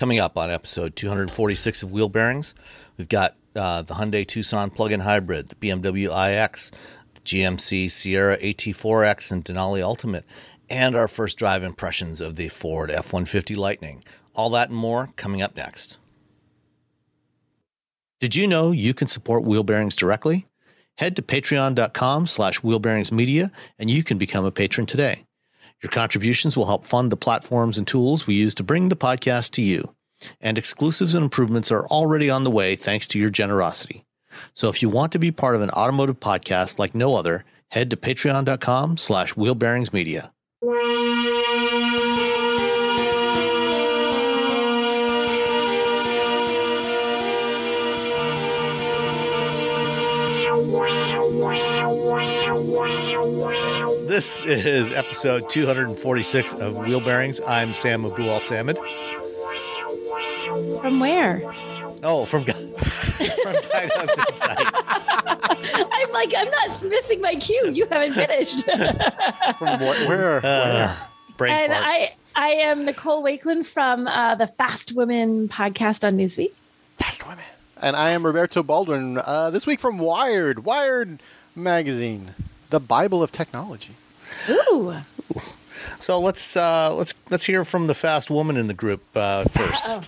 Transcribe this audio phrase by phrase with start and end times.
[0.00, 2.54] Coming up on episode 246 of Wheel Bearings,
[2.96, 6.70] we've got uh, the Hyundai Tucson plug-in hybrid, the BMW iX,
[7.12, 10.24] the GMC Sierra AT4X, and Denali Ultimate,
[10.70, 14.02] and our first drive impressions of the Ford F-150 Lightning.
[14.34, 15.98] All that and more coming up next.
[18.20, 20.46] Did you know you can support Wheel Bearings directly?
[20.96, 25.26] Head to patreon.com slash wheelbearingsmedia and you can become a patron today.
[25.82, 29.50] Your contributions will help fund the platforms and tools we use to bring the podcast
[29.52, 29.94] to you.
[30.40, 34.04] And exclusives and improvements are already on the way thanks to your generosity.
[34.54, 37.90] So if you want to be part of an automotive podcast like no other, head
[37.90, 40.30] to patreon.com slash wheelbearingsmedia.
[54.10, 57.40] This is episode 246 of Wheel Bearings.
[57.46, 58.74] I'm Sam Abuelsamid.
[60.80, 61.40] From where?
[62.02, 64.88] Oh, from, from Guidehouse Insights.
[64.90, 67.70] I'm like, I'm not missing my cue.
[67.70, 68.64] You haven't finished.
[69.58, 70.38] From wh- where?
[70.38, 70.96] Uh, where?
[71.36, 71.84] brain and fart.
[71.86, 76.50] I, I am Nicole Wakelin from uh, the Fast Women podcast on Newsweek.
[76.98, 77.44] Fast women.
[77.80, 79.18] And I am Roberto Baldwin.
[79.18, 81.22] Uh, this week from Wired, Wired
[81.54, 82.26] magazine,
[82.70, 83.94] the Bible of technology.
[84.48, 84.96] Ooh.
[85.98, 89.86] So let's uh, let's let's hear from the fast woman in the group uh, first.
[89.86, 90.00] Uh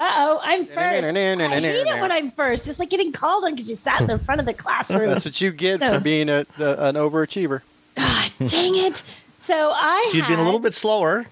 [0.00, 0.78] oh, I'm first.
[0.78, 1.12] I
[1.60, 2.68] hate it when I'm first.
[2.68, 5.08] It's like getting called on because you sat in the front of the classroom.
[5.08, 5.94] That's what you get No.
[5.94, 7.62] for being a, the, an overachiever.
[7.96, 9.02] Ah, dang it.
[9.36, 11.26] So I If you'd been a little bit slower,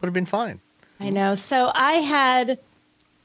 [0.00, 0.60] would have been fine.
[1.00, 1.34] I know.
[1.34, 2.58] So I had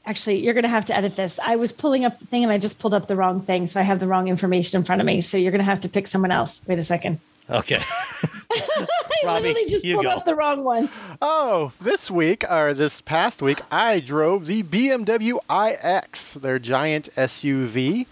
[0.06, 1.38] actually you're gonna have to edit this.
[1.42, 3.80] I was pulling up the thing and I just pulled up the wrong thing, so
[3.80, 5.20] I have the wrong information in front of me.
[5.20, 6.62] So you're gonna have to pick someone else.
[6.66, 7.20] Wait a second.
[7.50, 7.78] Okay.
[7.80, 8.86] I
[9.24, 10.10] Robbie, literally just pulled go.
[10.10, 10.88] up the wrong one.
[11.20, 18.06] Oh, this week, or this past week, I drove the BMW iX, their giant SUV.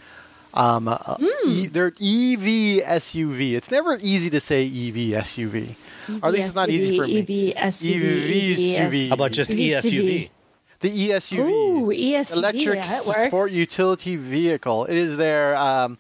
[0.55, 1.51] Um, uh, Hmm.
[1.51, 3.55] e- their EV SUV.
[3.56, 5.75] It's never easy to say EV SUV.
[6.22, 7.19] Or at least it's not easy for me.
[7.19, 9.09] EV, SUV, EV, EVS.
[9.09, 10.31] How about just E ESUV?
[10.81, 11.39] The E ESUV.
[11.50, 12.37] Ooh, ESUV.
[12.39, 14.87] electric yeah, sport utility vehicle.
[14.87, 15.99] It is their, um,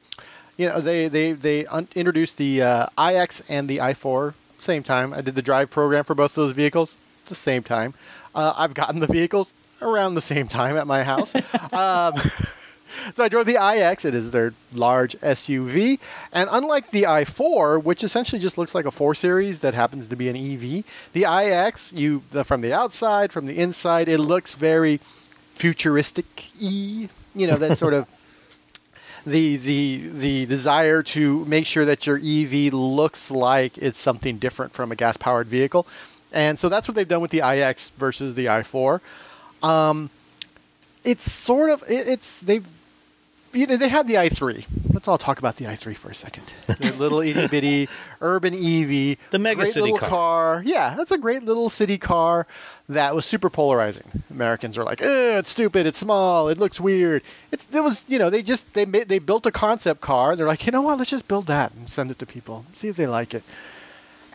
[0.56, 5.12] you know, they they they un- introduced the uh, iX and the i4 same time.
[5.12, 7.94] I did the drive program for both of those vehicles at the same time.
[8.34, 11.34] Uh, I've gotten the vehicles around the same time at my house.
[11.72, 12.14] um,
[13.14, 14.04] so I drove the iX.
[14.04, 15.98] It is their large SUV,
[16.32, 20.16] and unlike the i4, which essentially just looks like a 4 Series that happens to
[20.16, 24.54] be an EV, the iX, you the, from the outside, from the inside, it looks
[24.54, 25.00] very
[25.54, 27.08] futuristic-y.
[27.34, 28.08] You know that sort of
[29.26, 34.72] the the the desire to make sure that your EV looks like it's something different
[34.72, 35.86] from a gas-powered vehicle,
[36.32, 39.00] and so that's what they've done with the iX versus the i4.
[39.62, 40.10] Um,
[41.04, 42.66] it's sort of it, it's they've
[43.56, 44.64] you know, they had the i3.
[44.92, 46.44] Let's all talk about the i3 for a second.
[46.66, 47.88] The little itty bitty
[48.20, 50.62] urban EV, The mega great city little car.
[50.64, 52.46] Yeah, that's a great little city car
[52.88, 54.04] that was super polarizing.
[54.30, 57.22] Americans are like, eh, it's stupid, it's small, it looks weird.
[57.50, 60.36] It's it was you know they just they made, they built a concept car.
[60.36, 62.88] They're like, you know what, let's just build that and send it to people, see
[62.88, 63.42] if they like it.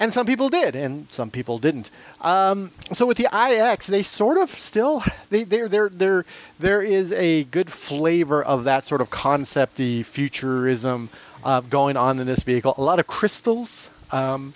[0.02, 1.92] And some people did, and some people didn't.
[2.22, 6.26] Um, so with the iX, they sort of still they there there there
[6.60, 11.08] there is a good flavor of that sort of concepty futurism
[11.44, 12.74] uh, going on in this vehicle.
[12.80, 13.92] A lot of crystals.
[14.12, 14.56] Um,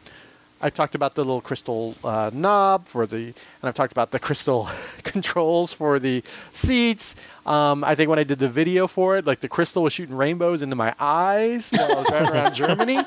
[0.62, 4.20] I talked about the little crystal uh, knob for the, and I've talked about the
[4.20, 4.68] crystal
[5.04, 6.24] controls for the
[6.54, 7.16] seats.
[7.46, 10.16] Um, I think when I did the video for it, like the crystal was shooting
[10.16, 13.00] rainbows into my eyes while I was driving around Germany.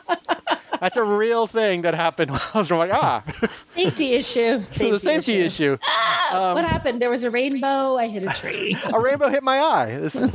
[0.81, 3.25] That's a real thing that happened while I was like, ah,
[3.71, 4.63] Safety issue.
[4.63, 5.77] so the safety issue.
[5.83, 7.03] Ah, what happened?
[7.03, 7.97] There was a rainbow.
[7.97, 8.77] I hit a tree.
[8.93, 9.99] A rainbow hit my eye.
[9.99, 10.33] This is-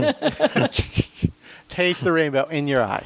[1.69, 3.03] Taste the rainbow in your eye.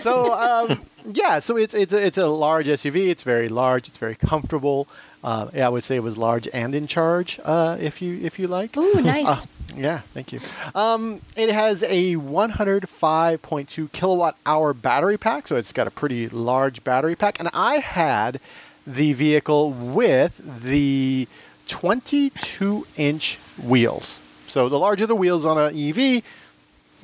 [0.00, 3.08] So um, yeah, so it's it's it's a large SUV.
[3.08, 3.88] It's very large.
[3.88, 4.88] It's very comfortable.
[5.22, 7.40] Uh, yeah, I would say it was large and in charge.
[7.42, 8.76] Uh, if you if you like.
[8.76, 9.26] Ooh, nice.
[9.26, 9.40] Uh,
[9.76, 10.40] yeah, thank you.
[10.74, 16.84] Um, it has a 105.2 kilowatt hour battery pack, so it's got a pretty large
[16.84, 17.40] battery pack.
[17.40, 18.40] And I had
[18.86, 21.26] the vehicle with the
[21.68, 24.20] 22 inch wheels.
[24.46, 26.22] So the larger the wheels on an EV,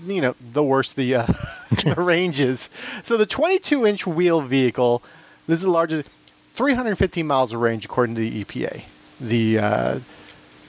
[0.06, 1.26] you know, the worse the, uh,
[1.84, 2.68] the range is.
[3.04, 5.02] So the 22 inch wheel vehicle,
[5.46, 6.08] this is the largest,
[6.54, 8.82] 315 miles of range according to the EPA.
[9.20, 9.98] The uh,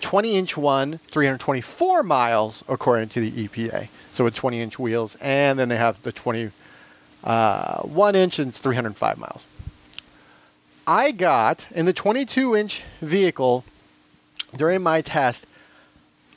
[0.01, 3.87] 20 inch one, 324 miles according to the EPA.
[4.11, 6.51] So with 20 inch wheels, and then they have the 21
[7.23, 9.45] uh, inch and 305 miles.
[10.87, 13.63] I got in the 22 inch vehicle
[14.57, 15.45] during my test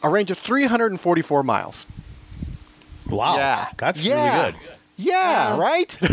[0.03, 1.87] a range of 344 miles.
[3.09, 3.37] Wow.
[3.37, 3.67] Yeah.
[3.79, 4.37] That's Yeah.
[4.43, 4.61] really good.
[4.97, 5.59] Yeah, Wow.
[5.61, 5.99] right.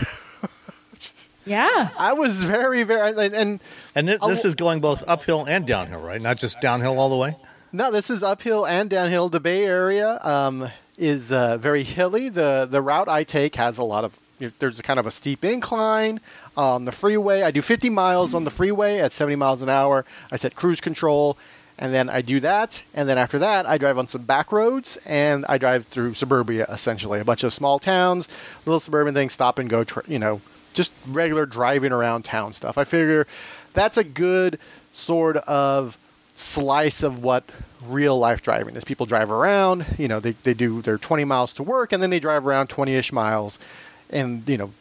[1.44, 1.90] Yeah.
[1.98, 3.60] I was very very and, and
[3.96, 6.22] And thi- this is going both uphill and downhill, right?
[6.22, 7.36] Not just downhill all the way.
[7.74, 9.30] No, this is uphill and downhill.
[9.30, 12.30] The Bay Area um, is uh, very hilly.
[12.30, 14.18] The the route I take has a lot of
[14.60, 16.20] there's a kind of a steep incline
[16.58, 17.44] on the freeway.
[17.44, 20.04] I do 50 miles on the freeway at 70 miles an hour.
[20.32, 21.38] I set cruise control,
[21.78, 22.82] and then I do that.
[22.94, 26.66] And then after that, I drive on some back roads and I drive through suburbia
[26.70, 28.28] essentially, a bunch of small towns,
[28.66, 29.84] little suburban things, stop and go.
[29.84, 30.42] Tr- you know,
[30.74, 32.78] just regular driving around town stuff.
[32.78, 33.28] I figure
[33.74, 34.60] that's a good
[34.92, 35.98] sort of
[36.36, 37.44] slice of what
[37.86, 38.84] real life driving is.
[38.84, 42.10] People drive around, you know, they, they do their 20 miles to work and then
[42.10, 43.60] they drive around 20 ish miles
[44.10, 44.72] and, you know,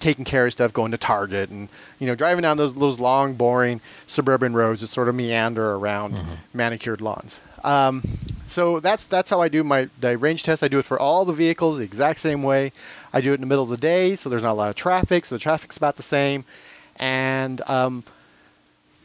[0.00, 1.68] taking care of stuff, going to Target and,
[1.98, 6.14] you know, driving down those, those long, boring suburban roads that sort of meander around
[6.54, 7.40] manicured lawns.
[7.64, 8.02] Um,
[8.46, 10.62] so that's that's how I do my range test.
[10.62, 12.72] I do it for all the vehicles the exact same way.
[13.12, 14.76] I do it in the middle of the day, so there's not a lot of
[14.76, 16.44] traffic, so the traffic's about the same.
[16.96, 18.04] And um,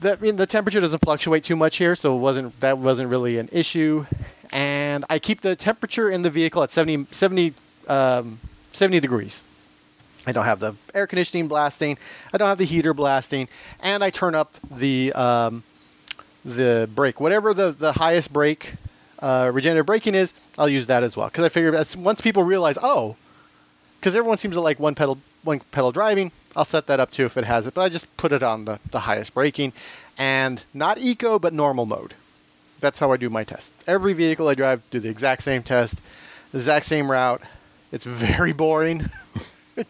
[0.03, 3.09] the, I mean, the temperature doesn't fluctuate too much here, so it wasn't that wasn't
[3.09, 4.05] really an issue.
[4.51, 7.53] And I keep the temperature in the vehicle at 70, 70,
[7.88, 8.39] um,
[8.71, 9.44] 70 degrees.
[10.27, 11.97] I don't have the air conditioning blasting.
[12.31, 13.47] I don't have the heater blasting,
[13.81, 15.63] and I turn up the um,
[16.45, 18.73] the brake, whatever the the highest brake
[19.19, 20.33] uh, regenerative braking is.
[20.57, 23.15] I'll use that as well because I figure once people realize, oh,
[24.00, 26.31] because everyone seems to like one pedal one pedal driving.
[26.55, 28.65] I'll set that up too if it has it, but I just put it on
[28.65, 29.73] the, the highest braking
[30.17, 32.13] and not eco but normal mode.
[32.79, 33.71] That's how I do my test.
[33.88, 35.95] Every vehicle I drive do the exact same test,
[36.51, 37.41] the exact same route.
[37.91, 39.09] It's very boring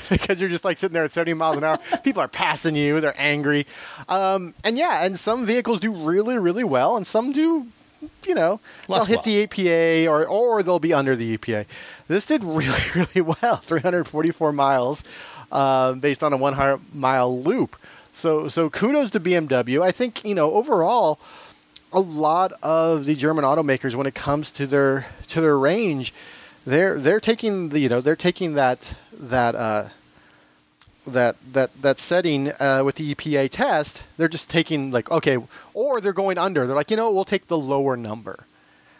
[0.10, 1.78] because you're just like sitting there at 70 miles an hour.
[2.02, 3.66] People are passing you, they're angry,
[4.08, 7.66] um, and yeah, and some vehicles do really really well, and some do
[8.26, 11.66] you know, Less they'll hit the EPA or or they'll be under the EPA.
[12.08, 15.04] This did really really well, 344 miles,
[15.52, 17.76] uh, based on a 100 mile loop.
[18.14, 19.82] So so kudos to BMW.
[19.82, 21.18] I think you know overall,
[21.92, 26.12] a lot of the German automakers when it comes to their to their range,
[26.66, 29.54] they're they're taking the you know they're taking that that.
[29.54, 29.88] Uh,
[31.04, 35.36] that that that setting uh, with the EPA test, they're just taking like okay,
[35.74, 36.64] or they're going under.
[36.64, 38.46] They're like, you know, we'll take the lower number,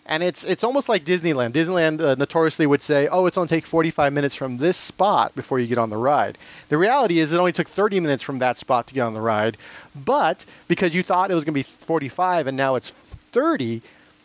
[0.07, 1.53] and it's it's almost like Disneyland.
[1.53, 5.61] Disneyland uh, notoriously would say, oh, it's only take 45 minutes from this spot before
[5.61, 6.39] you get on the ride.
[6.69, 9.21] The reality is, it only took 30 minutes from that spot to get on the
[9.21, 9.57] ride,
[9.95, 12.91] but because you thought it was going to be 45 and now it's
[13.33, 13.81] 30,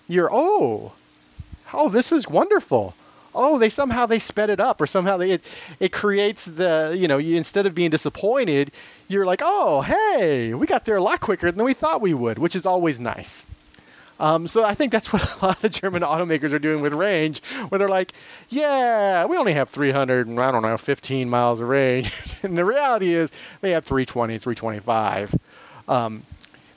[0.07, 0.93] you're oh,
[1.73, 2.93] oh, this is wonderful
[3.35, 5.43] oh they somehow they sped it up or somehow they it,
[5.79, 8.71] it creates the you know you instead of being disappointed
[9.07, 12.39] you're like oh hey we got there a lot quicker than we thought we would
[12.39, 13.45] which is always nice
[14.19, 17.41] um, so I think that's what a lot of German automakers are doing with range,
[17.69, 18.13] where they're like,
[18.49, 22.11] "Yeah, we only have 300 and I don't know, 15 miles of range,"
[22.43, 23.31] and the reality is
[23.61, 25.35] they have 320, 325.
[25.87, 26.23] Um,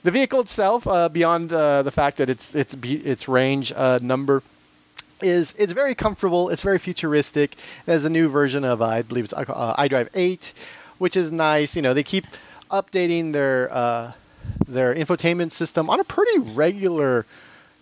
[0.03, 4.41] the vehicle itself, uh, beyond uh, the fact that its its its range uh, number
[5.21, 6.49] is it's very comfortable.
[6.49, 7.55] It's very futuristic.
[7.85, 10.53] There's a new version of uh, I believe it's uh, iDrive 8,
[10.97, 11.75] which is nice.
[11.75, 12.25] You know, they keep
[12.71, 14.11] updating their uh,
[14.67, 17.25] their infotainment system on a pretty regular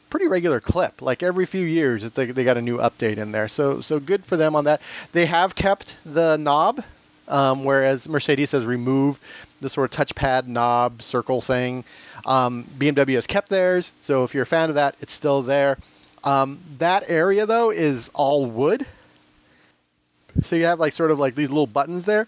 [0.10, 1.02] pretty regular clip.
[1.02, 3.48] Like every few years, they they got a new update in there.
[3.48, 4.82] So so good for them on that.
[5.12, 6.84] They have kept the knob,
[7.28, 9.22] um, whereas Mercedes has removed
[9.62, 11.84] the sort of touchpad knob circle thing.
[12.26, 13.92] Um, BMW has kept theirs.
[14.02, 15.78] So if you're a fan of that, it's still there.
[16.24, 18.86] Um, that area though is all wood.
[20.44, 22.28] So you have like sort of like these little buttons there.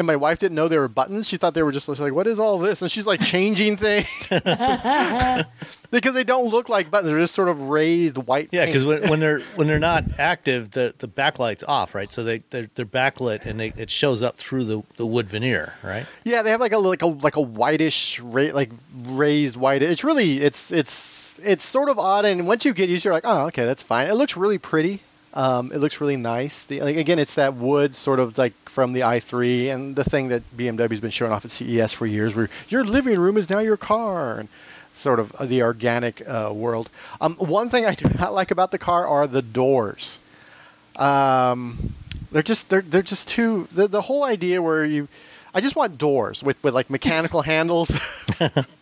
[0.00, 1.28] And my wife didn't know they were buttons.
[1.28, 2.80] She thought they were just like, what is all this?
[2.80, 4.08] And she's like changing things
[5.90, 7.10] because they don't look like buttons.
[7.10, 8.48] They're just sort of raised white.
[8.50, 12.10] Yeah, because when, when they're when they're not active, the the backlight's off, right?
[12.10, 15.74] So they they're, they're backlit and they, it shows up through the, the wood veneer,
[15.82, 16.06] right?
[16.24, 18.70] yeah, they have like a like a like a whitish ra- like
[19.04, 19.82] raised white.
[19.82, 22.24] It's really it's it's it's sort of odd.
[22.24, 24.08] And once you get used, to it, you're like, oh, okay, that's fine.
[24.08, 25.02] It looks really pretty.
[25.32, 26.64] Um, it looks really nice.
[26.64, 30.28] The, like, again, it's that wood sort of like from the i3 and the thing
[30.28, 33.60] that BMW's been showing off at CES for years, where your living room is now
[33.60, 34.48] your car, and
[35.00, 36.90] sort of the organic uh, world.
[37.20, 40.18] Um, one thing I do not like about the car are the doors.
[40.96, 41.94] Um,
[42.32, 45.08] they're just they're they're just too the the whole idea where you,
[45.54, 47.90] I just want doors with with like mechanical handles.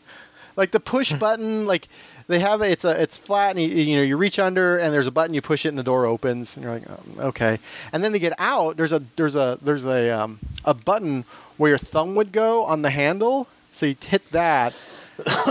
[0.58, 1.88] like the push button like
[2.26, 5.06] they have it's a it's flat and you, you know you reach under and there's
[5.06, 7.58] a button you push it and the door opens and you're like oh, okay
[7.92, 11.24] and then to get out there's a there's a there's a um, a button
[11.56, 14.74] where your thumb would go on the handle so you hit that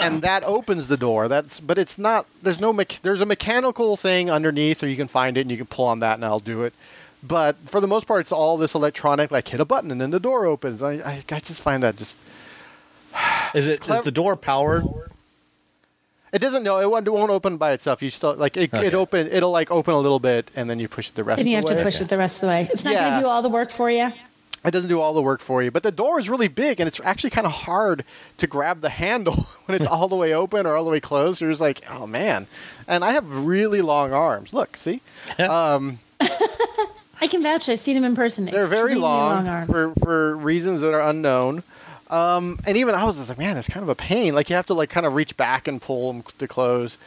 [0.02, 1.28] and that opens the door.
[1.28, 2.26] That's but it's not.
[2.42, 2.74] There's no.
[2.74, 5.86] Me- there's a mechanical thing underneath, or you can find it and you can pull
[5.86, 6.74] on that, and I'll do it.
[7.24, 9.32] But for the most part, it's all this electronic.
[9.32, 10.82] Like hit a button and then the door opens.
[10.82, 12.16] I I, I just find that just.
[13.54, 14.84] Is it clev- is the door powered?
[16.34, 16.80] It doesn't know.
[16.80, 18.04] It won't, it won't open by itself.
[18.04, 18.74] You still like it.
[18.74, 18.88] Okay.
[18.88, 19.28] It open.
[19.32, 21.40] It'll like open a little bit, and then you push it the rest.
[21.40, 21.84] And you of have the to way.
[21.86, 22.70] push it the rest of the way.
[22.72, 24.12] It's not going to do all the work for you.
[24.66, 26.88] It doesn't do all the work for you, but the door is really big, and
[26.88, 28.04] it's actually kind of hard
[28.38, 29.36] to grab the handle
[29.66, 31.40] when it's all the way open or all the way closed.
[31.40, 32.48] You're just like, oh man.
[32.88, 34.52] And I have really long arms.
[34.54, 35.02] Look, see,
[35.40, 36.00] um,
[37.22, 37.70] I can vouch.
[37.70, 38.46] I've seen him in person.
[38.46, 39.72] they're very Extremely long, arms.
[39.72, 41.64] for for reasons that are unknown.
[42.10, 44.34] Um, and even I was just like, man, it's kind of a pain.
[44.34, 46.98] Like you have to like kind of reach back and pull them to close.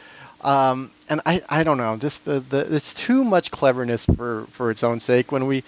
[0.41, 1.97] Um, and I, I don't know.
[1.97, 5.31] This the, the it's too much cleverness for for its own sake.
[5.31, 5.63] When we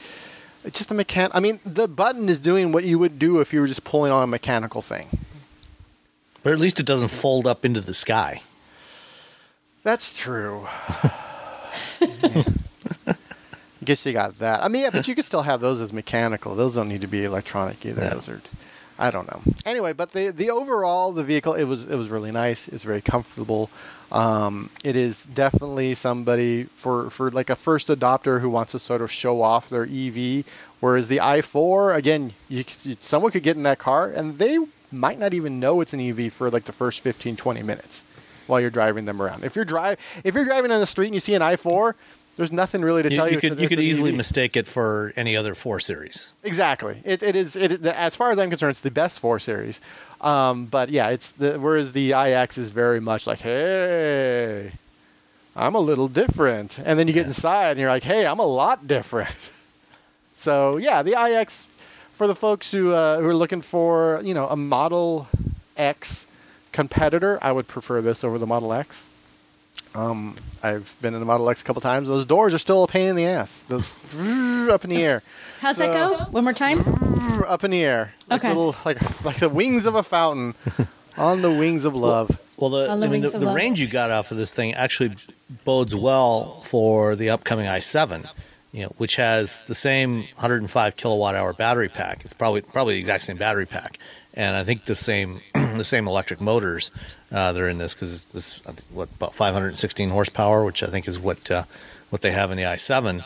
[0.64, 1.30] it's just a mechan.
[1.34, 4.12] I mean, the button is doing what you would do if you were just pulling
[4.12, 5.10] on a mechanical thing.
[6.42, 8.42] But at least it doesn't fold up into the sky.
[9.84, 10.66] That's true.
[13.06, 13.16] I
[13.84, 14.64] guess you got that.
[14.64, 16.56] I mean, yeah, but you can still have those as mechanical.
[16.56, 18.02] Those don't need to be electronic either.
[18.02, 18.10] Yeah.
[18.10, 18.42] Those are,
[19.00, 19.42] I don't know.
[19.66, 22.68] Anyway, but the the overall the vehicle it was it was really nice.
[22.68, 23.70] It's very comfortable.
[24.12, 29.02] Um, it is definitely somebody for for like a first adopter who wants to sort
[29.02, 30.46] of show off their EV.
[30.80, 32.66] Whereas the i4, again, you,
[33.00, 34.60] someone could get in that car and they
[34.92, 38.04] might not even know it's an EV for like the first 15, 20 minutes
[38.48, 39.44] while you're driving them around.
[39.44, 41.94] If you're drive if you're driving on the street and you see an i4,
[42.36, 43.34] there's nothing really to You, tell you.
[43.36, 44.18] you could you could easily EV.
[44.18, 46.34] mistake it for any other four series.
[46.44, 46.98] Exactly.
[47.06, 47.56] It, it is.
[47.56, 49.80] It, is- as far as I'm concerned, it's the best four series.
[50.22, 54.72] Um, but yeah, it's the whereas the iX is very much like, hey,
[55.56, 58.46] I'm a little different, and then you get inside and you're like, hey, I'm a
[58.46, 59.30] lot different.
[60.38, 61.68] So yeah, the iX
[62.16, 65.26] for the folks who uh, who are looking for you know a Model
[65.78, 66.26] X
[66.74, 69.08] competitor, I would prefer this over the Model X.
[69.96, 72.08] Um, I've been in the Model X a couple times.
[72.08, 73.60] Those doors are still a pain in the ass.
[73.68, 73.94] Those
[74.70, 75.22] up in the air
[75.60, 76.18] How's that go?
[76.32, 76.80] One more time.
[77.48, 78.50] up in the air, like Okay.
[78.50, 80.56] little like like the wings of a fountain,
[81.18, 82.32] on the wings of love.
[82.58, 83.56] Well, the, On the I mean, the, the love.
[83.56, 85.16] range you got off of this thing actually
[85.66, 88.30] bodes well for the upcoming i7,
[88.72, 92.24] you know, which has the same 105 kilowatt hour battery pack.
[92.26, 94.00] It's probably probably the exact same battery pack,
[94.34, 96.92] and I think the same the same electric motors
[97.32, 98.60] uh, that are in this because this
[98.92, 101.64] what about 516 horsepower, which I think is what uh,
[102.10, 103.26] what they have in the i7.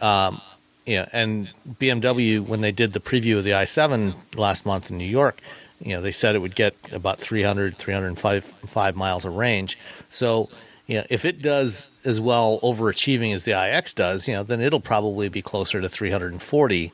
[0.00, 0.40] Um,
[0.86, 1.48] yeah, and
[1.80, 5.40] BMW when they did the preview of the i7 last month in New York,
[5.80, 9.78] you know, they said it would get about 300 305 five miles of range.
[10.10, 10.48] So,
[10.86, 14.60] you know, if it does as well overachieving as the iX does, you know, then
[14.60, 16.92] it'll probably be closer to 340,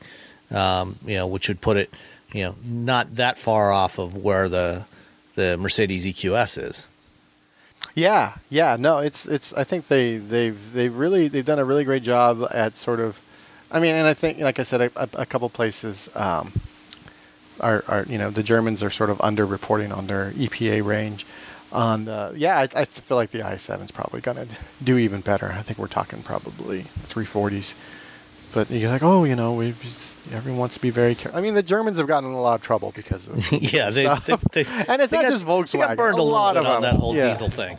[0.51, 1.93] um, you know, which would put it,
[2.33, 4.85] you know, not that far off of where the
[5.35, 6.87] the Mercedes EQS is.
[7.95, 9.53] Yeah, yeah, no, it's it's.
[9.53, 13.19] I think they they've they really they've done a really great job at sort of.
[13.69, 16.51] I mean, and I think, like I said, a, a, couple places um,
[17.59, 21.25] are are you know the Germans are sort of underreporting on their EPA range.
[21.73, 24.45] On the, yeah, I, I feel like the i7 is probably gonna
[24.83, 25.47] do even better.
[25.47, 27.75] I think we're talking probably 340s.
[28.53, 29.73] But you're like, oh, you know, we
[30.33, 31.37] everyone wants to be very careful.
[31.37, 34.03] I mean, the Germans have gotten in a lot of trouble because of yeah, they,
[34.05, 36.81] they, they, And it's not got- just They got burned A a, lot of on
[36.81, 36.91] them.
[36.93, 37.29] that whole Yeah.
[37.29, 37.77] diesel thing.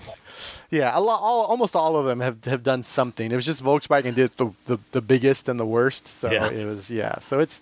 [0.71, 3.31] Yeah, a lot, all, almost all of them have, have done something.
[3.31, 6.09] It was just Volkswagen did the, the, the biggest and the worst.
[6.09, 6.49] So Yeah.
[6.49, 7.19] it was yeah.
[7.21, 7.61] So it's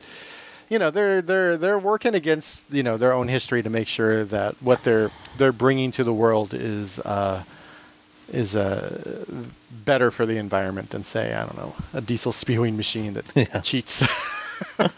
[0.69, 4.25] you know they're they're they're working against you know their own history to make sure
[4.27, 7.43] that what they're they're bringing to the world is uh,
[8.33, 9.25] is uh,
[9.85, 13.61] better for the environment than say I don't know a diesel spewing machine that Yeah.
[13.61, 14.05] cheats.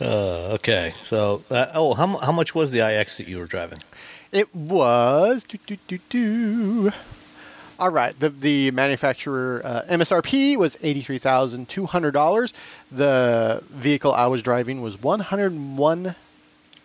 [0.00, 3.78] Uh, okay, so uh, oh, how how much was the iX that you were driving?
[4.32, 5.44] It was.
[5.44, 6.90] doo, doo, doo, doo.
[7.78, 8.18] All right.
[8.18, 12.52] The the manufacturer uh, MSRP was eighty three thousand two hundred dollars.
[12.90, 16.16] The vehicle I was driving was one hundred one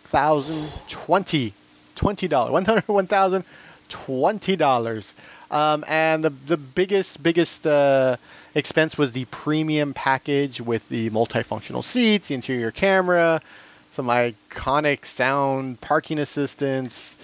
[0.04, 1.54] thousand twenty
[1.96, 2.52] twenty dollars.
[2.52, 3.44] One hundred one thousand
[3.88, 5.14] twenty dollars.
[5.50, 8.16] Um, and the the biggest biggest uh,
[8.54, 13.40] expense was the premium package with the multifunctional seats, the interior camera,
[13.92, 17.16] some iconic sound, parking assistance,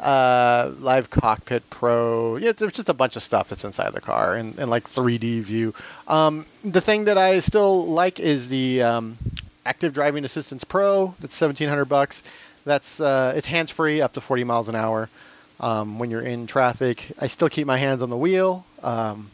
[0.00, 2.36] uh, live cockpit pro.
[2.36, 5.40] Yeah, there's just a bunch of stuff that's inside the car and, and like 3D
[5.40, 5.74] view.
[6.06, 9.16] Um, the thing that I still like is the um,
[9.64, 11.14] active driving assistance pro.
[11.20, 12.22] That's 1700 bucks.
[12.64, 15.08] That's uh, it's hands free up to 40 miles an hour.
[15.58, 18.64] Um, when you're in traffic, I still keep my hands on the wheel.
[18.82, 19.30] Um,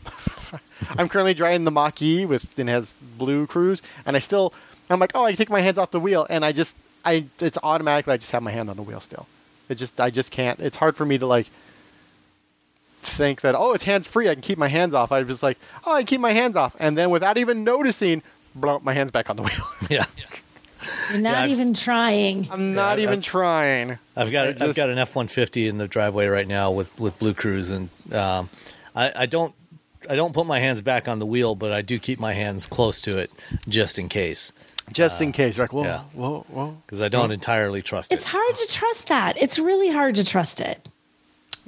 [0.96, 4.54] I'm currently driving the Mach E with and it has blue cruise, and I still
[4.90, 6.74] I'm like, oh, I can take my hands off the wheel, and I just
[7.04, 9.26] I it's automatically I just have my hand on the wheel still.
[9.68, 10.60] It just I just can't.
[10.60, 11.46] It's hard for me to like
[13.02, 14.28] think that oh it's hands free.
[14.28, 15.10] I can keep my hands off.
[15.10, 17.64] I was just like oh I can keep my hands off, and then without even
[17.64, 18.22] noticing,
[18.54, 19.66] blow my hands back on the wheel.
[19.90, 20.06] Yeah.
[21.10, 22.48] You're not Yeah, I've- even trying.
[22.50, 23.98] I'm not Yeah, even I- trying.
[24.16, 26.98] I've got I I've got an F one fifty in the driveway right now with
[26.98, 28.48] with Blue Cruise, and um,
[28.94, 29.54] I, I don't
[30.10, 32.66] I don't put my hands back on the wheel, but I do keep my hands
[32.66, 33.30] close to it
[33.68, 34.50] just in case,
[34.92, 35.56] Just in case.
[35.56, 36.00] You're like whoa yeah.
[36.12, 36.76] whoa whoa.
[36.86, 38.24] because I don't entirely trust It's it.
[38.24, 39.36] It's hard to trust that.
[39.40, 40.88] It's really hard to trust it.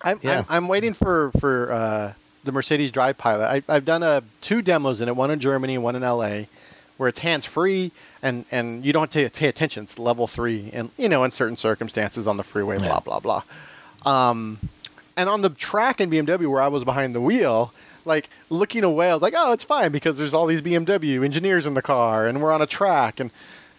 [0.03, 0.41] I'm, Yeah.
[0.41, 2.13] I'm, I'm waiting for for uh,
[2.45, 3.45] the Mercedes Drive Pilot.
[3.69, 6.43] I, I've done a two demos in it, one in Germany, one in LA,
[6.99, 7.91] where it's hands free
[8.25, 9.85] and and you don't have to pay attention.
[9.85, 12.89] It's level three, and you know in certain circumstances on the freeway, Yeah.
[12.89, 13.43] blah blah blah.
[14.31, 14.59] Um,
[15.17, 17.73] and on the track in BMW where I was behind the wheel,
[18.05, 21.67] like looking away, I was like, oh, it's fine because there's all these BMW engineers
[21.67, 23.31] in the car, and we're on a track and.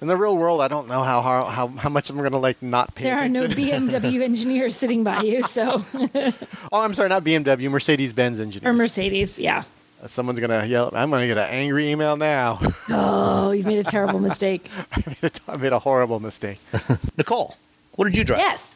[0.02, 2.38] In the real world, I don't know how how, how, how much I'm going to
[2.38, 3.48] like not pay There are no.
[3.48, 8.70] BMW engineers sitting by you, so oh, I'm sorry, not BMW, Mercedes Benz engineers.
[8.70, 9.64] or Mercedes, yeah.
[10.04, 10.92] Uh, Someone's gonna yell.
[10.94, 12.60] I'm gonna get an angry email now.
[12.90, 14.70] Oh, you've made a terrible mistake.
[15.48, 16.60] I made a horrible mistake.
[17.18, 17.56] Nicole,
[17.96, 18.40] what did you drive?
[18.40, 18.74] Yes.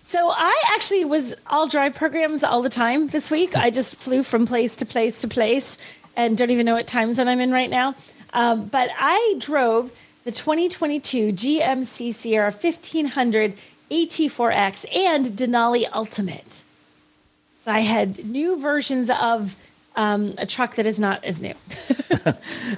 [0.00, 3.56] So I actually was all drive programs all the time this week.
[3.56, 5.78] I just flew from place to place to place
[6.16, 7.94] and don't even know what time zone I'm in right now.
[8.32, 9.92] Um, but I drove
[10.24, 13.54] the 2022 GMC Sierra 1500
[13.90, 16.64] AT4X and Denali Ultimate.
[17.62, 19.56] So I had new versions of
[19.96, 21.54] um, a truck that is not as new.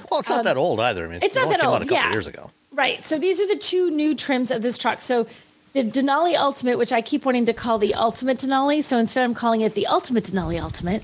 [0.09, 1.03] Well, it's not that old either.
[1.05, 2.11] I mean, Um, it's not that old, a couple yeah.
[2.11, 2.51] years ago.
[2.71, 3.03] Right.
[3.03, 5.01] So these are the two new trims of this truck.
[5.01, 5.27] So
[5.73, 9.33] the Denali Ultimate, which I keep wanting to call the Ultimate Denali, so instead I'm
[9.33, 11.03] calling it the Ultimate Denali Ultimate,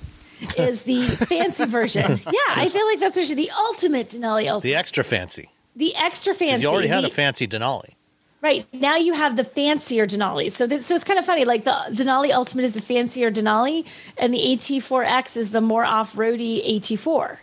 [0.57, 2.19] is the fancy version.
[2.25, 4.61] Yeah, I feel like that's actually the Ultimate Denali Ultimate.
[4.63, 5.49] The extra fancy.
[5.75, 6.61] The, extra fancy.
[6.63, 7.93] you already had the- a fancy Denali.
[8.41, 10.49] Right now, you have the fancier Denali.
[10.49, 11.43] So, this, so it's kind of funny.
[11.43, 13.85] Like the Denali Ultimate is the fancier Denali,
[14.17, 17.37] and the AT4X is the more off-roady AT4.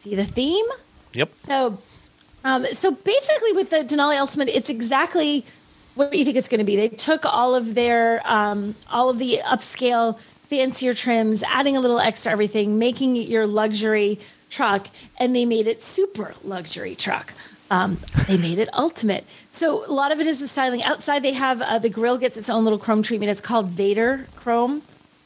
[0.00, 0.66] See the theme?
[1.12, 1.34] Yep.
[1.34, 1.78] So,
[2.44, 5.44] um, so basically, with the Denali Ultimate, it's exactly
[5.94, 6.74] what you think it's going to be.
[6.74, 12.00] They took all of their, um, all of the upscale, fancier trims, adding a little
[12.00, 17.34] extra everything, making it your luxury truck, and they made it super luxury truck.
[17.70, 19.24] Um, they made it ultimate.
[19.48, 20.82] So a lot of it is the styling.
[20.82, 23.30] Outside, they have uh, the grill gets its own little chrome treatment.
[23.30, 24.82] It's called Vader Chrome.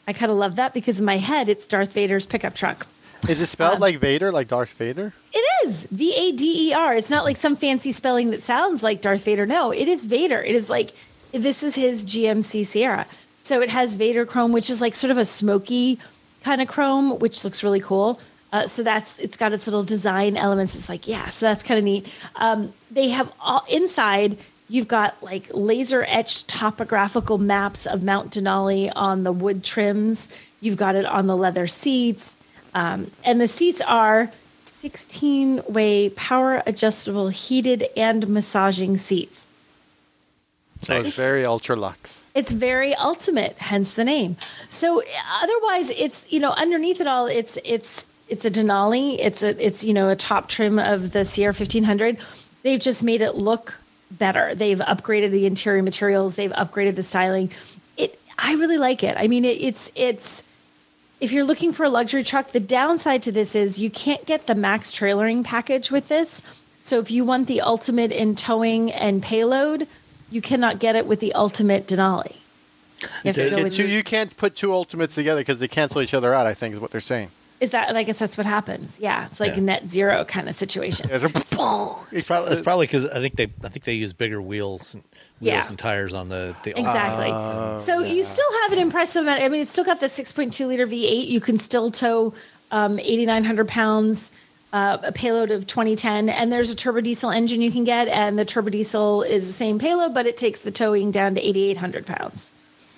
[0.06, 2.86] I kind of love that because in my head, it's Darth Vader's pickup truck.
[3.28, 5.14] Is it spelled like Vader, like Darth Vader?
[5.32, 6.94] It is V A D E R.
[6.94, 9.46] It's not like some fancy spelling that sounds like Darth Vader.
[9.46, 10.42] No, it is Vader.
[10.42, 10.94] It is like
[11.32, 13.06] this is his GMC Sierra.
[13.40, 15.98] So it has Vader chrome, which is like sort of a smoky
[16.42, 18.20] kind of chrome, which looks really cool.
[18.54, 20.76] Uh, so that's it's got its little design elements.
[20.76, 22.06] It's like yeah, so that's kind of neat.
[22.36, 24.38] Um, they have all inside.
[24.68, 30.28] You've got like laser etched topographical maps of Mount Denali on the wood trims.
[30.60, 32.36] You've got it on the leather seats.
[32.76, 34.30] Um, and the seats are
[34.66, 39.48] 16 way power adjustable heated and massaging seats.
[40.84, 42.22] So it's very ultra luxe.
[42.36, 44.36] It's very ultimate, hence the name.
[44.68, 45.02] So
[45.42, 49.84] otherwise it's, you know, underneath it all it's it's it's a Denali, it's a it's
[49.84, 52.18] you know a top trim of the Sierra 1500.
[52.62, 53.78] They've just made it look
[54.10, 54.54] better.
[54.54, 57.50] They've upgraded the interior materials, they've upgraded the styling.
[57.96, 59.16] It I really like it.
[59.18, 60.42] I mean it, it's it's
[61.20, 64.46] if you're looking for a luxury truck, the downside to this is you can't get
[64.46, 66.42] the max trailering package with this.
[66.80, 69.86] So if you want the ultimate in towing and payload,
[70.30, 72.36] you cannot get it with the ultimate Denali.
[73.00, 76.00] You have to go with two, you can't put two ultimates together because they cancel
[76.00, 76.46] each other out.
[76.46, 77.30] I think is what they're saying.
[77.64, 78.98] Is that and I guess that's what happens.
[79.00, 79.62] Yeah, it's like Yeah.
[79.62, 81.08] net zero kind of situation.
[81.12, 84.94] It's, It's probably it's probably because I think they I think they use bigger wheels
[84.94, 85.02] and
[85.40, 85.68] wheels Yeah.
[85.68, 87.26] and tires on the the Exactly.
[87.30, 89.42] Oh, so you still have an impressive amount.
[89.42, 91.26] I mean, it's still got the 6.2 liter V8.
[91.26, 92.34] You can still tow
[92.70, 94.30] um, 8,900 pounds,
[94.72, 98.36] uh, a payload of 2010, and there's a turbo diesel engine you can get, and
[98.38, 102.04] the turbo diesel is the same payload, but it takes the towing down to 8,800
[102.06, 102.50] pounds.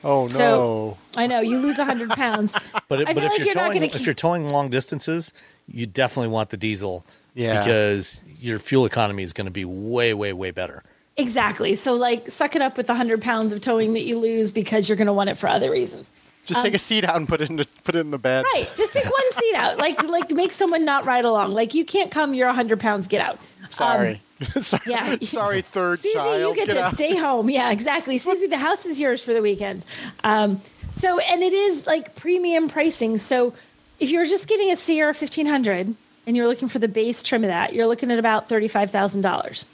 [0.06, 0.96] Oh no.
[1.16, 2.56] I know you lose 100 pounds.
[2.88, 4.14] But, it, I but feel if like you're you're not towing gonna if keep- you're
[4.14, 5.32] towing long distances,
[5.66, 7.04] you definitely want the diesel.
[7.34, 7.58] Yeah.
[7.58, 10.82] Because your fuel economy is going to be way way way better.
[11.16, 11.74] exactly.
[11.74, 14.88] So like, suck it up with the 100 pounds of towing that you lose because
[14.88, 16.10] you're going to want it for other reasons.
[16.46, 18.44] Just take a seat out and put it in the put it in the bed.
[18.44, 18.70] Um, Right.
[18.76, 19.78] Just take one seat out.
[19.78, 21.50] Like like make someone not ride along.
[21.52, 22.34] Like you can't come.
[22.34, 23.08] You're 100 pounds.
[23.08, 23.40] Get out.
[23.70, 24.20] Sorry.
[24.60, 24.82] sorry.
[24.84, 25.16] Um, yeah.
[25.20, 26.40] Sorry, third Susie, child.
[26.40, 26.94] you get, to out.
[26.94, 27.50] stay home.
[27.50, 28.18] Yeah, exactly.
[28.18, 29.84] Susie, the house is yours for the weekend.
[30.24, 33.18] Um, so, and it is like premium pricing.
[33.18, 33.54] So,
[33.98, 35.94] if you're just getting a Sierra 1500
[36.26, 39.64] and you're looking for the base trim of that, you're looking at about $35,000.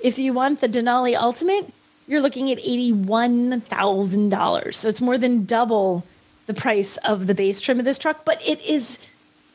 [0.00, 1.72] If you want the Denali Ultimate,
[2.06, 4.74] you're looking at $81,000.
[4.74, 6.04] So it's more than double
[6.46, 8.98] the price of the base trim of this truck, but it is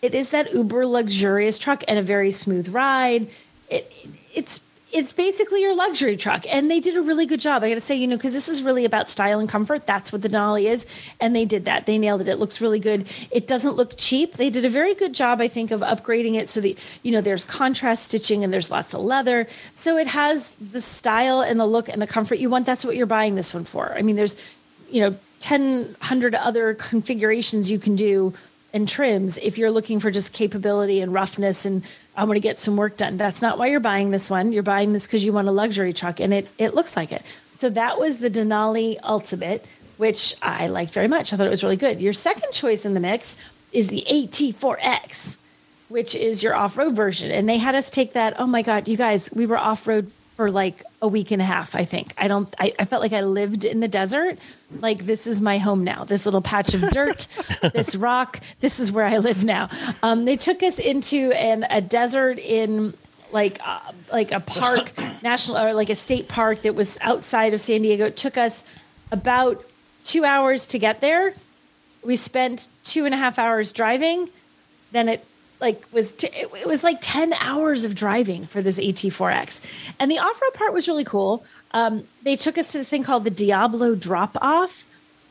[0.02, 3.28] it is that uber luxurious truck and a very smooth ride.
[3.70, 3.92] It
[4.34, 6.46] it's it's basically your luxury truck.
[6.52, 7.64] And they did a really good job.
[7.64, 9.86] I gotta say you know because this is really about style and comfort.
[9.86, 10.88] That's what the denali is.
[11.20, 11.86] And they did that.
[11.86, 12.28] They nailed it.
[12.28, 13.08] It looks really good.
[13.32, 14.34] It doesn't look cheap.
[14.34, 17.22] They did a very good job i think of upgrading it so that you know
[17.22, 19.48] there's contrast stitching and there's lots of leather.
[19.74, 22.66] So it has the style and the look and the comfort you want.
[22.66, 23.94] That's what you're buying this one for.
[23.94, 24.36] I mean there's
[24.90, 28.34] you know 10 100 other configurations you can do
[28.74, 31.84] and trims if you're looking for just capability and roughness and
[32.16, 33.18] I want to get some work done.
[33.18, 34.52] That's not why you're buying this one.
[34.52, 37.24] You're buying this because you want a luxury truck and it it looks like it.
[37.54, 39.66] So that was the Denali Ultimate,
[39.98, 41.34] which I liked very much.
[41.34, 42.00] I thought it was really good.
[42.00, 43.36] Your second choice in the mix
[43.72, 45.38] is the AT4X,
[45.90, 47.32] which is your off-road version.
[47.32, 48.40] And they had us take that.
[48.40, 51.76] Oh my God, you guys, we were off-road for like a week and a half,
[51.76, 52.14] I think.
[52.18, 54.38] I don't I, I, felt like I lived in the desert.
[54.80, 56.04] Like this is my home now.
[56.04, 57.28] This little patch of dirt,
[57.74, 59.70] this rock, this is where I live now.
[60.04, 62.94] Um, they took us into an a desert in
[63.32, 63.80] like uh,
[64.12, 64.92] like a park,
[65.24, 68.06] national or like a state park that was outside of San Diego.
[68.06, 68.64] It took us
[69.12, 69.64] about
[70.04, 71.34] two hours to get there.
[72.04, 74.30] We spent two and a half hours driving.
[74.92, 75.26] Then it
[75.60, 79.62] like was t- it was like 10 hours of driving for this AT4X.
[80.00, 81.44] And the off-road part was really cool.
[81.72, 84.86] Um, they took us to the thing called the Diablo drop off,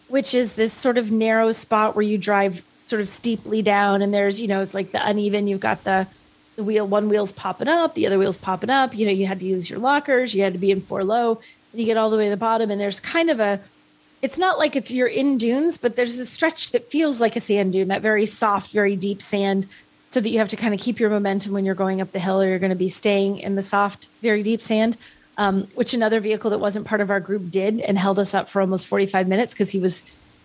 [0.09, 4.13] which is this sort of narrow spot where you drive sort of steeply down and
[4.15, 6.07] there's, you know, it's like the uneven, you've got the
[6.57, 9.39] the wheel one wheel's popping up, the other wheel's popping up, you know, you had
[9.39, 11.41] to use your lockers, you had to be in four low,
[11.73, 13.61] and you get all the way to the bottom and there's kind of a
[14.21, 17.41] it's not like it's you're in dunes, but there's a stretch that feels like a
[17.41, 19.67] sand dune, that very soft, very deep sand
[20.09, 22.19] so that you have to kind of keep your momentum when you're going up the
[22.19, 24.97] hill or you're going to be staying in the soft, very deep sand.
[25.37, 28.49] Um, which another vehicle that wasn't part of our group did and held us up
[28.49, 30.03] for almost 45 minutes because he was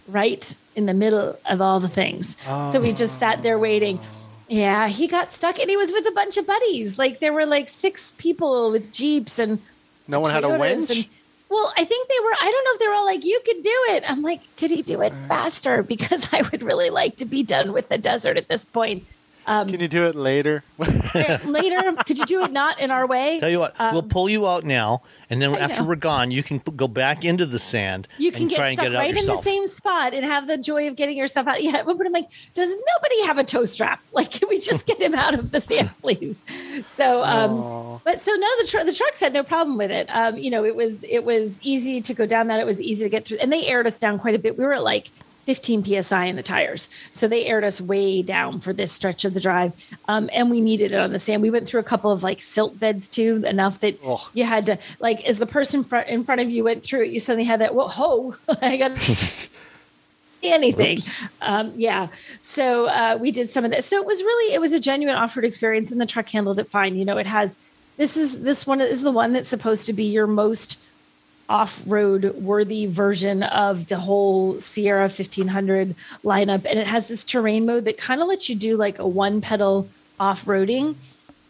[0.08, 2.38] right in the middle of all the things.
[2.48, 2.70] Oh.
[2.72, 4.00] So we just sat there waiting.
[4.48, 7.00] Yeah, he got stuck and he was with a bunch of buddies.
[7.00, 9.60] Like there were like six people with Jeeps and
[10.08, 10.90] no one Toyotas had a winch.
[10.92, 11.08] And,
[11.50, 13.84] well, I think they were, I don't know if they're all like, you could do
[13.90, 14.04] it.
[14.08, 15.82] I'm like, could he do it faster?
[15.94, 19.06] Because I would really like to be done with the desert at this point.
[19.46, 20.64] Um, Can you do it later?
[20.78, 23.40] later, could you do it not in our way?
[23.40, 25.90] Tell you what, um, we'll pull you out now, and then I after know.
[25.90, 28.08] we're gone, you can go back into the sand.
[28.18, 30.96] You can get stuck get right in the same spot and have the joy of
[30.96, 31.62] getting yourself out.
[31.62, 34.02] Yeah, but I'm like, does nobody have a toe strap?
[34.14, 36.44] Like, can we just get him out of the sand, please?
[36.86, 40.08] So, um, but so no, the tr- the trucks had no problem with it.
[40.10, 42.60] Um, you know, it was it was easy to go down that.
[42.60, 44.56] It was easy to get through, and they aired us down quite a bit.
[44.56, 45.10] We were at like
[45.44, 46.90] 15 psi in the tires.
[47.12, 49.74] So they aired us way down for this stretch of the drive.
[50.08, 51.42] Um, and we needed it on the sand.
[51.42, 54.30] We went through a couple of like silt beds too, enough that oh.
[54.34, 57.10] you had to, like, as the person front, in front of you went through it,
[57.10, 58.92] you suddenly had that, ho, I got
[60.44, 61.00] anything.
[61.42, 62.08] Um, yeah.
[62.40, 63.84] So uh, we did some of that.
[63.84, 66.60] So it was really, it was a genuine off road experience and the truck handled
[66.60, 66.96] it fine.
[66.96, 70.06] You know, it has, this is, this one is the one that's supposed to be
[70.06, 70.80] your most
[71.54, 76.66] off-road worthy version of the whole Sierra 1500 lineup.
[76.66, 79.40] And it has this terrain mode that kind of lets you do like a one
[79.40, 79.88] pedal
[80.20, 80.96] off-roading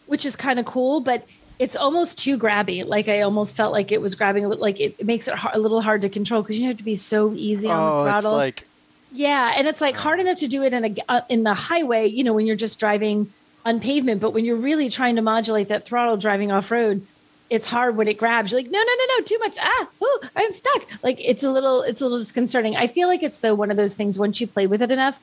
[0.06, 1.26] which is kind of cool but
[1.58, 2.84] it's almost too grabby.
[2.84, 5.80] Like i almost felt like it was grabbing like it, it makes it a little
[5.80, 8.32] hard to control because you have to be so easy on oh, the throttle.
[8.32, 8.66] like
[9.12, 12.06] yeah and it's like hard enough to do it in a uh, in the highway
[12.06, 13.30] you know when you're just driving
[13.64, 17.06] on pavement but when you're really trying to modulate that throttle driving off road
[17.50, 18.50] it's hard when it grabs.
[18.50, 19.56] You're like, no, no, no, no, too much.
[19.60, 20.86] Ah, ooh, I'm stuck.
[21.02, 22.76] Like it's a little, it's a little disconcerting.
[22.76, 25.22] I feel like it's the one of those things once you play with it enough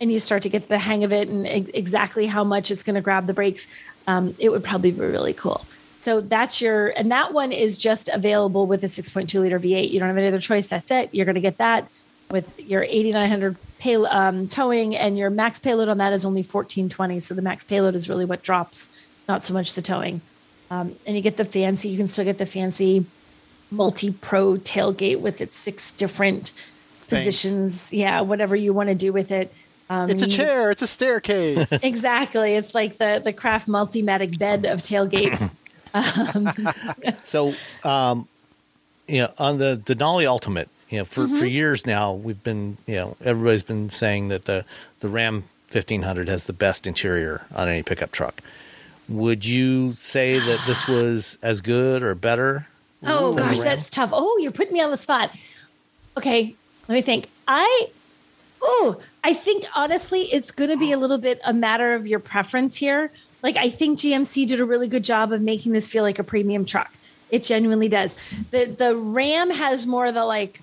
[0.00, 2.82] and you start to get the hang of it and ex- exactly how much it's
[2.82, 3.66] going to grab the brakes,
[4.06, 5.64] um, it would probably be really cool.
[5.94, 9.90] So that's your, and that one is just available with a 6.2 liter V8.
[9.90, 10.68] You don't have any other choice.
[10.68, 11.12] That's it.
[11.12, 11.88] You're going to get that
[12.30, 17.20] with your 8900 pay, um, towing and your max payload on that is only 1420.
[17.20, 18.88] So the max payload is really what drops,
[19.28, 20.20] not so much the towing.
[20.70, 23.06] Um, and you get the fancy, you can still get the fancy
[23.70, 27.08] multi pro tailgate with its six different Thanks.
[27.08, 27.92] positions.
[27.92, 29.52] Yeah, whatever you want to do with it.
[29.90, 30.70] Um, it's a chair.
[30.70, 31.72] It's a staircase.
[31.82, 32.54] exactly.
[32.54, 35.50] It's like the the craft multimatic bed of tailgates.
[35.94, 37.54] um, so,
[37.84, 38.28] um,
[39.06, 41.38] you know, on the Denali Ultimate, you know, for, mm-hmm.
[41.38, 44.64] for years now, we've been, you know, everybody's been saying that the
[45.00, 48.42] the Ram 1500 has the best interior on any pickup truck.
[49.08, 52.66] Would you say that this was as good or better?
[53.02, 54.10] Oh gosh, that's tough.
[54.12, 55.30] Oh, you're putting me on the spot.
[56.16, 56.54] Okay,
[56.88, 57.28] let me think.
[57.46, 57.88] I
[58.60, 62.18] oh, I think honestly, it's going to be a little bit a matter of your
[62.18, 63.10] preference here.
[63.42, 66.24] Like I think GMC did a really good job of making this feel like a
[66.24, 66.92] premium truck.
[67.30, 68.16] It genuinely does.
[68.50, 70.60] The the Ram has more of the like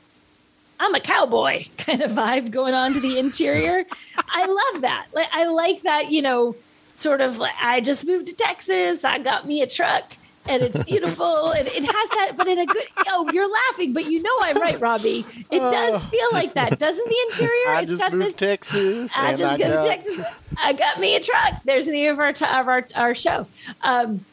[0.79, 3.85] I'm a cowboy kind of vibe going on to the interior.
[4.17, 5.07] I love that.
[5.13, 6.55] Like I like that, you know,
[6.95, 9.03] sort of like I just moved to Texas.
[9.03, 10.13] I got me a truck
[10.47, 14.05] and it's beautiful and it has that but in a good oh you're laughing but
[14.05, 17.89] you know i'm right robbie it does feel like that doesn't the interior I it's
[17.91, 19.11] just got moved this Texas.
[19.15, 20.21] I just got got- to Texas.
[20.57, 21.63] I got me a truck.
[21.63, 23.47] There's the name of our t- of our our show.
[23.81, 24.23] Um,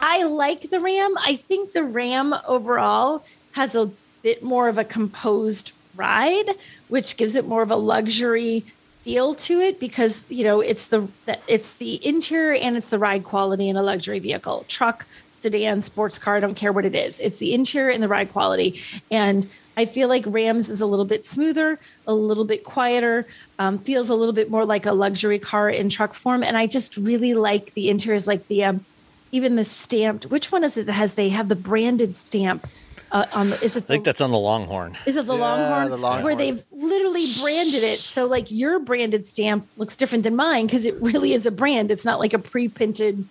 [0.00, 1.14] I like the Ram.
[1.24, 3.90] I think the Ram overall has a
[4.22, 6.50] bit more of a composed ride,
[6.88, 8.64] which gives it more of a luxury
[9.08, 11.08] feel to it because you know it's the
[11.46, 16.18] it's the interior and it's the ride quality in a luxury vehicle, truck, sedan, sports
[16.18, 16.36] car.
[16.36, 17.18] I don't care what it is.
[17.18, 18.78] It's the interior and the ride quality,
[19.10, 19.46] and
[19.78, 23.26] I feel like Rams is a little bit smoother, a little bit quieter,
[23.58, 26.42] um, feels a little bit more like a luxury car in truck form.
[26.42, 28.84] And I just really like the interiors, like the um,
[29.32, 30.26] even the stamped.
[30.26, 32.66] Which one is it that has they have the branded stamp
[33.12, 33.50] uh, on?
[33.50, 33.84] The, is it?
[33.84, 34.96] I think that's on the Longhorn.
[35.06, 35.90] is it the Yeah, Longhorn?
[35.90, 36.24] the Longhorn.
[36.24, 37.98] Where they've literally branded it.
[38.00, 41.90] So like your branded stamp looks different than mine because it really is a brand.
[41.90, 43.26] It's not like a pre-printed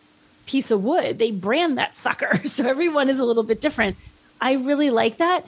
[0.45, 1.19] piece of wood.
[1.19, 2.31] They brand that sucker.
[2.47, 3.97] So everyone is a little bit different.
[4.39, 5.45] I really like that.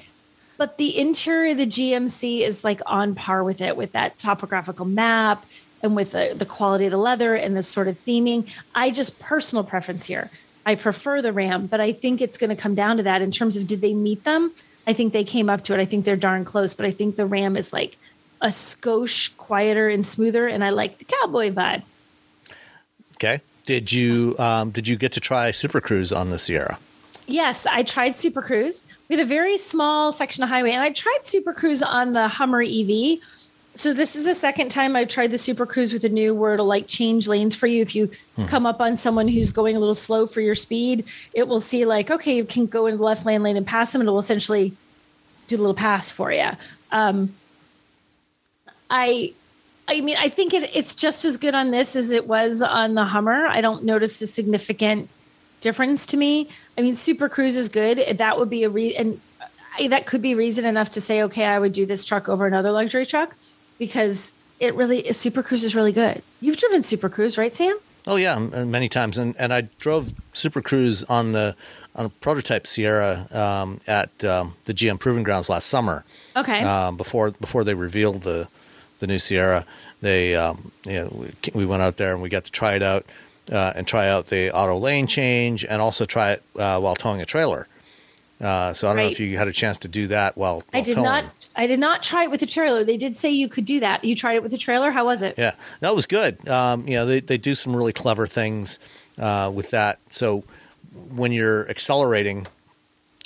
[0.57, 4.85] But the interior of the GMC is like on par with it with that topographical
[4.85, 5.45] map
[5.81, 8.45] and with the, the quality of the leather and the sort of theming.
[8.75, 10.29] I just personal preference here.
[10.69, 13.31] I prefer the Ram, but I think it's going to come down to that in
[13.31, 14.53] terms of did they meet them?
[14.85, 15.79] I think they came up to it.
[15.79, 17.97] I think they're darn close, but I think the Ram is like
[18.39, 21.81] a skosh quieter and smoother, and I like the cowboy vibe.
[23.15, 23.41] Okay.
[23.65, 26.77] Did you um, did you get to try Super Cruise on the Sierra?
[27.25, 28.83] Yes, I tried Super Cruise.
[29.07, 32.27] We had a very small section of highway, and I tried Super Cruise on the
[32.27, 33.17] Hummer EV.
[33.79, 36.53] So this is the second time I've tried the Super Cruise with a new where
[36.53, 37.81] it'll like change lanes for you.
[37.81, 38.11] If you
[38.47, 41.85] come up on someone who's going a little slow for your speed, it will see
[41.85, 44.11] like, okay, you can go into the left lane lane and pass them, and it
[44.11, 44.73] will essentially
[45.47, 46.49] do a little pass for you.
[46.91, 47.33] Um,
[48.89, 49.33] I,
[49.87, 52.95] I mean, I think it, it's just as good on this as it was on
[52.95, 53.45] the Hummer.
[53.45, 55.07] I don't notice a significant
[55.61, 56.49] difference to me.
[56.77, 58.17] I mean, Super Cruise is good.
[58.17, 59.21] That would be a re and
[59.87, 62.73] that could be reason enough to say, okay, I would do this truck over another
[62.73, 63.37] luxury truck
[63.79, 66.21] because it really Super Cruise is really good.
[66.41, 67.77] You've driven Super Cruise, right, Sam?
[68.05, 71.55] Oh yeah, uh, many times, and and I drove Super Cruise on the
[71.95, 76.05] on a prototype Sierra um, at um, the GM Proving Grounds last summer.
[76.35, 76.61] Okay.
[76.61, 78.47] um, before before they revealed the
[78.99, 79.65] the new Sierra.
[80.01, 82.83] They um, you know we, we went out there and we got to try it
[82.83, 83.05] out
[83.51, 87.21] uh, and try out the auto lane change and also try it uh, while towing
[87.21, 87.67] a trailer.
[88.41, 90.81] Uh, so I don't know if you had a chance to do that while, I
[90.81, 91.25] did not.
[91.55, 92.85] I did not try it with the trailer.
[92.85, 94.05] They did say you could do that.
[94.05, 94.91] You tried it with the trailer.
[94.91, 95.35] How was it?
[95.37, 96.47] Yeah, that was good.
[96.47, 98.79] Um, you know, they, they do some really clever things
[99.17, 99.99] uh, with that.
[100.09, 100.45] So
[101.09, 102.47] when you're accelerating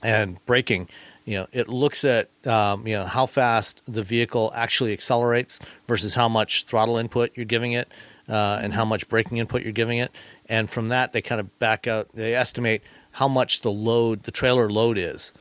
[0.04, 0.90] and braking,
[1.26, 6.16] you know, it looks at um, you know how fast the vehicle actually accelerates versus
[6.16, 7.88] how much throttle input you're giving it
[8.28, 10.12] uh, and how much braking input you're giving it.
[10.50, 12.10] And from that, they kind of back out.
[12.14, 12.82] They estimate
[13.14, 15.34] how much the load, the trailer load is.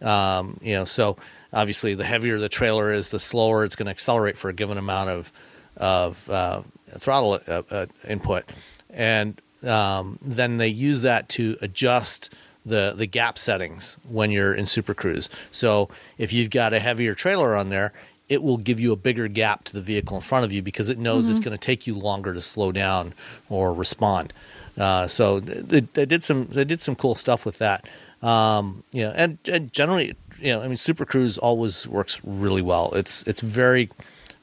[0.00, 1.16] Um, you know, so
[1.52, 4.78] obviously, the heavier the trailer is, the slower it's going to accelerate for a given
[4.78, 5.32] amount of
[5.76, 6.62] of uh,
[6.98, 8.44] throttle uh, uh, input,
[8.90, 12.32] and um, then they use that to adjust
[12.64, 15.28] the the gap settings when you're in Super Cruise.
[15.50, 17.92] So if you've got a heavier trailer on there,
[18.28, 20.88] it will give you a bigger gap to the vehicle in front of you because
[20.88, 23.14] it knows it's going to take you longer to slow down
[23.48, 24.32] or respond.
[24.78, 27.88] Uh, so they, they did some they did some cool stuff with that.
[28.22, 32.62] Um, you know, and, and generally, you know, I mean, Super Cruise always works really
[32.62, 32.92] well.
[32.94, 33.90] It's it's very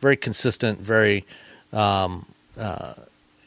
[0.02, 1.26] very consistent, very
[1.72, 2.26] um,
[2.58, 2.93] uh,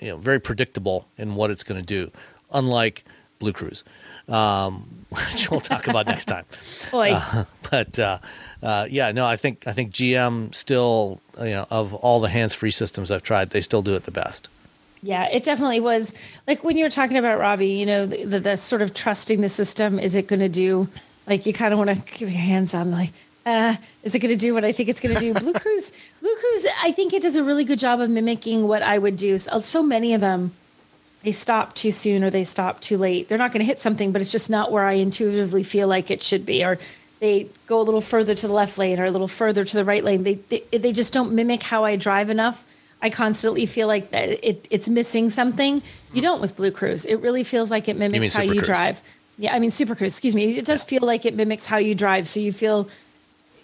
[0.01, 2.11] you know, very predictable in what it's going to do,
[2.53, 3.05] unlike
[3.39, 3.85] Blue Cruise,
[4.29, 6.45] um, which we'll talk about next time.
[6.91, 7.19] Boy,
[7.71, 8.19] But uh,
[8.63, 12.71] uh, yeah, no, I think I think GM still, you know, of all the hands-free
[12.71, 14.49] systems I've tried, they still do it the best.
[15.03, 16.15] Yeah, it definitely was.
[16.47, 19.41] Like when you were talking about Robbie, you know, the, the, the sort of trusting
[19.41, 19.99] the system.
[19.99, 20.89] Is it going to do?
[21.27, 23.13] Like you kind of want to give your hands on, like,
[23.45, 25.35] uh, is it going to do what I think it's going to do?
[25.35, 28.83] Blue Cruise, Blue Cruise, I think it does a really good job of mimicking what
[28.83, 29.39] I would do.
[29.39, 30.53] So, so many of them,
[31.23, 33.29] they stop too soon or they stop too late.
[33.29, 36.11] They're not going to hit something, but it's just not where I intuitively feel like
[36.11, 36.65] it should be.
[36.65, 36.79] Or
[37.21, 39.85] they go a little further to the left lane or a little further to the
[39.85, 40.25] right lane.
[40.25, 42.66] They they, they just don't mimic how I drive enough.
[43.03, 45.83] I constantly feel like that it, it's missing something.
[46.13, 47.05] You don't with Blue Cruise.
[47.05, 48.67] It really feels like it mimics how you Cruise.
[48.67, 49.03] drive.
[49.39, 50.15] Yeah, I mean Super Cruise.
[50.15, 50.57] Excuse me.
[50.57, 52.27] It does feel like it mimics how you drive.
[52.27, 52.89] So you feel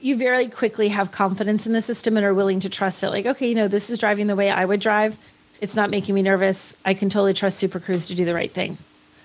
[0.00, 3.10] you very quickly have confidence in the system and are willing to trust it.
[3.10, 5.16] Like, okay, you know, this is driving the way I would drive.
[5.60, 6.74] It's not making me nervous.
[6.84, 8.78] I can totally trust Super Cruise to do the right thing.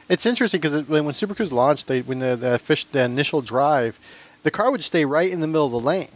[0.08, 3.42] It's interesting because when, when Super Cruise launched, they when the the, fish, the initial
[3.42, 4.00] drive,
[4.44, 6.08] the car would stay right in the middle of the lane,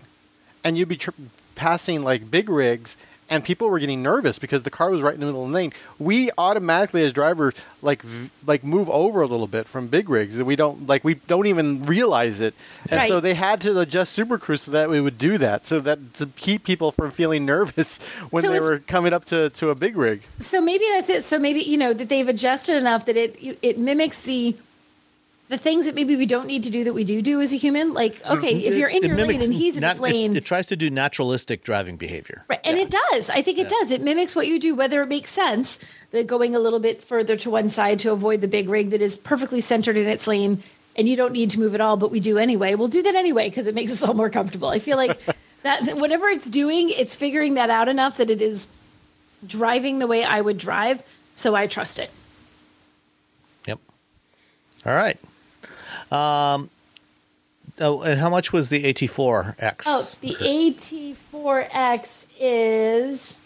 [0.64, 1.10] and you'd be tr-
[1.56, 2.96] passing like big rigs,
[3.32, 5.56] and people were getting nervous because the car was right in the middle of the
[5.56, 5.74] lane.
[5.98, 10.38] We automatically, as drivers, like v- like move over a little bit from big rigs,
[10.38, 12.54] we don't like we don't even realize it.
[12.90, 15.80] And so they had to adjust Super Cruise so that we would do that, so
[15.80, 17.98] that to keep people from feeling nervous
[18.30, 20.22] when So they were coming up to to a big rig.
[20.40, 21.24] So maybe that's it.
[21.24, 24.56] So maybe you know that they've adjusted enough that it it mimics the
[25.52, 27.58] the things that maybe we don't need to do that we do do as a
[27.58, 27.94] human.
[27.94, 28.38] Like, mm-hmm.
[28.38, 30.46] okay, if you're in It your lane and he's in nat- his lane, It, it
[30.46, 32.46] tries to do naturalistic driving behavior.
[32.48, 33.30] Right, and it does.
[33.30, 33.92] I think it does.
[33.92, 35.78] It mimics what you do, whether it makes sense
[36.12, 39.02] The going a little bit further to one side to avoid the big rig that
[39.02, 40.64] is perfectly centered in its lane,
[40.96, 42.76] and you don't need to move at all, but we do anyway.
[42.76, 44.70] We'll do that anyway because it makes us all more comfortable.
[44.70, 45.20] I feel like
[45.64, 48.70] that whatever it's doing, it's figuring that out enough that it is
[49.46, 52.10] driving the way I would drive, so I trust it.
[53.68, 53.80] Yep.
[54.86, 55.18] All right.
[56.12, 56.70] Um,
[57.80, 59.84] oh, and how much was the AT4X?
[59.88, 63.40] Oh, the AT4X is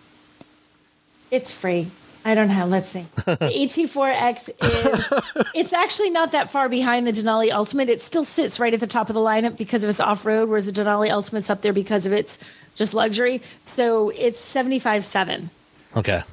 [1.32, 1.88] it's free.
[2.28, 2.65] I don't know.
[2.65, 3.06] Let's see.
[3.25, 7.88] The AT4X is it's actually not that far behind the Denali Ultimate.
[7.89, 10.49] It still sits right at the top of the lineup because of its off road,
[10.49, 12.39] whereas the Denali Ultimate's up there because of its
[12.73, 13.41] just luxury.
[13.62, 15.51] So it's seventy five seven.
[15.95, 16.23] Okay.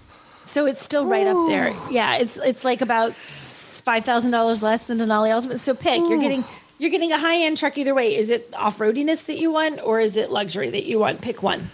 [0.44, 1.74] So it's still right up there.
[1.90, 5.59] Yeah, it's it's like about five thousand dollars less than Denali Ultimate.
[5.59, 5.98] So pick.
[6.00, 6.44] You're getting
[6.78, 8.14] you're getting a high end truck either way.
[8.16, 11.20] Is it off roadiness that you want, or is it luxury that you want?
[11.20, 11.70] Pick one.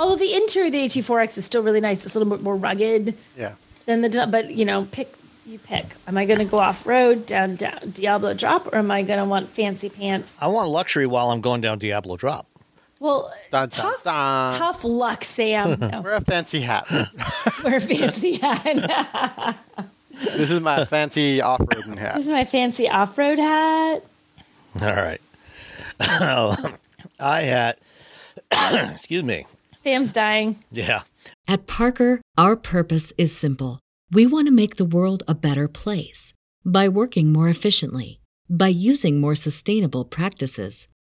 [0.00, 2.04] Although the interior of the AT4X is still really nice.
[2.04, 3.52] It's a little bit more rugged Yeah.
[3.86, 4.26] than the.
[4.30, 5.14] But you know, pick.
[5.46, 5.84] You pick.
[6.08, 9.18] Am I going to go off road down down Diablo drop, or am I going
[9.18, 10.38] to want fancy pants?
[10.40, 12.46] I want luxury while I'm going down Diablo Drop.
[13.00, 14.58] Well, Dun, dun, tough, dun.
[14.58, 15.78] tough luck, Sam.
[15.80, 16.86] No, Wear a fancy hat.
[17.64, 18.36] we're fancy.
[18.38, 19.58] hat.
[20.36, 22.16] this is my fancy off-roading hat.
[22.16, 24.04] This is my fancy off road hat.
[24.80, 25.20] All right.
[27.20, 27.76] I had,
[28.92, 29.46] excuse me.
[29.76, 30.58] Sam's dying.
[30.70, 31.02] Yeah.
[31.46, 33.80] At Parker, our purpose is simple.
[34.10, 36.32] We want to make the world a better place
[36.64, 40.88] by working more efficiently, by using more sustainable practices,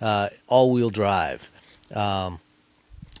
[0.00, 1.50] uh, all-wheel drive.
[1.94, 2.40] Um,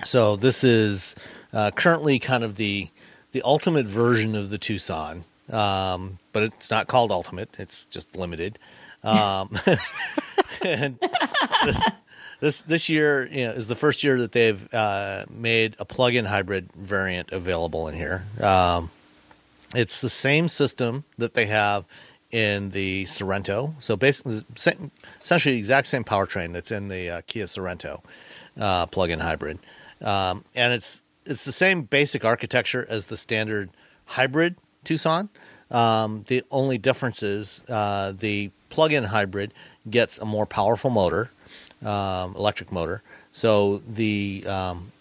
[0.04, 1.16] so this is
[1.52, 2.88] uh, currently kind of the
[3.32, 8.58] the ultimate version of the Tucson, um, but it's not called ultimate; it's just limited.
[9.02, 9.58] Um,
[10.64, 10.98] and
[11.64, 11.82] this,
[12.40, 16.24] this this year you know, is the first year that they've uh, made a plug-in
[16.24, 18.24] hybrid variant available in here.
[18.40, 18.90] Um,
[19.74, 21.84] it's the same system that they have
[22.30, 23.74] in the Sorento.
[23.82, 24.90] So basically, same,
[25.22, 28.02] essentially the exact same powertrain that's in the uh, Kia Sorento
[28.58, 29.58] uh, plug-in hybrid,
[30.02, 33.70] um, and it's it's the same basic architecture as the standard
[34.06, 35.28] hybrid Tucson.
[35.70, 39.52] Um, the only difference is uh, the plug-in hybrid
[39.90, 41.30] gets a more powerful motor,
[41.84, 43.02] um, electric motor.
[43.32, 44.92] So the um,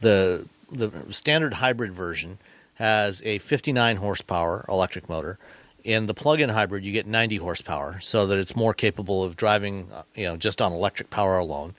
[0.00, 2.38] the the standard hybrid version
[2.74, 5.38] has a 59 horsepower electric motor.
[5.84, 9.86] In the plug-in hybrid, you get 90 horsepower, so that it's more capable of driving,
[9.92, 11.74] uh, you know, just on electric power alone.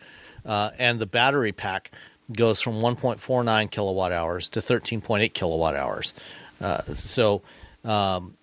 [0.45, 1.89] Uh, and the battery pack
[2.31, 6.13] goes from 1.49 kilowatt hours to 13.8 kilowatt hours.
[6.61, 7.41] Uh, so
[7.83, 8.37] um,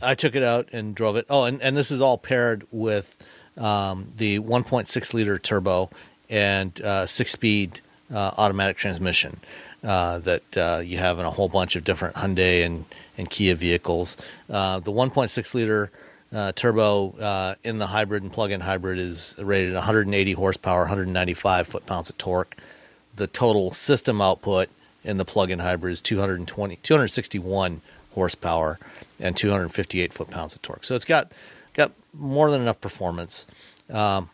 [0.00, 1.26] I took it out and drove it.
[1.28, 3.18] Oh, and, and this is all paired with
[3.58, 5.90] um, the 1.6 liter turbo
[6.30, 7.82] and uh, six speed
[8.12, 9.38] uh, automatic transmission
[9.82, 12.86] uh, that you have in a whole bunch of different Hyundai and,
[13.16, 14.16] and Kia vehicles.
[14.48, 15.90] Uh, the 1.6 liter
[16.32, 21.66] uh, turbo uh, in the hybrid and plug in hybrid is rated 180 horsepower, 195
[21.66, 22.56] foot pounds of torque.
[23.16, 24.68] The total system output
[25.04, 27.80] in the plug in hybrid is 220, 261
[28.14, 28.78] horsepower
[29.20, 30.84] and 258 foot pounds of torque.
[30.84, 31.30] So it's got
[31.74, 33.46] got more than enough performance.
[33.90, 34.30] Um,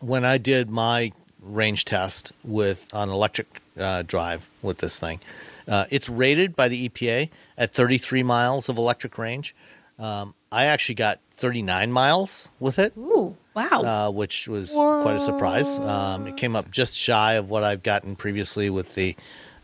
[0.00, 1.12] when I did my
[1.42, 3.46] range test with an electric
[3.78, 5.20] uh, drive with this thing,
[5.68, 9.54] uh, it's rated by the EPA at 33 miles of electric range.
[9.98, 12.92] Um, I actually got 39 miles with it.
[12.96, 13.82] Ooh, wow.
[13.82, 15.78] Uh, which was quite a surprise.
[15.78, 19.16] Um, it came up just shy of what I've gotten previously with the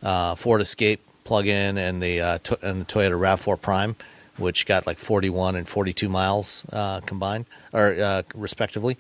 [0.03, 3.97] uh, Ford Escape plug-in and the uh, to- and the Toyota Rav4 Prime,
[4.37, 8.97] which got like 41 and 42 miles uh, combined or uh, respectively.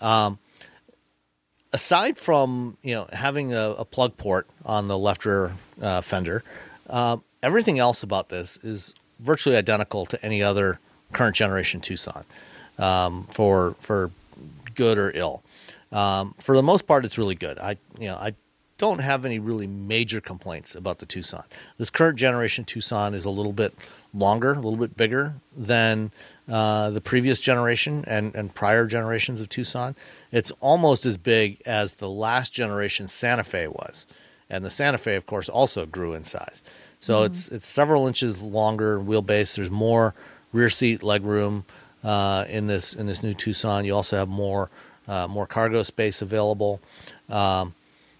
[0.00, 0.38] Um,
[1.72, 6.42] aside from you know having a, a, plug port on the left rear uh, fender,
[6.88, 10.78] uh, everything else about this is virtually identical to any other
[11.12, 12.24] current generation Tucson,
[12.78, 14.10] um, for for
[14.74, 15.42] good or ill.
[15.92, 17.58] Um, for the most part, it's really good.
[17.58, 18.34] I you know I
[18.78, 21.44] don't have any really major complaints about the Tucson.
[21.78, 23.74] This current generation Tucson is a little bit
[24.12, 26.10] longer, a little bit bigger than
[26.48, 29.94] uh, the previous generation and, and prior generations of Tucson.
[30.30, 34.06] It's almost as big as the last generation Santa Fe was.
[34.48, 36.62] And the Santa Fe, of course, also grew in size.
[37.00, 37.26] So mm-hmm.
[37.26, 39.56] it's it's several inches longer wheelbase.
[39.56, 40.14] There's more
[40.52, 41.64] rear seat legroom
[42.04, 43.84] uh, in this in this new Tucson.
[43.84, 44.70] You also have more
[45.08, 46.80] uh, more cargo space available.
[47.28, 47.74] Um,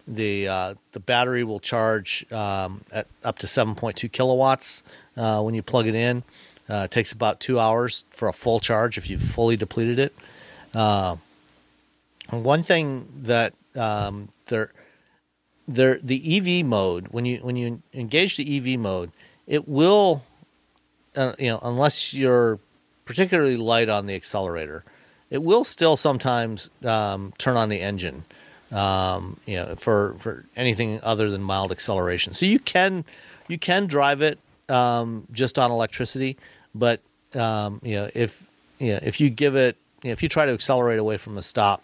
[0.06, 4.82] the uh, the battery will charge um, at up to 7.2 kilowatts
[5.16, 6.22] uh, when you plug it in.
[6.68, 10.14] Uh, it takes about two hours for a full charge if you've fully depleted it.
[10.74, 11.16] Uh,
[12.30, 14.72] one thing that um, there,
[15.68, 19.10] there, the EV mode when you when you engage the EV mode,
[19.46, 20.22] it will,
[21.16, 22.58] uh, you know, unless you're
[23.04, 24.84] particularly light on the accelerator,
[25.30, 28.24] it will still sometimes um, turn on the engine
[28.72, 32.32] um, you know, for for anything other than mild acceleration.
[32.32, 33.04] So you can
[33.48, 34.38] you can drive it
[34.68, 36.36] um, just on electricity,
[36.74, 37.00] but
[37.34, 38.48] um, you know if
[38.78, 41.38] you know, if you give it you know, if you try to accelerate away from
[41.38, 41.82] a stop,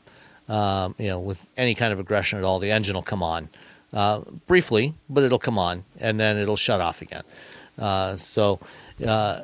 [0.48, 3.48] um, you know, with any kind of aggression at all, the engine will come on
[3.92, 7.24] uh, briefly, but it'll come on and then it'll shut off again.
[7.78, 8.60] Uh, so.
[9.06, 9.42] Uh,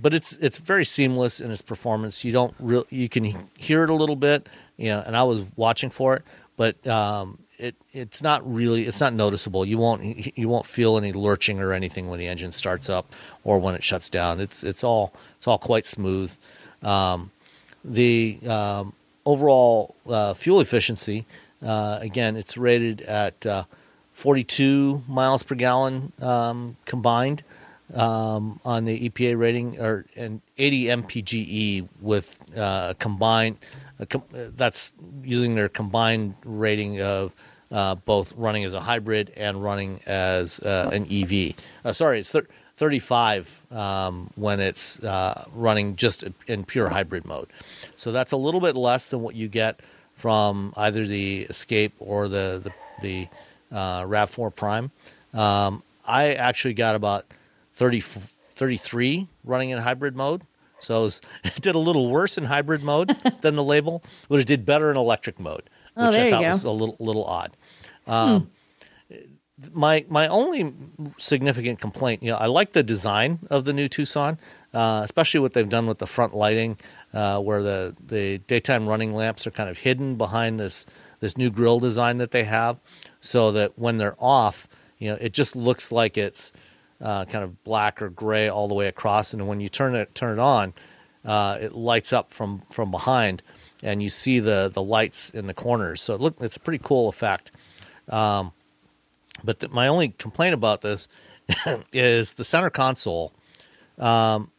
[0.00, 2.24] but it's it's very seamless in its performance.
[2.24, 5.42] You don't real you can hear it a little bit, you know, and I was
[5.56, 6.22] watching for it,
[6.56, 9.64] but um, it it's not really it's not noticeable.
[9.64, 13.06] You won't you won't feel any lurching or anything when the engine starts up
[13.42, 14.40] or when it shuts down.
[14.40, 16.36] It's it's all it's all quite smooth.
[16.82, 17.30] Um,
[17.84, 18.92] the um,
[19.24, 21.24] overall uh, fuel efficiency,
[21.64, 23.64] uh, again, it's rated at uh,
[24.12, 27.42] 42 miles per gallon um, combined
[27.94, 33.58] um, on the EPA rating, or and 80 mpge with uh, combined
[34.28, 37.32] that's using their combined rating of
[37.70, 41.54] uh, both running as a hybrid and running as uh, an EV.
[41.84, 42.46] Uh, sorry, it's thir-
[42.76, 47.48] 35 um, when it's uh, running just in pure hybrid mode.
[47.96, 49.80] So that's a little bit less than what you get
[50.14, 53.28] from either the Escape or the the, the
[53.72, 54.90] uh, Rav4 Prime.
[55.32, 57.24] Um, I actually got about
[57.74, 60.42] 30, 33 running in hybrid mode.
[60.80, 63.08] So it, was, it, did a little worse in hybrid mode
[63.40, 66.64] than the label, but it did better in electric mode, oh, which I thought was
[66.64, 67.56] a little little odd.
[68.06, 68.50] Um,
[69.10, 69.16] hmm.
[69.72, 70.74] My my only
[71.16, 74.38] significant complaint, you know, I like the design of the new Tucson,
[74.74, 76.76] uh, especially what they've done with the front lighting,
[77.14, 80.84] uh, where the, the daytime running lamps are kind of hidden behind this
[81.20, 82.78] this new grill design that they have,
[83.18, 86.52] so that when they're off, you know, it just looks like it's
[87.00, 90.14] uh, kind of black or gray all the way across, and when you turn it
[90.14, 90.74] turn it on,
[91.24, 93.42] uh, it lights up from from behind,
[93.82, 96.02] and you see the the lights in the corners.
[96.02, 97.52] So it look it's a pretty cool effect.
[98.10, 98.52] Um,
[99.42, 101.08] but my only complaint about this
[101.92, 103.32] is the center console.
[103.98, 104.50] Um,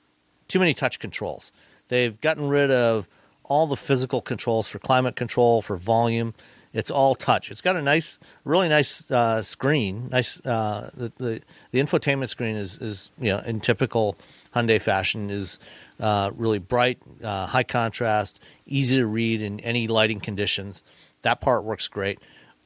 [0.47, 1.51] too many touch controls.
[1.87, 3.07] They've gotten rid of
[3.43, 6.33] all the physical controls for climate control, for volume.
[6.73, 7.51] It's all touch.
[7.51, 10.09] It's got a nice, really nice uh, screen.
[10.09, 10.45] Nice.
[10.45, 14.17] Uh, the, the, the infotainment screen is is you know in typical
[14.53, 15.57] Hyundai fashion is
[16.01, 20.83] uh, really bright, uh, high contrast, easy to read in any lighting conditions.
[21.21, 22.19] That part works great,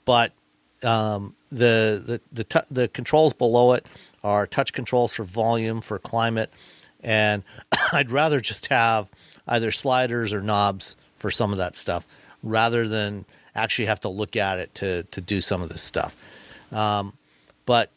[0.05, 0.33] but
[0.81, 3.85] um, the the the, t- the controls below it
[4.23, 6.51] are touch controls for volume, for climate,
[7.01, 7.43] and
[7.93, 9.09] I'd rather just have
[9.47, 12.07] either sliders or knobs for some of that stuff
[12.43, 13.25] rather than
[13.55, 16.15] actually have to look at it to to do some of this stuff.
[16.71, 17.13] Um,
[17.65, 17.91] but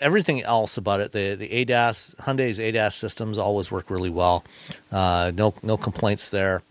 [0.00, 4.44] everything else about it, the the ADAS Hyundai's ADAS systems always work really well.
[4.90, 6.62] Uh, no no complaints there.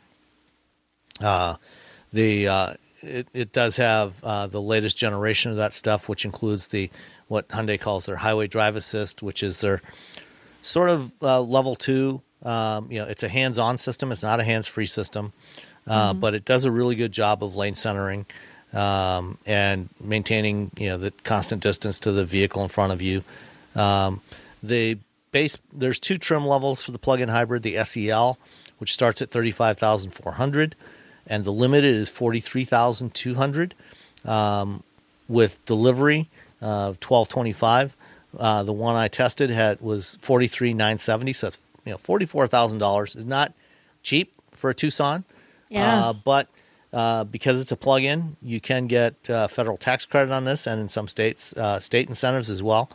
[1.22, 1.56] Uh,
[2.12, 6.70] the uh, it, it does have uh, the latest generation of that stuff, which includes
[6.70, 6.90] the
[7.28, 9.82] what Hyundai calls their Highway Drive Assist, which is their
[10.66, 12.22] sort of uh, level two.
[12.44, 14.12] Um, you know, it's a hands-on system.
[14.12, 15.34] It's not a hands-free system.
[15.88, 18.26] uh, but it does a really good job of lane centering
[18.74, 23.24] um, and maintaining you know the constant distance to the vehicle in front of you.
[23.76, 24.22] Um,
[24.64, 24.98] the
[25.32, 28.38] base there's two trim levels for the plug-in hybrid: the SEL,
[28.80, 30.76] which starts at thirty-five thousand four hundred,
[31.28, 33.76] and the limited is forty-three thousand two hundred.
[34.24, 34.84] Um,
[35.28, 36.30] with delivery,
[36.62, 37.96] of twelve twenty-five.
[38.38, 42.48] Uh, the one I tested had was forty-three nine seventy, so that's you know forty-four
[42.48, 43.16] thousand dollars.
[43.16, 43.54] is not
[44.04, 45.24] cheap for a Tucson,
[45.70, 46.08] Yeah.
[46.10, 46.48] uh, but
[46.94, 50.80] uh, because it's a plug-in, you can get uh, federal tax credit on this, and
[50.80, 52.90] in some states, uh, state incentives as well.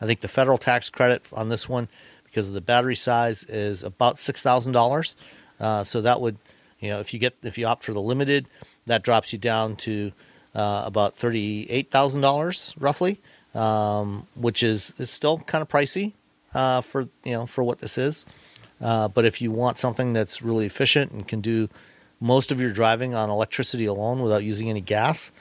[0.00, 1.88] I think the federal tax credit on this one,
[2.24, 5.16] because of the battery size, is about six thousand dollars.
[5.58, 6.36] Uh, so that would,
[6.80, 8.46] you know, if you get if you opt for the limited,
[8.86, 10.12] that drops you down to
[10.54, 13.20] uh, about thirty-eight thousand dollars roughly,
[13.56, 16.12] um, which is is still kind of pricey
[16.54, 18.26] uh, for you know for what this is.
[18.80, 21.68] Uh, but if you want something that's really efficient and can do
[22.20, 25.32] most of your driving on electricity alone without using any gas,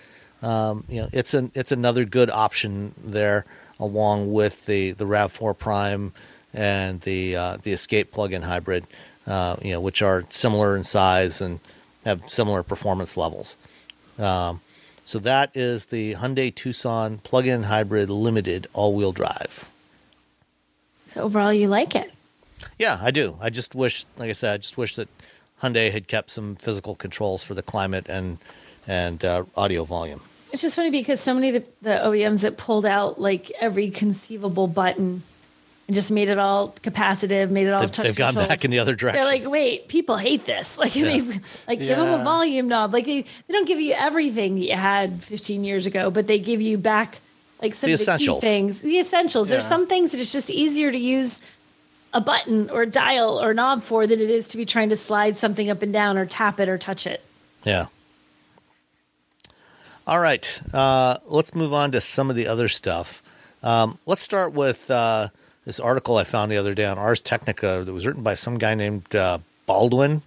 [0.42, 3.46] um, you know it's an it's another good option there,
[3.80, 6.14] along with the the Rav Four Prime
[6.54, 8.88] and the uh, the Escape plug-in hybrid,
[9.28, 11.60] uh, you know, which are similar in size and
[12.06, 13.58] have similar performance levels.
[14.18, 14.62] Um,
[15.06, 19.70] so that is the Hyundai Tucson plug-in hybrid limited all-wheel drive.
[21.06, 22.12] so overall, you like it.
[22.80, 23.38] Yeah, I do.
[23.40, 25.08] I just wish, like I said, I just wish that
[25.62, 28.40] Hyundai had kept some physical controls for the climate and
[28.88, 30.22] and uh, audio volume.
[30.52, 33.90] It's just funny because so many of the, the OEMs that pulled out like every
[33.90, 35.24] conceivable button
[35.88, 38.72] and just made it all capacitive, made it all They've, touch they've gone back in
[38.72, 39.22] the other direction.
[39.22, 40.78] They're like, wait, people hate this.
[40.86, 42.94] Like they've like give them a volume knob.
[42.94, 46.40] Like they, they don't give you everything that you had 15 years ago, but they
[46.40, 47.20] give you back
[47.62, 48.42] like some The of the essentials.
[48.42, 49.48] key things, the essentials.
[49.48, 51.42] There's some things that it's just easier to use
[52.14, 54.96] a button or a dial or knob for than it is to be trying to
[54.96, 57.24] slide something up and down or tap it or touch it.
[57.64, 57.88] Yeah.
[60.08, 60.62] All right.
[60.74, 63.24] Uh, let's move on to some of the other stuff.
[63.64, 65.30] Um, let's start with uh,
[65.66, 68.58] this article I found the other day on Ars Technica that was written by some
[68.58, 70.22] guy named uh, Baldwin.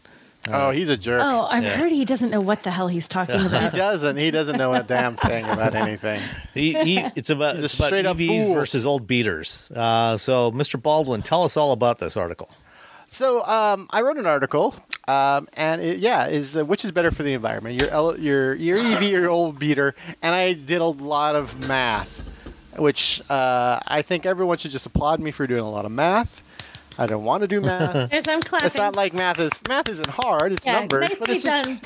[0.51, 1.21] Oh, he's a jerk.
[1.23, 1.77] Oh, I've Yeah.
[1.77, 3.73] heard he doesn't know what the hell he's talking about.
[3.73, 4.17] He doesn't.
[4.17, 6.23] He doesn't know a damn thing about anything.
[6.55, 8.55] He, he, it's about, it's about straight-up EVs fool.
[8.55, 9.71] versus old beaters.
[9.75, 10.81] Uh, so, Mr.
[10.81, 12.49] Baldwin, tell us all about this article.
[13.11, 14.75] So um, I wrote an article,
[15.07, 18.77] um, and it, yeah, is uh, which is better for the environment, your your your
[18.79, 19.95] EV or your old beater?
[20.21, 22.23] And I did a lot of math,
[22.79, 26.45] which uh, I think everyone should just applaud me for doing a lot of math.
[26.99, 28.13] I don't want to do math.
[28.13, 28.67] As I'm clapping.
[28.67, 30.53] it's not like math is math isn't hard.
[30.53, 31.81] It's yeah, numbers, but nicely it's just, done.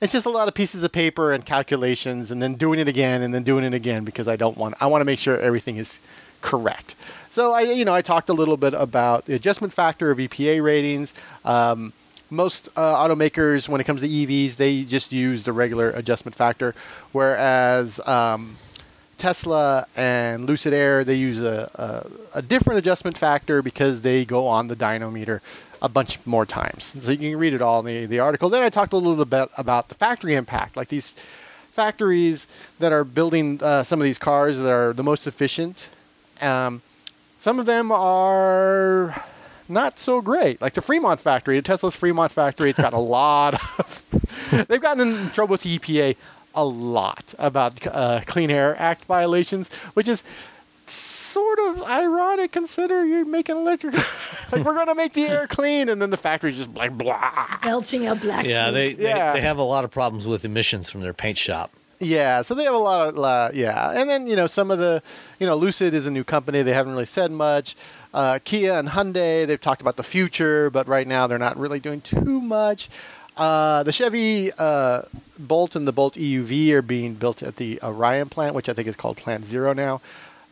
[0.00, 3.22] it's just a lot of pieces of paper and calculations, and then doing it again
[3.22, 4.74] and then doing it again because I don't want.
[4.80, 5.98] I want to make sure everything is
[6.40, 6.94] correct.
[7.30, 10.62] So I, you know, I talked a little bit about the adjustment factor of EPA
[10.62, 11.14] ratings.
[11.44, 11.92] Um,
[12.28, 16.74] most uh, automakers, when it comes to EVs, they just use the regular adjustment factor,
[17.12, 18.56] whereas um,
[19.18, 21.70] Tesla and Lucid Air they use a,
[22.34, 25.40] a, a different adjustment factor because they go on the dynometer
[25.80, 26.94] a bunch more times.
[27.00, 28.48] So you can read it all in the, the article.
[28.48, 31.12] Then I talked a little bit about the factory impact, like these
[31.72, 32.46] factories
[32.78, 35.88] that are building uh, some of these cars that are the most efficient.
[36.40, 36.82] Um,
[37.38, 39.20] some of them are
[39.68, 40.60] not so great.
[40.60, 44.66] Like the Fremont factory, the Tesla's Fremont factory, it's got a lot of.
[44.68, 46.16] they've gotten in trouble with the EPA
[46.54, 50.22] a lot about uh, Clean Air Act violations, which is
[50.86, 53.94] sort of ironic consider you're making electric.
[54.52, 57.46] like we're gonna make the air clean, and then the factory's just like blah.
[57.62, 59.32] Belching out black Yeah, they, they, Yeah.
[59.32, 61.70] they have a lot of problems with emissions from their paint shop.
[61.98, 64.78] Yeah, so they have a lot of uh, yeah, and then you know some of
[64.78, 65.02] the
[65.38, 66.62] you know Lucid is a new company.
[66.62, 67.76] They haven't really said much.
[68.12, 71.80] Uh, Kia and Hyundai they've talked about the future, but right now they're not really
[71.80, 72.90] doing too much.
[73.36, 75.02] Uh, the Chevy uh,
[75.38, 78.88] Bolt and the Bolt EUV are being built at the Orion plant, which I think
[78.88, 80.00] is called Plant Zero now.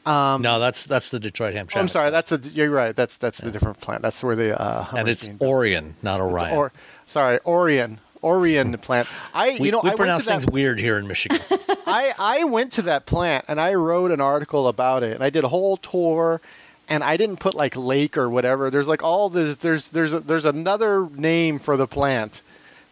[0.07, 1.77] Um, No, that's that's the Detroit Hamtramck.
[1.77, 2.97] I'm sorry, that's a you're right.
[2.97, 4.01] That's that's the different plant.
[4.03, 5.51] That's where the uh, and it's being built.
[5.51, 6.57] Orion, not Orion.
[6.57, 6.73] or
[7.05, 9.09] sorry Orion Orion plant.
[9.35, 11.39] I we you know we I pronounce to that- things weird here in Michigan.
[11.87, 15.29] I, I went to that plant and I wrote an article about it and I
[15.29, 16.41] did a whole tour
[16.89, 18.71] and I didn't put like lake or whatever.
[18.71, 22.41] There's like all this there's there's a, there's another name for the plant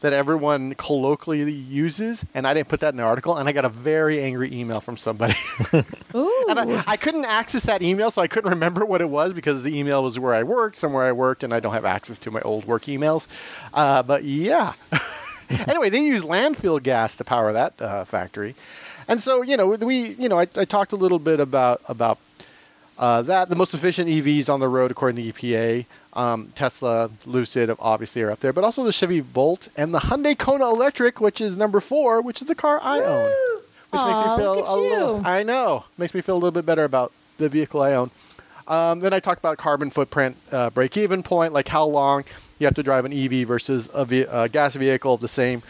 [0.00, 3.64] that everyone colloquially uses and I didn't put that in the article and I got
[3.64, 5.34] a very angry email from somebody.
[6.14, 6.46] Ooh.
[6.48, 9.62] and I, I couldn't access that email so I couldn't remember what it was because
[9.62, 12.30] the email was where I worked, somewhere I worked and I don't have access to
[12.30, 13.26] my old work emails.
[13.74, 14.72] Uh, but yeah.
[15.66, 18.54] anyway, they use landfill gas to power that uh, factory,
[19.06, 22.18] and so you know we you know I, I talked a little bit about about
[22.98, 25.86] Uh, that the most efficient EVs on the road according to EPA.
[26.14, 30.36] Um, Tesla, Lucid, obviously are up there, but also the Chevy Bolt and the Hyundai
[30.36, 33.30] Kona Electric, which is number four, which is the car I own,
[33.90, 35.22] which makes me feel a little.
[35.24, 38.10] I know makes me feel a little bit better about the vehicle I own.
[38.66, 42.24] Um, then I talked about carbon footprint, uh, break-even point, like how long
[42.58, 45.62] you have to drive an EV versus a, ve- a gas vehicle of the same,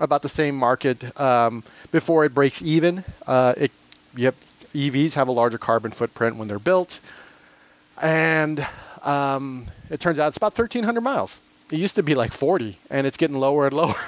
[0.00, 1.62] about the same market um,
[1.92, 3.04] before it breaks even.
[3.26, 3.70] Uh, it,
[4.16, 4.34] you have,
[4.76, 7.00] EVs have a larger carbon footprint when they're built,
[8.02, 8.66] and
[9.02, 11.40] um, it turns out it's about 1,300 miles.
[11.70, 13.94] It used to be like 40, and it's getting lower and lower.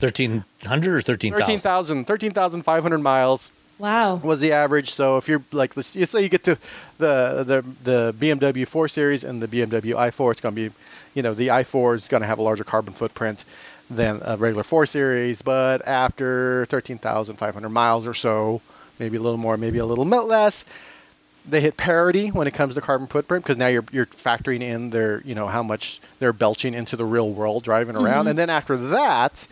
[0.00, 1.46] 1300 or 13,000?
[1.46, 4.16] 13,000, 13,500 miles Wow.
[4.16, 4.90] was the average.
[4.90, 6.56] So if you're like, let's you say you get to
[6.98, 10.74] the the the BMW 4 Series and the BMW i4, it's going to be,
[11.14, 13.44] you know, the i4 is going to have a larger carbon footprint
[13.90, 15.42] than a regular 4 Series.
[15.42, 18.60] But after 13,500 miles or so,
[18.98, 20.64] maybe a little more, maybe a little less,
[21.48, 24.90] they hit parity when it comes to carbon footprint because now you're you're factoring in
[24.90, 28.50] their you know how much they're belching into the real world driving around, and then
[28.50, 29.46] after that,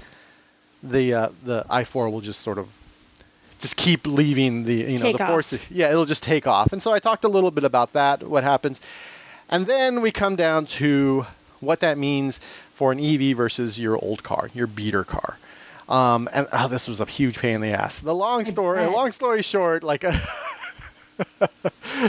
[0.82, 2.68] the uh, the i4 will just sort of
[3.61, 5.30] just keep leaving the you know Take the off.
[5.30, 5.70] force.
[5.70, 6.72] Yeah, it'll just take off.
[6.72, 8.80] And so I talked a little bit about that, what happens,
[9.49, 11.26] and then we come down to
[11.61, 12.41] what that means
[12.74, 15.36] for an EV versus your old car, your beater car.
[15.91, 17.99] Um, and oh, this was a huge pain in the ass.
[17.99, 20.05] The long story, long story short, like.
[20.05, 20.12] a.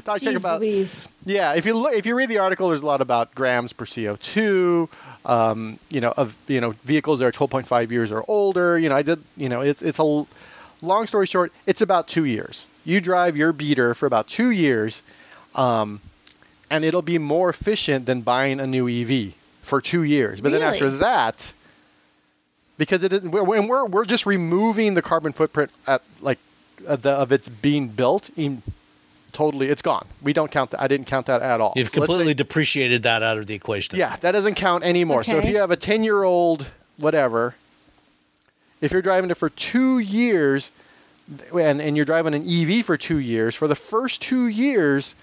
[0.06, 1.08] talk about Louise.
[1.26, 3.86] yeah, if you look, if you read the article, there's a lot about grams per
[3.86, 4.88] CO2.
[5.26, 8.78] Um, you know, of you know vehicles that are 12.5 years or older.
[8.78, 9.22] You know, I did.
[9.36, 10.26] You know, it's it's a
[10.82, 11.52] long story short.
[11.66, 12.68] It's about two years.
[12.86, 15.02] You drive your beater for about two years,
[15.56, 16.00] um,
[16.70, 20.40] and it'll be more efficient than buying a new EV for two years.
[20.40, 21.54] But then after that,
[22.82, 26.40] because it is, we're, when we're we're just removing the carbon footprint at like
[26.88, 28.32] uh, the, of its being built.
[28.38, 28.64] In,
[29.32, 30.08] totally, it's gone.
[30.24, 30.82] We don't count that.
[30.82, 31.74] I didn't count that at all.
[31.76, 34.00] You've So let's say- completely depreciated that out of the equation.
[34.00, 35.24] yeah, that doesn't count anymore.
[35.24, 36.66] So if you have a 10 year old,
[36.98, 37.54] whatever,
[38.82, 40.72] if you're driving it for two years
[41.54, 45.14] and, and you're driving an EV for two years, for the first two years,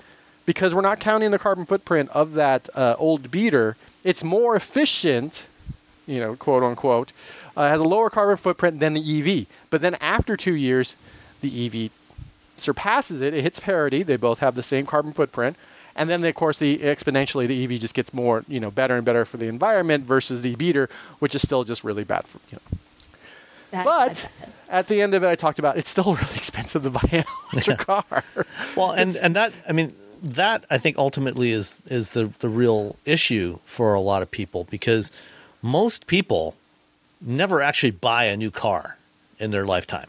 [0.47, 5.45] because we're not counting the carbon footprint of that uh, old beater, it's more efficient,
[6.07, 7.13] you know, quote unquote,
[7.59, 9.01] uh, has a lower carbon footprint than the
[9.41, 9.47] EV.
[9.69, 10.95] But then after two years,
[11.41, 11.91] the EV
[12.57, 13.35] surpasses it.
[13.35, 14.05] It hits parity.
[14.05, 15.57] They both have the same carbon footprint.
[15.97, 19.05] And then, of course, the exponentially the EV just gets more, you know, better and
[19.05, 20.89] better for the environment versus the beater,
[21.19, 22.79] which is still just really bad for, you know.
[23.73, 24.53] Bad, But bad, bad.
[24.69, 27.25] at the end of it, I talked about it's still really expensive to buy an
[27.53, 28.25] electric car.
[28.77, 29.93] Well, and and that I mean
[30.23, 34.69] that I think ultimately is is the the real issue for a lot of people
[34.71, 35.11] because
[35.61, 36.55] most people
[37.21, 38.97] never actually buy a new car
[39.39, 40.09] in their lifetime.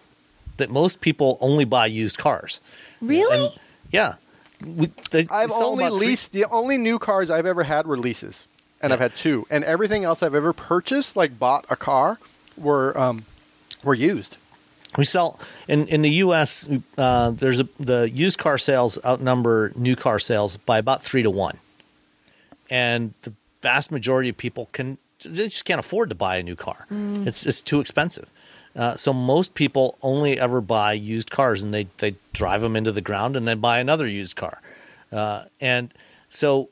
[0.57, 2.62] That most people only buy used cars.
[3.01, 3.45] Really?
[3.47, 3.60] And-
[3.91, 4.16] yeah.
[4.66, 7.88] We, they, I've they only about three- leased the only new cars I've ever had
[7.88, 8.45] were leases,
[8.82, 12.20] and I've had two, and everything else I've ever purchased, like bought a car,
[12.57, 13.24] were um,
[13.86, 14.36] were used.
[14.97, 15.39] We sell
[15.70, 16.68] in in the U.S.
[16.97, 21.30] Uh, there's a the used car sales outnumber new car sales by about three to
[21.32, 21.57] one,
[22.70, 23.32] and the
[23.62, 26.86] vast majority of people can they just can't afford to buy a new car.
[27.28, 28.30] It's it's too expensive.
[28.76, 32.92] Uh, so most people only ever buy used cars, and they they drive them into
[32.92, 34.62] the ground and then buy another used car,
[35.12, 35.94] uh, and
[36.30, 36.70] so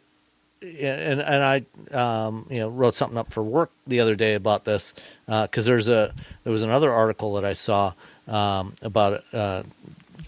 [0.62, 4.66] and and I um, you know wrote something up for work the other day about
[4.66, 4.94] this
[5.26, 7.94] because there's a there was another article that I saw
[8.28, 9.64] um, about uh,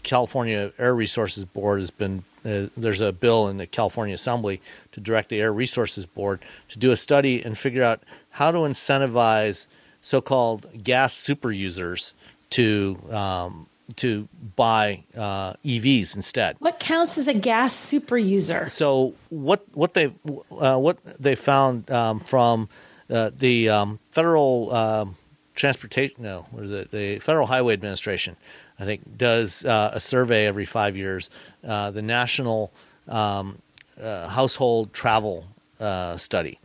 [0.04, 4.62] California Air Resources Board has been uh, there's a bill in the California Assembly
[4.92, 8.60] to direct the Air Resources Board to do a study and figure out how to
[8.60, 9.68] incentivize
[10.02, 12.14] so-called gas super users
[12.52, 16.56] to um, to buy uh, EVs instead.
[16.60, 18.70] What counts as a gas super user?
[18.70, 20.14] So what what they
[20.52, 22.70] uh, what they found um, from
[23.10, 25.16] uh, the um, federal um,
[25.56, 28.38] transportation no what is it the Federal Highway Administration
[28.80, 31.30] I think does uh, a survey every five years.
[31.68, 32.72] Uh, the National
[33.08, 33.60] um,
[34.02, 35.46] uh, Household Travel
[35.80, 36.60] uh, Study,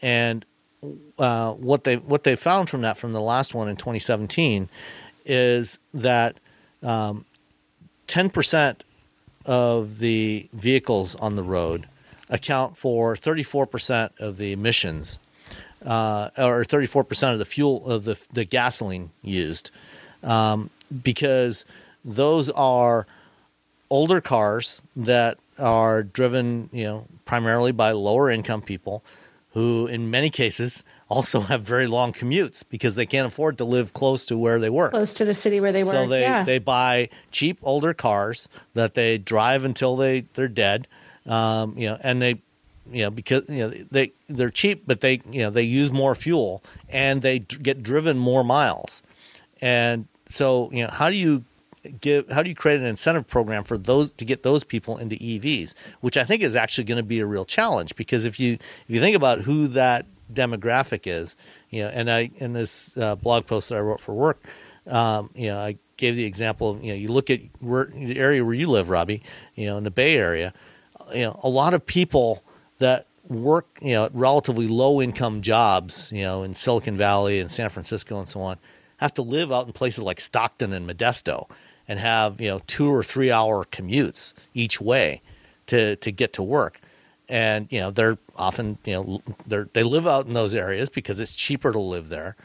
[0.00, 0.46] and
[1.18, 4.68] uh, what they what they found from that from the last one in 2017
[5.26, 6.40] is that
[6.82, 7.24] um,
[8.08, 8.80] 10%
[9.44, 11.86] of the vehicles on the road
[12.28, 15.20] account for 34% of the emissions,
[15.84, 19.70] uh, or 34% of the fuel of the the gasoline used,
[20.22, 20.70] um,
[21.02, 21.64] because
[22.04, 23.06] those are
[23.90, 29.04] older cars that are driven, you know, primarily by lower income people,
[29.52, 33.92] who in many cases also have very long commutes because they can't afford to live
[33.92, 34.92] close to where they work.
[34.92, 35.92] Close to the city where they work.
[35.92, 36.44] So they, yeah.
[36.44, 40.88] they buy cheap older cars that they drive until they they're dead,
[41.26, 42.40] um, you know, and they
[42.90, 46.14] you know because you know they they're cheap, but they you know they use more
[46.14, 49.02] fuel and they d- get driven more miles,
[49.60, 51.44] and so you know how do you
[52.00, 55.16] give how do you create an incentive program for those to get those people into
[55.16, 58.54] EVs, which I think is actually going to be a real challenge because if you
[58.54, 61.36] if you think about who that demographic is,
[61.70, 64.42] you know, and I in this uh, blog post that I wrote for work,
[64.86, 68.18] um, you know, I gave the example of you know you look at where the
[68.18, 69.22] area where you live, Robbie,
[69.54, 70.52] you know, in the Bay Area,
[71.14, 72.42] you know, a lot of people
[72.78, 77.50] that work, you know, at relatively low income jobs, you know, in Silicon Valley and
[77.50, 78.58] San Francisco and so on,
[79.00, 81.48] have to live out in places like Stockton and Modesto
[81.88, 85.22] and have, you know, two or three hour commutes each way
[85.66, 86.80] to, to get to work.
[87.28, 91.20] And, you know, they're often, you know, they're, they live out in those areas because
[91.20, 92.36] it's cheaper to live there.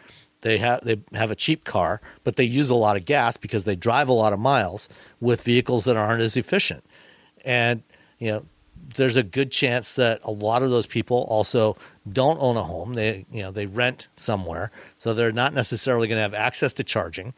[0.42, 3.66] They have they have a cheap car, but they use a lot of gas because
[3.66, 4.88] they drive a lot of miles
[5.20, 6.86] with vehicles that aren't as efficient.
[7.44, 7.82] And
[8.20, 8.46] you know,
[8.96, 11.76] there's a good chance that a lot of those people also
[12.12, 12.94] don't own a home.
[12.94, 16.84] They you know they rent somewhere, so they're not necessarily going to have access to
[16.84, 17.34] charging.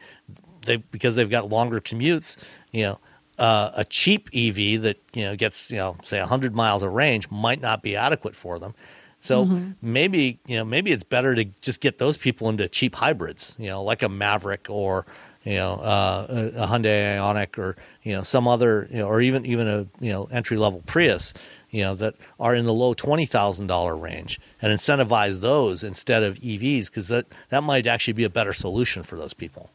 [0.66, 2.36] They because they've got longer commutes.
[2.70, 3.00] You know,
[3.38, 7.30] uh, a cheap EV that you know gets you know say 100 miles of range
[7.30, 8.74] might not be adequate for them.
[9.20, 9.44] So
[9.82, 13.56] maybe you know maybe it's better to just get those people into cheap hybrids.
[13.58, 15.06] You know, like a Maverick or
[15.48, 19.22] you know uh, a, a Hyundai Ioniq or you know some other you know or
[19.22, 21.32] even even a you know entry level Prius.
[21.70, 26.22] You know that are in the low twenty thousand dollar range and incentivize those instead
[26.22, 29.70] of EVs because that that might actually be a better solution for those people.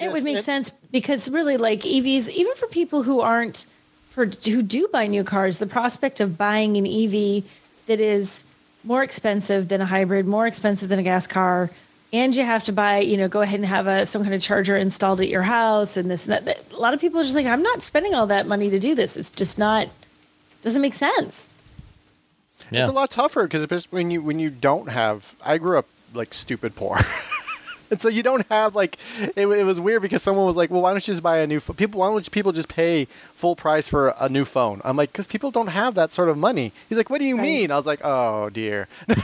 [0.00, 3.66] It would make sense because really, like EVs, even for people who aren't
[4.06, 7.44] for who do buy new cars, the prospect of buying an EV
[7.86, 8.44] that is
[8.82, 11.70] more expensive than a hybrid, more expensive than a gas car,
[12.14, 14.40] and you have to buy, you know, go ahead and have a some kind of
[14.40, 16.44] charger installed at your house and this and that.
[16.46, 18.78] that- A lot of people are just like, I'm not spending all that money to
[18.80, 19.16] do this.
[19.16, 19.88] It's just not
[20.62, 21.50] doesn't make sense.
[22.70, 25.34] Yeah, It's a lot tougher because when you when you don't have.
[25.42, 26.98] I grew up like stupid poor,
[27.90, 28.98] and so you don't have like.
[29.36, 31.46] It, it was weird because someone was like, "Well, why don't you just buy a
[31.46, 31.76] new phone?
[31.76, 32.00] people?
[32.00, 33.06] Why don't people just pay
[33.36, 36.38] full price for a new phone?" I'm like, "Because people don't have that sort of
[36.38, 37.42] money." He's like, "What do you Right.
[37.42, 38.88] mean?" I was like, "Oh dear."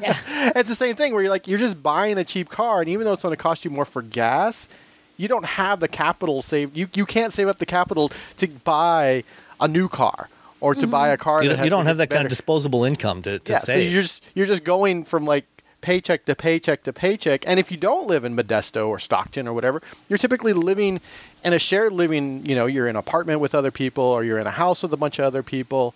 [0.00, 0.16] Yeah.
[0.56, 3.04] it's the same thing where you're like, you're just buying a cheap car, and even
[3.04, 4.68] though it's going to cost you more for gas,
[5.16, 6.76] you don't have the capital saved.
[6.76, 9.24] You you can't save up the capital to buy
[9.60, 10.28] a new car
[10.60, 11.14] or to buy mm-hmm.
[11.14, 11.42] a car.
[11.42, 13.52] you, that don't- has you don't have get that kind of disposable income to, to
[13.52, 13.74] yeah, save.
[13.88, 15.44] so you're just you're just going from like
[15.80, 17.44] paycheck to paycheck to paycheck.
[17.46, 21.00] And if you don't live in Modesto or Stockton or whatever, you're typically living
[21.44, 22.44] in a shared living.
[22.46, 24.92] You know, you're in an apartment with other people, or you're in a house with
[24.92, 25.94] a bunch of other people,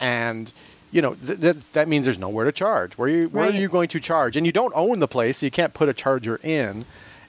[0.00, 0.52] and
[0.92, 2.96] you know th- that that means there's nowhere to charge.
[2.98, 3.54] Where you where Right.
[3.54, 4.36] are you going to charge?
[4.36, 6.84] And you don't own the place, so you can't put a charger in.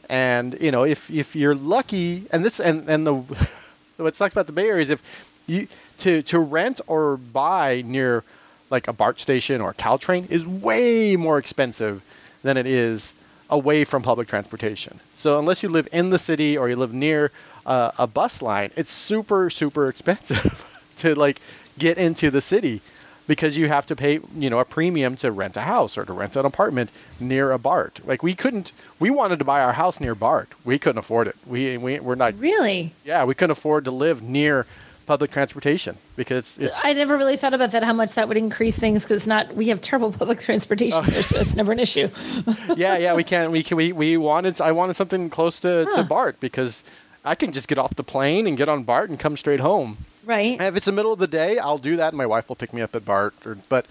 [0.09, 3.13] And you know, if if you're lucky, and this and and the
[3.97, 5.01] what sucks about the Bay Area is if
[5.47, 5.67] you
[5.99, 8.23] to to rent or buy near
[8.71, 12.01] like a BART station or a Caltrain is way more expensive
[12.41, 13.13] than it is
[13.49, 14.99] away from public transportation.
[15.15, 17.31] So unless you live in the city or you live near
[17.65, 20.65] uh, a bus line, it's super super expensive
[20.99, 21.41] to like
[21.77, 22.81] get into the city
[23.27, 26.13] because you have to pay you know a premium to rent a house or to
[26.13, 27.99] rent an apartment near a BART.
[28.05, 30.49] Like we couldn't we wanted to buy our house near BART.
[30.63, 31.35] We couldn't afford it.
[31.45, 32.93] We we we're not Really?
[33.03, 34.65] yeah, we couldn't afford to live near
[35.05, 37.83] public transportation because So it's, I never really thought about that.
[37.83, 41.39] How much that would increase things because not we have terrible public transportation here, so
[41.39, 42.09] it's never an issue.
[42.75, 43.51] yeah, yeah, we can't.
[43.51, 43.77] We can.
[43.77, 44.61] We, we wanted.
[44.61, 45.97] I wanted something close to, Huh.
[45.97, 46.83] to BART because
[47.25, 49.97] I can just get off the plane and get on BART and come straight home.
[50.25, 50.53] Right?
[50.53, 52.55] And if it's the middle of the day, I'll do that, and my wife will
[52.55, 53.33] pick me up at BART.
[53.45, 53.85] Or, but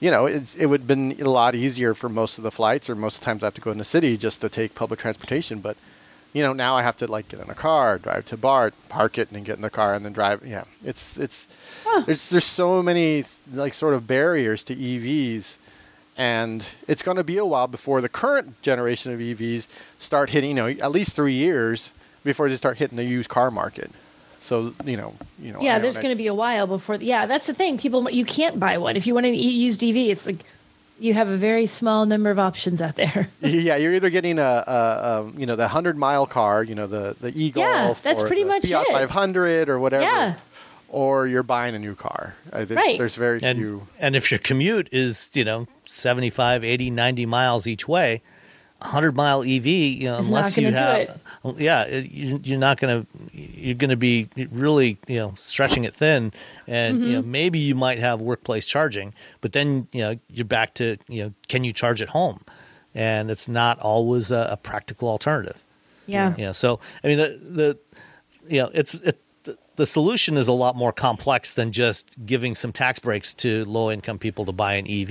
[0.00, 2.88] you know, it's, it would have been a lot easier for most of the flights,
[2.88, 4.74] or most of the times I have to go in the city just to take
[4.74, 5.60] public transportation.
[5.60, 5.76] But
[6.32, 9.18] you know, now I have to like get in a car, drive to BART, park
[9.18, 10.44] it, and then get in the car and then drive.
[10.46, 11.46] Yeah, it's it's
[12.06, 15.56] there's there's so many like sort of barriers to EVs,
[16.16, 19.66] and it's going to be a while before the current generation of EVs
[19.98, 20.50] start hitting.
[20.50, 21.92] You know, at least three years
[22.24, 23.90] before they start hitting the used car market.
[24.40, 25.60] So you know, you know.
[25.60, 26.96] yeah, there's going to be a while before.
[26.96, 27.78] Yeah, that's the thing.
[27.78, 29.96] People, you can't buy one if you want an used EV.
[29.96, 30.44] It's like
[30.98, 33.28] you have a very small number of options out there.
[33.40, 34.72] Yeah, you're either getting a, a,
[35.26, 37.62] a you know the hundred mile car, you know the the Eagle.
[37.62, 38.92] Golf, that's or pretty the much Fiat it.
[38.92, 40.04] 500 or whatever.
[40.04, 40.34] Yeah.
[40.90, 42.34] Or you're buying a new car.
[42.50, 42.96] There's, Right.
[42.98, 43.86] There's very and few.
[44.00, 48.22] and if your commute is you know 75 80 90 miles each way
[48.80, 51.20] hundred mile EV, you know, It's unless you have,
[51.58, 55.84] yeah, it- you- you're not going to, you're going to be really, you know, stretching
[55.84, 56.32] it thin,
[56.66, 57.30] and you know, Mm-hmm.
[57.30, 61.32] maybe you might have workplace charging, but then you know, you're back to, you know,
[61.48, 62.40] can you charge at home?
[62.94, 65.62] And it's not always a, a practical alternative.
[66.06, 66.34] Yeah.
[66.36, 67.78] You know, so I mean, the the,
[68.48, 69.18] you know, it's it.
[69.44, 73.64] the- The solution is a lot more complex than just giving some tax breaks to
[73.64, 75.10] low income people to buy an EV.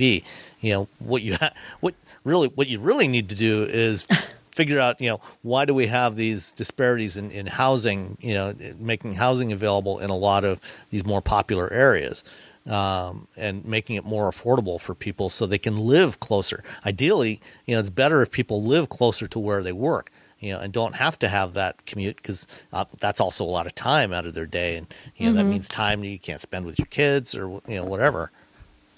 [0.60, 1.94] You know what you ha- what
[2.28, 4.06] really what you really need to do is
[4.54, 8.54] figure out you know why do we have these disparities in, in housing you know
[8.78, 10.60] making housing available in a lot of
[10.90, 12.24] these more popular areas
[12.66, 16.62] um, and making it more affordable for people so they can live closer.
[16.84, 20.10] Ideally you know it's better if people live closer to where they work
[20.40, 23.66] you know and don't have to have that commute because uh, that's also a lot
[23.66, 26.64] of time out of their day and you know that means time you can't spend
[26.64, 28.30] with your kids or you know whatever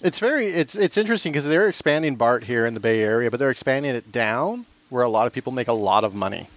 [0.03, 3.39] It's very it's it's interesting because they're expanding BART here in the Bay Area, but
[3.41, 6.49] they're expanding it down where a lot of people make a lot of money.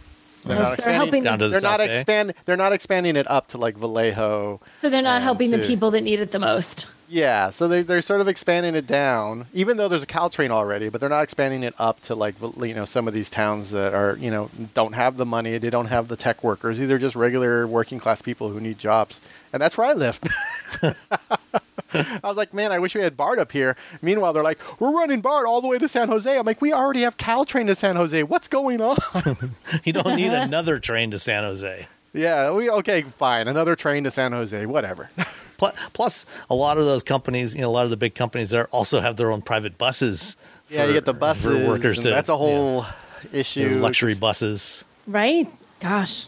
[0.45, 1.95] They're Yes, they're expanding- helping down to the They're not South Bay.
[1.99, 2.33] expand.
[2.45, 4.59] They're not expanding it up to like Vallejo.
[4.77, 6.87] So they're not And helping the people that need it the most.
[7.09, 10.89] Yeah, so they they're sort of expanding it down, even though there's a Caltrain already,
[10.89, 13.93] but they're not expanding it up to like you know some of these towns that
[13.93, 17.15] are you know don't have the money, they don't have the tech workers, either just
[17.15, 19.21] regular working class people who need jobs,
[19.51, 20.19] and that's where I live.
[22.23, 23.75] I was like, man, I wish we had BART up here.
[24.01, 26.37] Meanwhile, they're like, we're running BART all the way to San Jose.
[26.37, 28.23] I'm like, we already have Caltrain to San Jose.
[28.23, 28.97] What's going on?
[29.83, 34.11] you don't need another train to san jose yeah, we okay, fine, another train to
[34.11, 35.09] San Jose, whatever.
[35.93, 38.67] Plus, a lot of those companies, you know, a lot of the big companies there
[38.67, 40.37] also have their own private buses.
[40.69, 41.43] yeah, you get the buses.
[41.43, 42.01] for workers.
[42.01, 42.85] to- that's a whole
[43.31, 43.69] you issue.
[43.75, 44.85] luxury buses.
[45.07, 45.47] Right?
[45.79, 46.27] Gosh.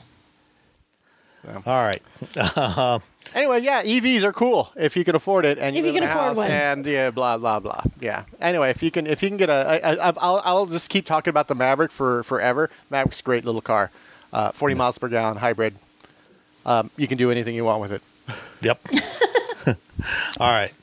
[1.47, 2.01] All right,
[3.35, 6.09] Anyway, yeah, EVs are cool if you can afford it, and you If you can
[6.09, 6.49] afford one.
[6.51, 7.83] and yeah, blah blah blah.
[7.99, 8.23] Yeah.
[8.41, 9.53] Anyway, if you can, if you can get a,
[9.85, 12.69] I, I, I'll, I'll just keep talking about the Maverick for forever.
[12.89, 13.91] Maverick's a great little car,
[14.33, 15.75] uh, 40 miles per gallon hybrid.
[16.65, 18.01] Um, you can do anything you want with it.
[18.61, 18.79] Yep.
[20.39, 20.73] All right.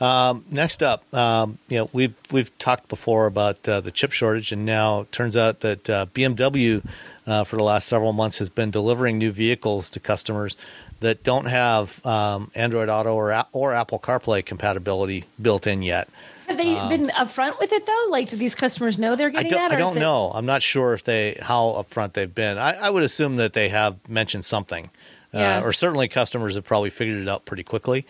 [0.00, 4.50] Um, next up, um, you know, we've we've talked before about uh, the chip shortage,
[4.52, 6.84] and now it turns out that uh, BMW
[7.26, 10.56] uh, for the last several months has been delivering new vehicles to customers
[11.00, 16.08] that don't have um, Android Auto or or Apple CarPlay compatibility built in yet.
[16.48, 18.06] Have they been upfront with it though?
[18.10, 19.74] Like, do these customers know they're Um, I getting don't, that?
[19.76, 20.30] I don't is it- know.
[20.34, 22.58] I'm not sure if they how upfront they've been.
[22.58, 24.90] I, I would assume that they have mentioned something,
[25.32, 25.58] Yeah.
[25.58, 28.04] uh, or certainly customers have probably figured it out pretty quickly.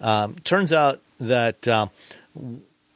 [0.00, 1.90] Um, turns out that um,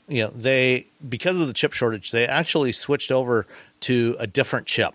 [0.08, 3.46] you know they because of the chip shortage, they actually switched over
[3.80, 4.94] to a different chip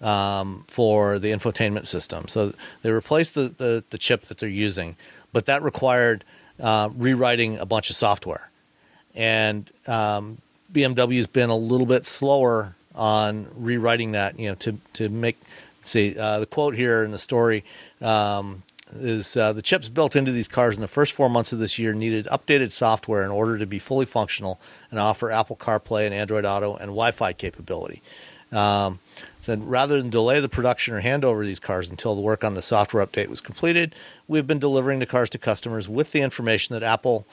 [0.00, 2.28] um, for the infotainment system.
[2.28, 4.96] So they replaced the, the, the chip that they're using,
[5.32, 6.24] but that required
[6.58, 8.50] uh, rewriting a bunch of software.
[9.14, 10.38] And um,
[10.72, 15.38] BMW's been a little bit slower on rewriting that, you know, to, to make,
[15.82, 17.64] see, uh, the quote here in the story
[18.00, 18.62] um,
[18.94, 21.78] is uh, the chips built into these cars in the first four months of this
[21.78, 26.14] year needed updated software in order to be fully functional and offer Apple CarPlay and
[26.14, 28.02] Android Auto and Wi Fi capability.
[28.52, 28.98] Um,
[29.40, 32.54] said rather than delay the production or hand over these cars until the work on
[32.54, 33.94] the software update was completed,
[34.28, 37.26] we've been delivering the cars to customers with the information that Apple,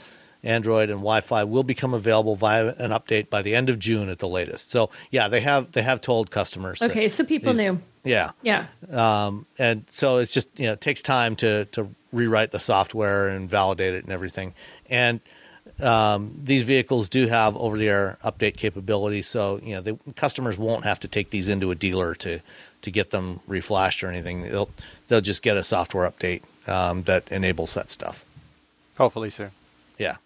[0.43, 4.20] Android, and Wi-Fi will become available via an update by the end of June at
[4.20, 4.72] the latest.
[4.72, 6.82] So yeah, they have they have told customers.
[6.82, 7.82] Okay, so people these- knew.
[8.03, 8.68] Yeah, Yeah.
[8.93, 13.28] um, and so it's just you know it takes time to to rewrite the software
[13.28, 14.53] and validate it and everything.
[14.89, 15.20] And
[15.82, 20.99] um, these vehicles do have over-the-air update capability, so you know the customers won't have
[20.99, 22.39] to take these into a dealer to
[22.82, 24.43] to get them reflashed or anything.
[24.43, 24.69] They'll
[25.07, 28.25] they'll just get a software update um, that enables that stuff.
[28.97, 29.51] Hopefully soon.
[29.99, 30.17] Yeah,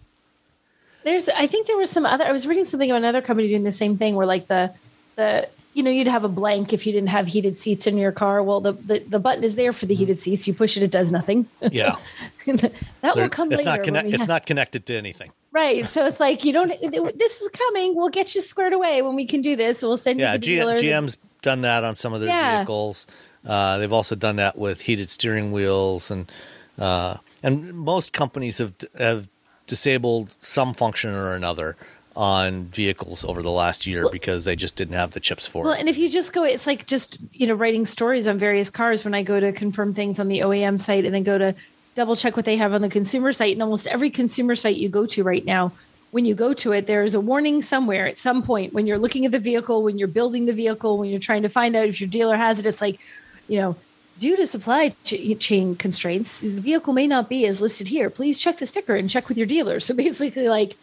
[1.03, 2.25] There's, I think there was some other.
[2.25, 4.73] I was reading something about another company doing the same thing, where like the,
[5.15, 8.11] the, you know, you'd have a blank if you didn't have heated seats in your
[8.11, 8.43] car.
[8.43, 10.47] Well, the the, the button is there for the heated seats.
[10.47, 11.47] You push it, it does nothing.
[11.71, 11.95] yeah.
[12.45, 13.77] that will come it's later.
[13.77, 15.31] not connect, It's have- not connected to anything.
[15.51, 15.87] right.
[15.87, 16.69] So it's like you don't.
[17.17, 17.95] This is coming.
[17.95, 19.81] We'll get you squared away when we can do this.
[19.81, 22.57] We'll send Yeah, you the G- GM's done that on some of their Yeah.
[22.57, 23.07] vehicles.
[23.47, 26.31] Uh, they've also done that with heated steering wheels, and
[26.77, 29.27] uh, and most companies have have
[29.67, 31.75] disabled some function or another
[32.15, 35.73] on vehicles over the last year because they just didn't have the chips for Well,
[35.73, 35.79] it.
[35.79, 39.05] and if you just go, it's like just you know writing stories on various cars.
[39.05, 41.55] When I go to confirm things on the OEM site, and then go to
[41.95, 44.89] double check what they have on the consumer site, and almost every consumer site you
[44.89, 45.71] go to right now,
[46.11, 48.97] when you go to it, there is a warning somewhere at some point when you're
[48.97, 51.87] looking at the vehicle, when you're building the vehicle, when you're trying to find out
[51.87, 52.65] if your dealer has it.
[52.65, 52.99] It's like,
[53.47, 53.75] you know.
[54.19, 58.07] Due to supply ch- chain constraints, the vehicle may not be as listed here.
[58.09, 59.79] Please check the sticker and check with your dealer.
[59.79, 60.75] So basically, like,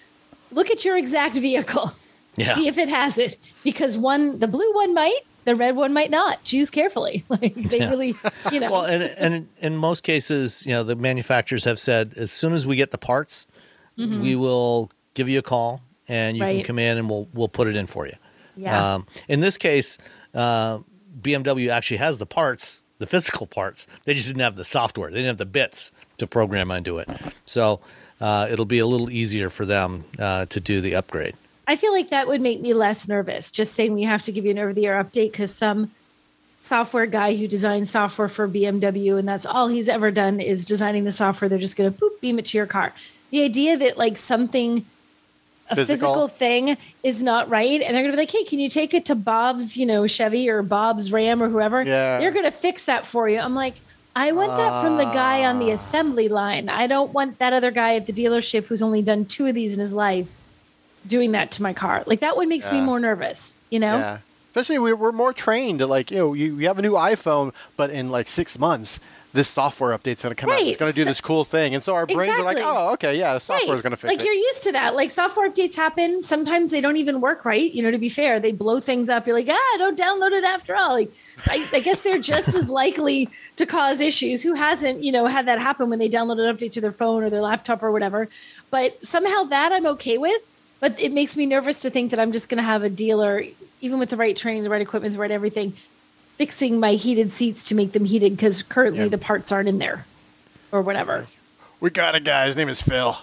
[0.50, 1.92] look at your exact vehicle.
[2.36, 2.54] Yeah.
[2.54, 6.08] See if it has it because one, the blue one might, the red one might
[6.08, 6.44] not.
[6.44, 7.24] Choose carefully.
[7.28, 7.90] Like they Yeah.
[7.90, 8.14] really,
[8.52, 8.70] you know.
[8.70, 12.64] Well, and and in most cases, you know, the manufacturers have said as soon as
[12.64, 13.48] we get the parts,
[13.96, 16.62] we will give you a call and you can Mm-hmm.
[16.66, 18.14] Come in and we'll we'll put it in for you.
[18.56, 18.94] yeah.
[18.94, 19.98] Um, in this case,
[20.32, 20.78] uh,
[21.20, 23.88] BMW actually has the parts, the physical parts.
[24.04, 25.10] They just didn't have the software.
[25.10, 27.08] They didn't have the bits to program into it.
[27.44, 27.80] So
[28.20, 31.34] uh, it'll be a little easier for them uh, to do the upgrade.
[31.66, 33.50] I feel like that would make me less nervous.
[33.50, 35.90] Just saying we have to give you an over the air update because some
[36.56, 41.04] software guy who designs software for BMW and that's all he's ever done is designing
[41.04, 41.48] the software.
[41.48, 42.92] They're just going to boop beam it to your car.
[43.30, 44.84] The idea that like something
[45.70, 45.84] a Physical?
[45.86, 48.94] physical thing is not right and they're going to be like hey can you take
[48.94, 52.18] it to bob's you know chevy or bob's ram or whoever Yeah.
[52.20, 53.74] they're going to fix that for you i'm like
[54.24, 55.64] i want that from the guy on Ah.
[55.64, 59.24] the assembly line i don't want that other guy at the dealership who's only done
[59.34, 60.30] two of these in his life
[61.06, 64.18] doing that to my car like that one makes me more nervous you know Yeah.
[64.50, 67.52] Especially we, we're more trained to like, you know, you, you have a new iPhone,
[67.76, 68.98] but in like six months,
[69.38, 70.58] this software update's going to come out.
[70.60, 71.74] It's going to do So- this cool thing.
[71.76, 74.04] And so our brains are like, oh, okay, yeah, the software is going to fix
[74.08, 74.18] like it.
[74.18, 74.96] Like you're used to that.
[74.96, 76.20] Like software updates happen.
[76.20, 77.72] Sometimes they don't even work right.
[77.72, 79.26] You know, to be fair, they blow things up.
[79.28, 80.94] You're like, ah, don't download it after all.
[80.94, 81.12] Like,
[81.46, 84.42] I, I guess they're just as likely to cause issues.
[84.42, 87.22] Who hasn't, you know, had that happen when they download an update to their phone
[87.22, 88.28] or their laptop or whatever?
[88.70, 90.42] But somehow that I'm okay with.
[90.80, 93.42] But it makes me nervous to think that I'm just going to have a dealer,
[93.80, 95.72] even with the right training, the right equipment, the right everything,
[96.38, 99.08] fixing my heated seats to make them heated because currently Yeah.
[99.08, 100.06] the parts aren't in there
[100.72, 101.26] or whatever.
[101.80, 102.46] we got a guy.
[102.46, 103.16] His name is Phil.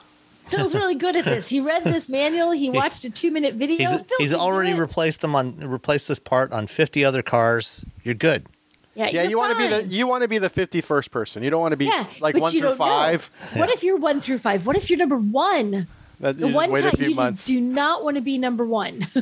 [0.44, 1.50] Phil's really good at this.
[1.50, 2.52] He read this manual.
[2.52, 3.78] He watched a two minute video.
[3.78, 7.84] He's he's already replaced them on replaced this part on 50 other cars.
[8.04, 8.46] You're good.
[8.94, 11.42] yeah, Yeah, you're you want to be the you want to be the 51st person.
[11.44, 12.86] You don't want to be yeah, like one through don't know.
[12.86, 13.30] five.
[13.54, 14.66] What if you're one through five?
[14.68, 15.88] What if you're number one?
[16.20, 17.46] That, The you just one time a few you months.
[17.46, 19.06] do not want to be number one.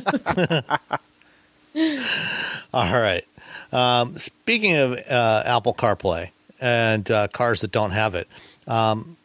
[2.72, 3.24] All right.
[3.74, 8.28] Um, speaking of uh, Apple CarPlay and uh, cars that don't have it,
[8.66, 9.16] um,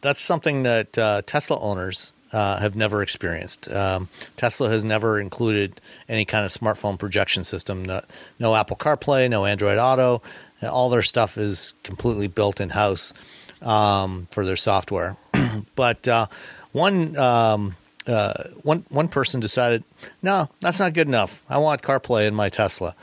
[0.00, 3.70] that's something that uh, Tesla owners uh, have never experienced.
[3.70, 7.84] Um, Tesla has never included any kind of smartphone projection system.
[7.84, 8.00] No,
[8.38, 10.22] no Apple CarPlay, no Android Auto.
[10.62, 13.14] All their stuff is completely built in house
[13.62, 15.16] um, for their software.
[15.76, 16.26] but uh,
[16.72, 19.84] one um, uh, one one person decided,
[20.22, 21.42] no, that's not good enough.
[21.48, 22.94] I want CarPlay in my Tesla,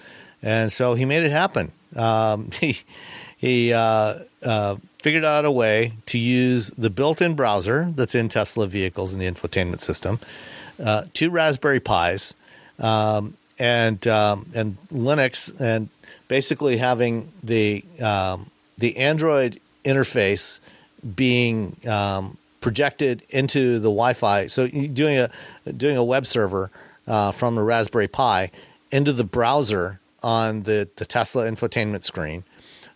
[0.46, 1.74] and so he made it happen.
[1.96, 2.78] Um, he
[3.36, 8.68] he uh, uh, figured out a way to use the built-in browser that's in Tesla
[8.68, 10.20] vehicles in the infotainment system,
[10.82, 12.34] uh, two Raspberry Pis,
[12.80, 15.90] um, and um, and Linux, and
[16.28, 20.60] basically having the um, the Android interface
[21.16, 24.48] being um, projected into the Wi-Fi.
[24.48, 25.30] So doing a
[25.74, 26.72] doing a web server
[27.08, 28.52] uh, from the Raspberry Pi
[28.92, 32.44] into the browser on the the Tesla infotainment screen,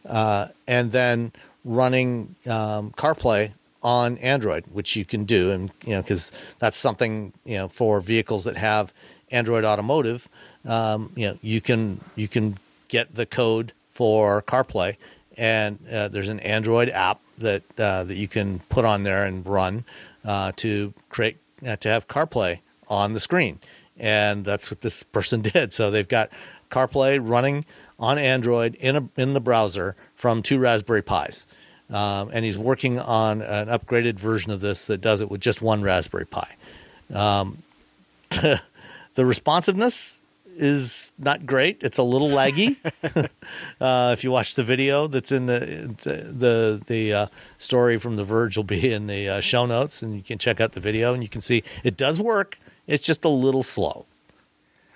[0.08, 1.32] uh, and then
[1.64, 3.52] running um, CarPlay
[3.84, 8.02] on Android, which you can do, and you know because that's something you know for
[8.02, 8.92] vehicles that have
[9.30, 10.28] Android Automotive,
[10.66, 12.58] um, you know you can you can
[12.88, 14.98] get the code for CarPlay,
[15.38, 19.46] and uh, there's an Android app that uh, that you can put on there and
[19.46, 19.84] run
[20.26, 23.60] uh, to create uh, to have CarPlay on the screen,
[24.00, 25.74] and that's what this person did.
[25.74, 26.32] So they've got
[26.70, 27.66] CarPlay running
[28.00, 31.46] on Android in a, in the browser from two Raspberry Pis.
[31.90, 35.62] Um, and he's working on an upgraded version of this that does it with just
[35.62, 36.56] one Raspberry Pi.
[37.14, 37.64] Um,
[38.30, 38.62] the
[39.18, 40.22] responsiveness
[40.56, 41.82] is not great.
[41.82, 42.78] It's a little laggy.
[43.82, 48.24] uh, if you watch the video that's in the the the uh, story from The
[48.24, 51.14] Verge, will be in the uh, show notes, and you can check out the video
[51.14, 52.60] and you can see it does work.
[52.86, 54.06] It's just a little slow.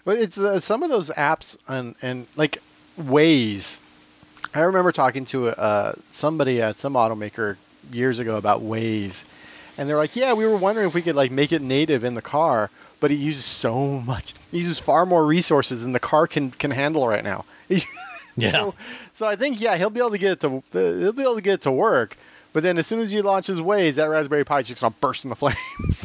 [0.06, 2.60] But it's uh, some of those apps and and like
[3.00, 3.80] Waze.
[4.54, 7.58] I remember talking to uh, somebody at some automaker
[7.92, 9.24] years ago about Waze,
[9.78, 12.14] and they're like, "Yeah, we were wondering if we could like make it native in
[12.14, 14.34] the car, but it uses so much.
[14.52, 17.46] It uses far more resources than the car can can handle right now."
[18.36, 18.52] Yeah.
[18.52, 18.76] So,
[19.14, 21.36] so I think yeah, he'll be able to get it to uh, he'll be able
[21.36, 22.18] to get it to work.
[22.52, 25.24] But then as soon as he launches Waze, that Raspberry Pi is just gonna burst
[25.24, 25.58] into flames.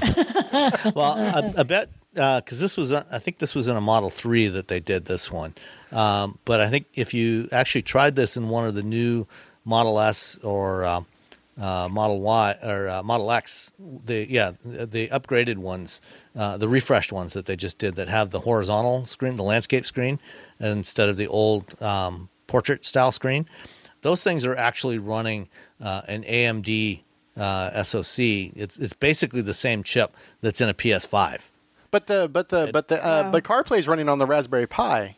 [0.94, 1.88] well, I, I bet
[2.18, 5.04] because this was, uh, I think this was in a Model Three that they did
[5.04, 5.54] this one.
[5.92, 9.26] Um, but I think if you actually tried this in one of the new
[9.64, 11.00] Model S or uh,
[11.60, 16.00] uh, Model Y or uh, Model X, the yeah, the upgraded ones,
[16.36, 19.86] uh, the refreshed ones that they just did that have the horizontal screen, the landscape
[19.86, 20.18] screen,
[20.58, 23.46] instead of the old um, portrait style screen.
[24.02, 25.48] Those things are actually running
[25.80, 27.02] uh, an AMD
[27.36, 28.18] uh, SoC.
[28.18, 31.40] It's it's basically the same chip that's in a PS5.
[31.90, 33.30] But the but the but the uh, Wow.
[33.32, 35.16] but CarPlay is running on the Raspberry Pi,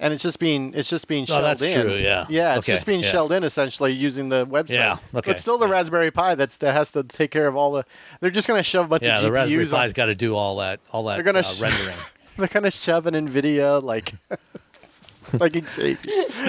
[0.00, 1.82] and it's just being it's just being shelled Oh, shelled that's in.
[1.82, 2.24] true, yeah.
[2.30, 3.10] Yeah, it's Okay, just being yeah.
[3.10, 4.70] shelled in essentially using the website.
[4.70, 5.72] Yeah, okay, But still, the yeah.
[5.72, 7.84] Raspberry Pi that's that has to take care of all the.
[8.20, 10.34] They're just going to shove a bunch Yeah, of the Raspberry Pi's got to do
[10.34, 11.96] all that all that They're gonna uh, sh- rendering.
[12.38, 14.12] They're going to shove an Nvidia like.
[15.32, 15.98] like Xavier.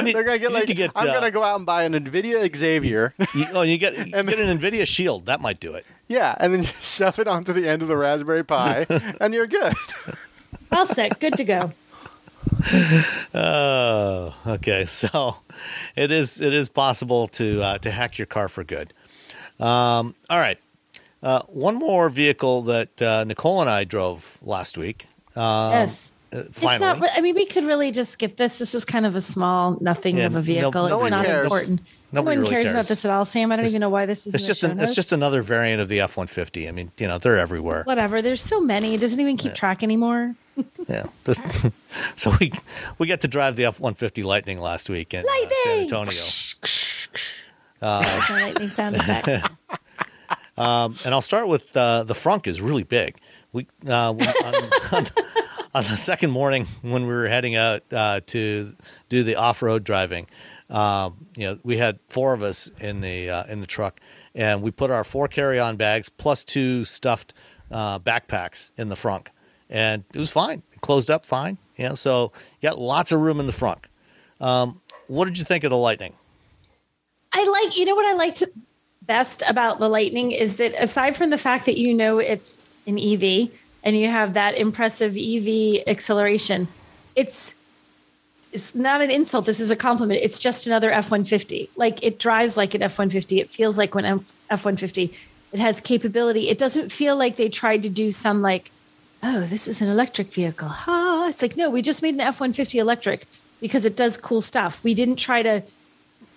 [0.03, 1.93] need- They're gonna get like to get, I'm uh, gonna go out and buy an
[1.93, 5.25] Nvidia Xavier, You, oh, you get you And- get an Nvidia Shield.
[5.25, 5.85] That might do it.
[6.07, 8.85] Yeah, and then just shove it onto the end of the Raspberry Pi,
[9.21, 9.75] and you're good.
[10.71, 11.73] All set, good to go.
[13.33, 14.85] Oh, okay.
[14.85, 15.37] So
[15.95, 18.93] it is it is possible to uh, to hack your car for good.
[19.59, 20.57] Um, all right.
[21.21, 25.07] Uh, one more vehicle that uh, Nicole and I drove last week.
[25.35, 26.11] Um, yes.
[26.33, 27.01] Uh, It's not.
[27.15, 28.59] I mean, we could really just skip this.
[28.59, 30.71] This is kind of a small, nothing Yeah, of a vehicle.
[30.71, 31.43] no it's one not cares.
[31.45, 31.81] important.
[32.11, 32.71] no one really cares, cares.
[32.71, 33.51] about this at all, Sam.
[33.51, 34.33] I don't It's- even know why this is.
[34.35, 36.67] it's just an, it's just another variant of the F one fifty.
[36.67, 37.83] I mean, you know, they're everywhere.
[37.83, 38.21] whatever.
[38.21, 38.93] There's so many.
[38.95, 40.35] It doesn't even keep track anymore.
[40.87, 41.05] Yeah.
[41.23, 41.39] This-
[42.15, 42.51] so we
[42.97, 45.79] we got to drive the F one fifty Lightning last week in uh, San!
[45.81, 46.11] Antonio.
[47.79, 49.49] That's my lightning sound effect.
[50.57, 53.17] Um, and I'll start with uh, the frunk is really big.
[53.53, 54.19] We uh, on,
[54.91, 55.05] on,
[55.77, 58.75] on the second morning when we were heading out uh, to
[59.09, 60.25] do the off road driving,
[60.71, 63.99] um, you know, we had four of us in the uh, in the truck,
[64.33, 67.35] and we put our four carry on bags plus two stuffed
[67.69, 69.27] uh, backpacks in the frunk,
[69.69, 70.63] and it was fine.
[70.73, 71.59] It closed up fine.
[71.75, 73.85] You know, so you got lots of room in the frunk.
[74.41, 76.13] Um, what did you think of the Lightning?
[77.33, 78.41] I like, you know what I liked
[79.03, 82.97] best about the Lightning is that aside from the fact that you know it's an
[82.97, 83.51] EV
[83.87, 86.67] and you have that impressive EV acceleration,
[87.15, 87.55] it's
[88.51, 89.45] it's not an insult.
[89.45, 90.19] This is a compliment.
[90.21, 91.69] It's just another F one fifty.
[91.77, 93.39] Like it drives like an F one fifty.
[93.39, 95.13] It feels like an F one fifty.
[95.53, 96.49] It has capability.
[96.49, 98.71] It doesn't feel like they tried to do some like,
[99.23, 100.67] oh, this is an electric vehicle.
[100.67, 101.27] Ha!
[101.29, 103.25] It's like no, we just made an F one fifty electric
[103.61, 104.83] because it does cool stuff.
[104.83, 105.63] We didn't try to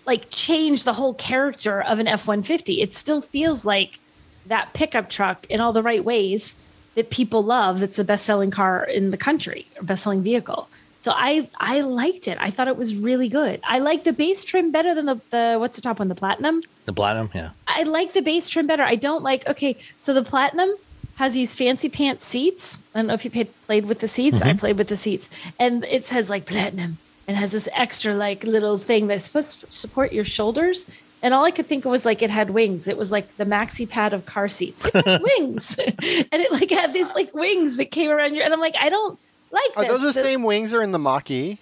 [0.06, 2.80] like change the whole character of an F 150.
[2.80, 3.98] It still feels like
[4.46, 6.54] that pickup truck in all the right ways
[6.94, 7.80] that people love.
[7.80, 10.68] That's the best selling car in the country or best selling vehicle.
[10.98, 12.36] So I I liked it.
[12.40, 13.60] I thought it was really good.
[13.64, 16.62] I like the base trim better than the, the what's the top one, the platinum.
[16.84, 17.50] The Platinum, yeah.
[17.66, 18.82] I like the base trim better.
[18.82, 20.70] I don't like okay, so the platinum
[21.20, 22.80] has these fancy pants seats.
[22.94, 24.40] I don't know if you paid, played with the seats.
[24.40, 24.58] I mm-hmm.
[24.58, 25.28] played with the seats.
[25.58, 26.96] And it says like platinum
[27.28, 30.86] and has this extra like little thing that's supposed to support your shoulders.
[31.22, 32.88] And all I could think of was like it had wings.
[32.88, 34.82] It was like the maxi pad of car seats.
[34.94, 35.78] It wings.
[35.78, 35.96] and
[36.42, 39.18] it like had these like wings that came around your and I'm like, I don't
[39.50, 39.92] like Are this.
[39.92, 41.58] those the The- same wings are in the Mach-E?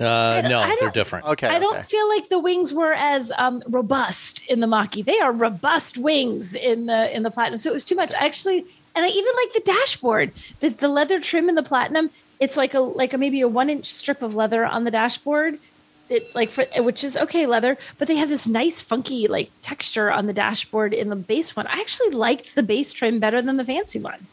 [0.00, 1.26] Uh, no, they're different.
[1.26, 1.46] Okay.
[1.48, 1.82] I don't okay.
[1.82, 5.02] feel like the wings were as um, robust in the Mach-E.
[5.02, 7.58] They are robust wings in the in the platinum.
[7.58, 8.14] So it was too much.
[8.14, 10.32] I actually, and I even like the dashboard.
[10.60, 12.08] The the leather trim in the platinum.
[12.40, 15.58] It's like a like a maybe a one inch strip of leather on the dashboard.
[16.08, 20.10] It like for which is okay leather, but they have this nice funky like texture
[20.10, 21.66] on the dashboard in the base one.
[21.66, 24.26] I actually liked the base trim better than the fancy one.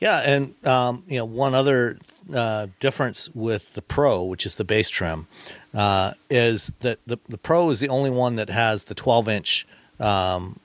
[0.00, 1.98] Yeah, and um, you know one other
[2.32, 5.26] uh, difference with the Pro, which is the base trim,
[5.74, 9.66] uh, is that the the Pro is the only one that has the 12 inch
[10.00, 10.58] um,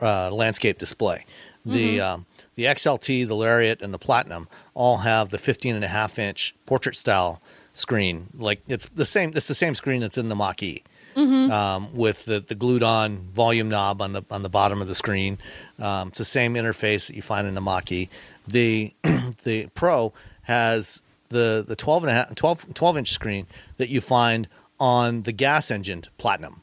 [0.00, 1.24] uh, landscape display.
[1.66, 2.26] The um,
[2.56, 6.54] the XLT, the Lariat, and the Platinum all have the 15 and a half inch
[6.66, 7.40] portrait style
[7.74, 8.28] screen.
[8.36, 9.32] Like it's the same.
[9.34, 10.82] It's the same screen that's in the Mach E.
[11.16, 14.96] Um, with the, the glued on volume knob on the on the bottom of the
[14.96, 15.38] screen,
[15.78, 18.08] um, it's the same interface that you find in the Mach E.
[18.48, 18.92] The
[19.44, 20.12] the Pro
[20.42, 23.46] has the the 12 and a half 12, 12 inch screen
[23.76, 24.48] that you find
[24.80, 26.62] on the gas engined Platinum.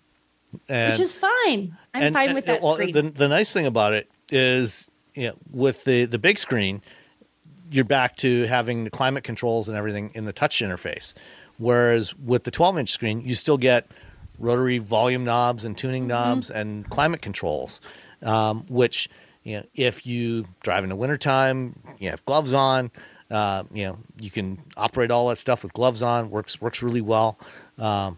[0.67, 1.77] And, which is fine.
[1.93, 2.91] I'm and- fine and- with that well, screen.
[2.91, 6.81] The, the nice thing about it is, you know, with the the big screen,
[7.71, 11.13] you're back to having the climate controls and everything in the touch interface.
[11.57, 13.89] Whereas with the 12 inch screen, you still get
[14.39, 16.09] rotary volume knobs and tuning Mm-hmm.
[16.09, 17.79] knobs and climate controls,
[18.23, 19.07] um, which
[19.43, 22.91] you know if you drive in the wintertime, you have gloves on.
[23.29, 26.29] Uh, you know you can operate all that stuff with gloves on.
[26.29, 27.37] works works really well.
[27.77, 28.17] Um,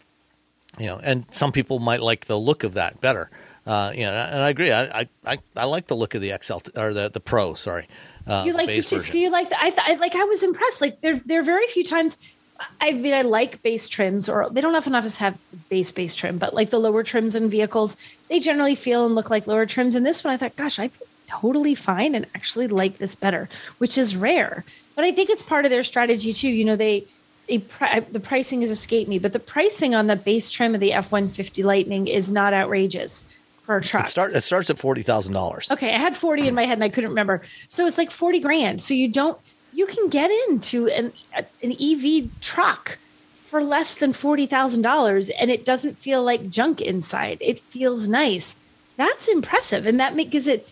[0.79, 3.29] you know, and some people might like the look of that better.
[3.65, 4.71] Uh, you know, and I agree.
[4.71, 7.53] I, I, I, I like the look of the XL or the the Pro.
[7.53, 7.87] Sorry,
[8.27, 8.99] uh, you like to version.
[8.99, 10.81] see you like the, I, th- I like I was impressed.
[10.81, 12.17] Like there there are very few times.
[12.79, 15.37] I mean, I like base trims, or they don't often always have
[15.69, 17.97] base base trim, but like the lower trims in vehicles,
[18.29, 19.95] they generally feel and look like lower trims.
[19.95, 20.91] And this one, I thought, gosh, I'd
[21.27, 23.49] totally fine and actually like this better,
[23.79, 24.63] which is rare.
[24.95, 26.49] But I think it's part of their strategy too.
[26.49, 27.05] You know, they
[27.47, 30.81] they pri- the pricing has escaped me, but the pricing on the base trim of
[30.81, 33.39] the F one fifty Lightning is not outrageous.
[33.63, 34.05] For a truck.
[34.05, 35.71] It start it starts at forty thousand dollars.
[35.71, 37.41] Okay, I had 40 in my head and I couldn't remember.
[37.67, 38.81] So it's like 40 grand.
[38.81, 39.39] So you don't
[39.73, 42.99] you can get into an an EV truck
[43.35, 47.37] for less than $40,000 and it doesn't feel like junk inside.
[47.39, 48.57] It feels nice.
[48.97, 50.69] That's impressive and that gives it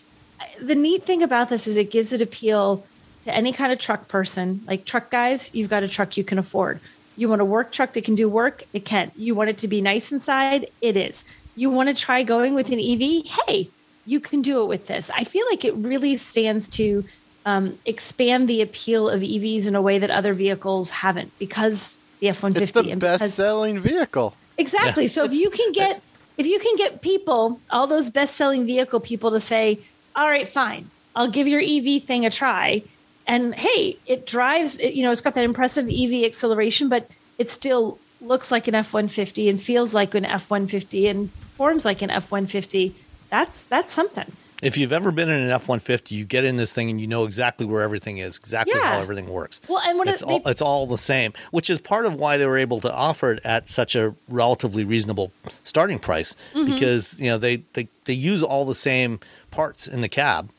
[0.59, 2.83] the neat thing about this is it gives it appeal
[3.21, 4.61] to any kind of truck person.
[4.67, 6.79] Like truck guys, you've got a truck you can afford.
[7.17, 8.63] You want a work truck that can do work?
[8.73, 9.11] It can.
[9.15, 10.67] You want it to be nice inside?
[10.81, 11.23] It is.
[11.55, 13.25] You want to try going with an EV?
[13.47, 13.69] Hey,
[14.05, 15.09] you can do it with this.
[15.09, 17.03] I feel like it really stands to
[17.45, 22.29] um, expand the appeal of EVs in a way that other vehicles haven't because the
[22.29, 24.35] F one fifty It's fifty the and best selling vehicle.
[24.57, 25.07] exactly.
[25.07, 26.01] So if you can get
[26.37, 29.79] if you can get people, all those best selling vehicle people to say,
[30.15, 32.83] all right, fine, I'll give your EV thing a try.
[33.27, 37.53] And hey, it drives, it, you know, it's got that impressive EV acceleration, but it's
[37.53, 42.01] still looks like an F 150 and feels like an F 150 and performs like
[42.01, 42.93] an F 150.
[43.29, 44.31] That's that's something.
[44.61, 47.01] If you've ever been in an F one fifty, you get in this thing and
[47.01, 48.93] you know exactly where everything is, exactly Yeah.
[48.93, 49.59] how everything works.
[49.67, 52.37] Well, and what it's it- all it's all the same, which is part of why
[52.37, 55.31] they were able to offer it at such a relatively reasonable
[55.63, 56.71] starting price Mm-hmm.
[56.73, 59.19] because you know they, they they use all the same
[59.49, 60.51] parts in the cab,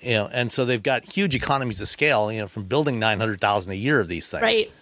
[0.00, 3.20] you know, and so they've got huge economies of scale, you know, from building nine
[3.20, 4.42] hundred thousand a year of these things.
[4.42, 4.72] Right.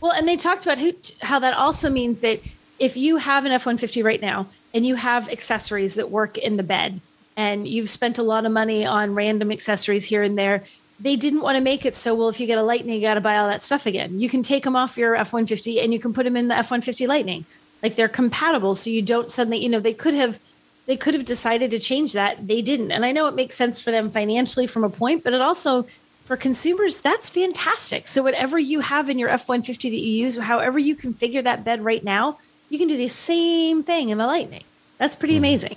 [0.00, 0.78] Well, and they talked about
[1.22, 2.40] how that also means that
[2.78, 6.56] if you have an F 150 right now and you have accessories that work in
[6.56, 7.00] the bed
[7.36, 10.64] and you've spent a lot of money on random accessories here and there,
[11.00, 13.14] they didn't want to make it so, well, if you get a Lightning, you got
[13.14, 14.18] to buy all that stuff again.
[14.18, 16.54] You can take them off your F 150 and you can put them in the
[16.54, 17.44] F 150 Lightning.
[17.82, 18.74] Like they're compatible.
[18.74, 20.40] So you don't suddenly, you know, they could have.
[20.86, 22.46] They could have decided to change that.
[22.46, 22.92] They didn't.
[22.92, 25.84] And I know it makes sense for them financially from a point, but it also
[26.26, 28.06] for consumers, that's fantastic.
[28.08, 31.82] So whatever you have in your F-150 that you use, however you configure that bed
[31.84, 32.38] right now,
[32.68, 34.64] you can do the same thing in the Lightning.
[34.98, 35.76] That's pretty amazing.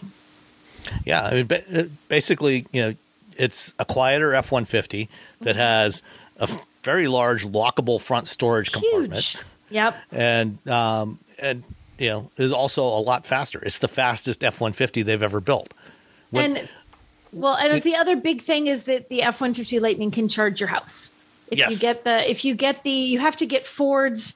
[1.06, 2.94] Yeah, I mean, uh, basically, you know,
[3.38, 5.08] it's a quieter F one fifty
[5.42, 5.60] that Mm-hmm.
[5.60, 6.02] has
[6.38, 6.50] a
[6.84, 9.14] very large lockable front storage compartment.
[9.14, 9.38] Huge.
[9.72, 9.96] Yep.
[10.12, 11.64] and um, and
[12.00, 13.60] you know is also a lot faster.
[13.64, 15.74] It's the fastest F one fifty they've ever built.
[16.32, 16.70] When- and
[17.32, 21.14] well, and the other big thing is that the F-150 Lightning can charge your house.
[21.52, 24.36] If you get the, if you get the, you have to get Ford's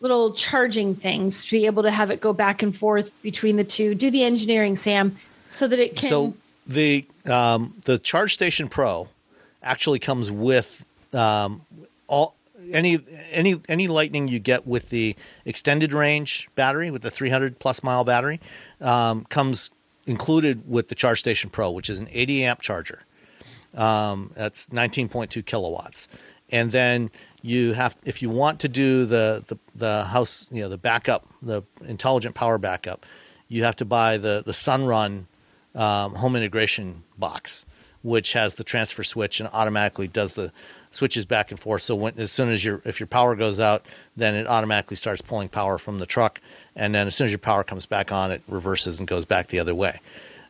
[0.00, 3.64] little charging things to be able to have it go back and forth between the
[3.64, 3.94] two.
[3.94, 5.16] Do the engineering, Sam,
[5.52, 6.08] so that it can.
[6.08, 6.34] so
[6.66, 9.08] the um, the Charge Station Pro
[9.62, 11.62] actually comes with um,
[12.06, 12.34] all
[12.70, 12.98] any
[13.32, 18.04] any any Lightning you get with the extended range battery with the 300 plus mile
[18.04, 18.40] battery
[18.80, 19.70] um, comes
[20.06, 23.04] included with the Charge Station Pro, which is an 80 amp charger.
[23.74, 26.08] Um, that's 19.2 kilowatts.
[26.50, 27.10] And then
[27.42, 31.26] you have, if you want to do the, the, the house, you know, the backup,
[31.42, 33.04] the intelligent power backup,
[33.48, 35.26] you have to buy the, the Sunrun
[35.74, 37.64] um, home integration box,
[38.02, 40.52] which has the transfer switch and automatically does the
[40.94, 41.82] switches back and forth.
[41.82, 43.84] So when, as soon as your, if your power goes out,
[44.16, 46.40] then it automatically starts pulling power from the truck.
[46.76, 49.48] And then as soon as your power comes back on, it reverses and goes back
[49.48, 50.00] the other way.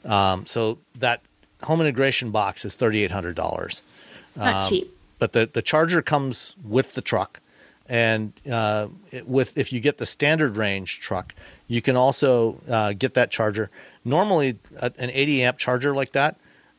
[0.04, 1.22] Um, so that
[1.62, 3.82] home integration box is thirty eight hundred dollars.
[4.28, 4.90] it's not cheap.
[5.18, 7.40] But the the charger comes with the truck,
[7.88, 11.34] and uh, it, with if you get the standard range truck,
[11.68, 13.70] you can also uh, get that charger.
[14.04, 16.36] Normally, a, an eighty amp charger like that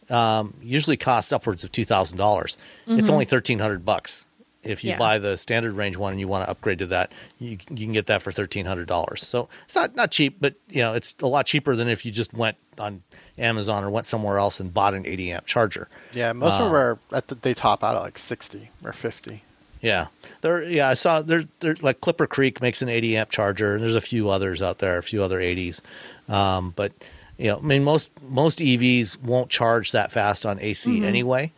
[0.09, 2.57] um, usually costs upwards of two thousand dollars.
[2.87, 4.25] It's only thirteen hundred bucks.
[4.63, 4.97] If you Yeah.
[4.97, 7.91] buy the standard range one and you want to upgrade to that, you, you can
[7.91, 9.25] get that for thirteen hundred dollars.
[9.25, 12.11] So it's not not cheap, but you know it's a lot cheaper than if you
[12.11, 13.03] just went on
[13.37, 15.87] Amazon or went somewhere else and bought an eighty amp charger.
[16.13, 19.43] Yeah, most of them are at the, they top out at like sixty or fifty.
[19.81, 20.07] Yeah,
[20.41, 20.63] there.
[20.63, 21.43] Yeah, I saw there.
[21.59, 24.79] There like Clipper Creek makes an 80 amp charger, and there's a few others out
[24.79, 25.81] there, a few other 80s.
[26.27, 26.91] Um, but
[27.37, 31.51] you know, I mean, most most EVs won't charge that fast on AC anyway.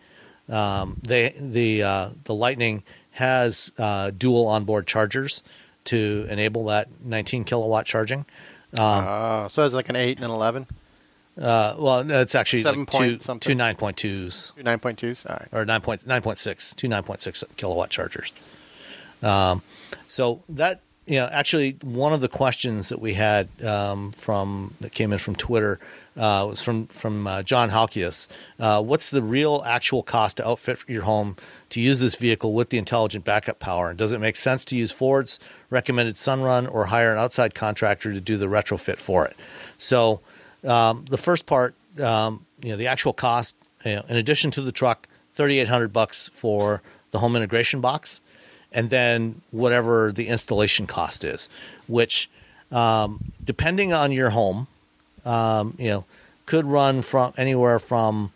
[0.50, 5.44] Um, they the uh, the Lightning has uh, dual onboard chargers
[5.86, 8.26] to enable that 19 kilowatt charging.
[8.78, 10.68] Oh, so it's like an eight and an eleven,
[11.40, 14.56] Uh, well, no, it's actually Seven like point two two 9.2s.
[14.56, 15.26] two nine point twos.
[15.26, 15.48] All right.
[15.52, 18.32] or 9.9.6, two 9.6 kilowatt chargers.
[19.24, 19.62] Um,
[20.08, 24.92] so that you know, actually, one of the questions that we had um, from that
[24.92, 25.80] came in from Twitter
[26.18, 28.28] uh, was from from uh, John Halkias.
[28.60, 31.38] Uh, what's the real actual cost to outfit your home
[31.70, 33.94] to use this vehicle with the intelligent backup power?
[33.94, 35.40] Does it make sense to use Ford's
[35.70, 39.36] recommended Sunrun or hire an outside contractor to do the retrofit for it?
[39.78, 40.20] So
[40.66, 43.56] um, the first part, um, you know, the actual cost,
[43.86, 46.82] you know, in addition to the truck, thirty eight hundred bucks for
[47.12, 48.20] the home integration box,
[48.78, 51.50] and then whatever the installation cost is,
[51.88, 52.30] which
[52.72, 54.68] um, depending on your home,
[55.26, 56.06] um, you know,
[56.46, 58.32] could run from anywhere from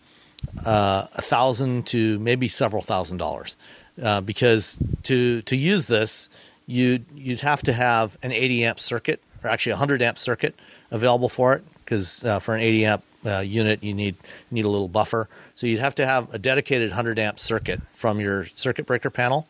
[0.65, 3.55] uh, a thousand to maybe several thousand dollars.
[4.01, 6.27] Uh, because to to use this,
[6.65, 10.55] you you'd have to have an 80 amp circuit, or actually a 100 amp circuit
[10.89, 11.63] available for it.
[11.85, 14.15] Because uh, for an 80 amp uh, unit, you need
[14.49, 15.29] need a little buffer.
[15.53, 19.47] So you'd have to have a dedicated 100 amp circuit from your circuit breaker panel,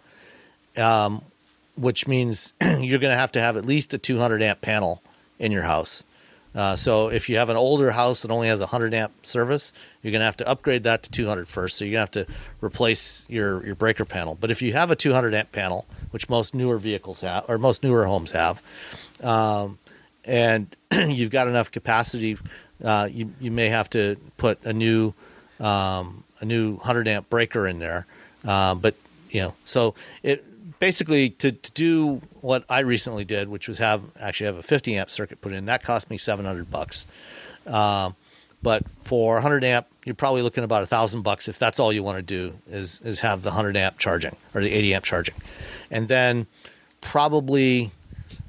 [0.78, 1.22] um,
[1.76, 5.02] which means you're going to have to have at least a 200 amp panel
[5.40, 6.04] in your house.
[6.54, 9.72] Uh, so if you have an older house that only has a 100 amp service,
[10.02, 11.78] you're going to have to upgrade that to 200 first.
[11.78, 14.38] So you're going to have to replace your, your breaker panel.
[14.40, 17.84] But if you have a 200 amp panel, which most newer vehicles have, or most
[17.84, 18.62] newer homes have,
[19.24, 19.80] um,
[20.26, 22.38] and you've got enough capacity,
[22.84, 25.14] uh, you, you may have to put a new
[25.60, 28.06] um, a new 100 amp breaker in there.
[28.44, 28.96] Uh, but
[29.30, 30.44] you know, so it
[30.82, 34.98] basically to, to do what I recently did, which was have actually have a 50
[34.98, 35.66] amp circuit put in.
[35.66, 37.06] That cost me 700 bucks.
[37.68, 38.16] Um,
[38.64, 42.02] but for 100 amp, you're probably looking about a thousand bucks if that's all you
[42.02, 45.36] want to do is is have the 100 amp charging or the 80 amp charging,
[45.92, 46.48] and then
[47.00, 47.92] probably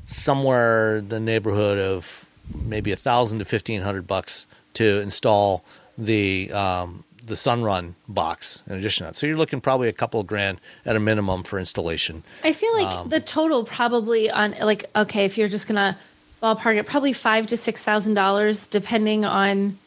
[0.06, 5.64] somewhere in the neighborhood of maybe a thousand to 1500 bucks to install
[5.98, 9.16] the um, the Sunrun box in addition to that.
[9.16, 12.23] So you're looking probably a couple of grand at a minimum for installation.
[12.44, 15.97] I feel like Um, the total probably on like okay, if you're just gonna
[16.43, 19.78] ballpark it, probably five to six thousand dollars, depending on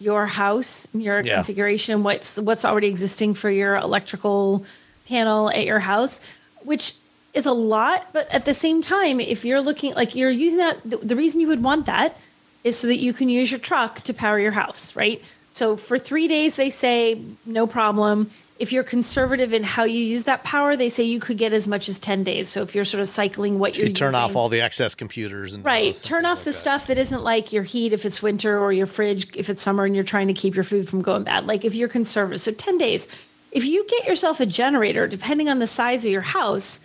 [0.00, 1.36] your house, your Yeah.
[1.36, 4.64] configuration, what's what's already existing for your electrical
[5.08, 6.20] panel at your house,
[6.62, 6.94] which
[7.34, 8.06] is a lot.
[8.12, 11.40] But at the same time, if you're looking like you're using that, the, the reason
[11.40, 12.16] you would want that
[12.64, 15.22] is so that you can use your truck to power your house, right?
[15.58, 18.30] So for three days, they say no problem.
[18.60, 21.66] If you're conservative in how you use that power, they say you could get as
[21.66, 22.48] much as 10 days.
[22.48, 25.54] So if you're sort of cycling what You you're turn off all the excess computers
[25.54, 25.94] and Right.
[25.96, 26.56] Turn off like the that.
[26.56, 29.84] stuff that isn't like your heat if it's winter or your fridge if it's summer
[29.84, 31.46] and you're trying to keep your food from going bad.
[31.48, 32.40] Like if you're conservative.
[32.40, 33.08] So 10 days.
[33.50, 36.80] If you get yourself a generator, depending on the size of your house,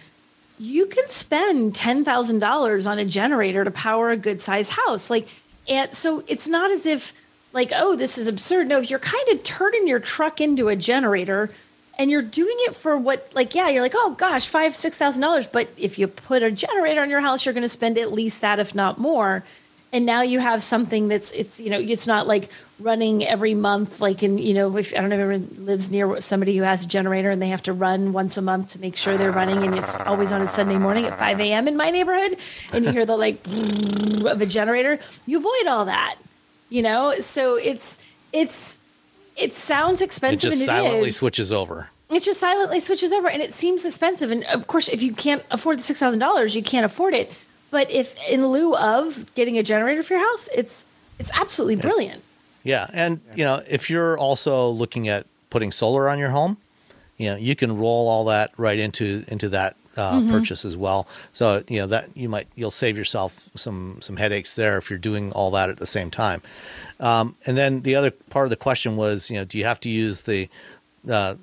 [0.58, 5.10] you can spend $10,000 on a generator to power a good sized house.
[5.12, 5.28] Like,
[5.68, 7.14] and so it's not as if,
[7.54, 8.68] like, oh, this is absurd.
[8.68, 11.52] No, if you're kind of turning your truck into a generator
[11.98, 15.22] and you're doing it for what, like, yeah, you're like, oh gosh, five, six thousand
[15.22, 15.46] dollars.
[15.48, 18.42] But if you put a generator in your house, you're going to spend at least
[18.42, 19.44] that, if not more.
[19.92, 22.50] And now you have something that's, it's, you know, it's not like
[22.80, 26.20] running every month, like in, you know, if I don't know if everyone lives near
[26.20, 28.96] somebody who has a generator and they have to run once a month to make
[28.96, 31.68] sure they're running and it's always on a Sunday morning at 5 a.m.
[31.68, 32.40] in my neighborhood
[32.74, 33.46] and you hear the like
[34.26, 34.98] of a generator,
[35.28, 36.16] you avoid all that,
[36.74, 37.14] you know?
[37.20, 38.00] So it's,
[38.32, 38.80] it's,
[39.38, 41.16] it sounds expensive It expensive just and it silently is.
[41.16, 41.90] switches over.
[42.10, 44.32] it just silently switches over and it seems expensive.
[44.32, 47.32] And of course if you can't afford the $6000 you can't afford it.
[47.70, 50.86] But if in lieu of getting a generator for your house it's
[51.20, 52.24] it's absolutely brilliant.
[52.64, 56.58] Yeah, and you know, if you're also looking at putting solar on your home,
[57.18, 60.32] you know, you can roll all that right into into that uh, Mm-hmm.
[60.32, 61.08] purchase as well.
[61.34, 65.00] So you know that you might you'll save yourself some some headaches there if you're
[65.00, 66.42] doing all that at the same time.
[67.00, 69.80] Um, and then the other part of the question was, you know, do you have
[69.82, 70.50] to use the
[71.10, 71.36] uh,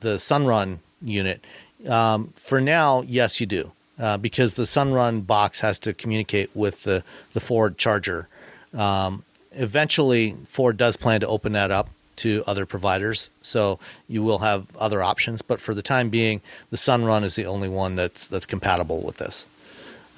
[0.00, 1.44] the Sunrun unit?
[1.88, 6.84] Um, for now, yes, you do, uh, because the Sunrun box has to communicate with
[6.84, 7.02] the
[7.34, 8.28] the Ford charger.
[8.72, 11.88] Um, eventually, Ford does plan to open that up
[12.20, 13.78] to other providers, so
[14.08, 15.42] you will have other options.
[15.42, 16.40] But for the time being,
[16.70, 19.46] the Sunrun is the only one that's that's compatible with this.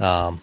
[0.01, 0.41] Um,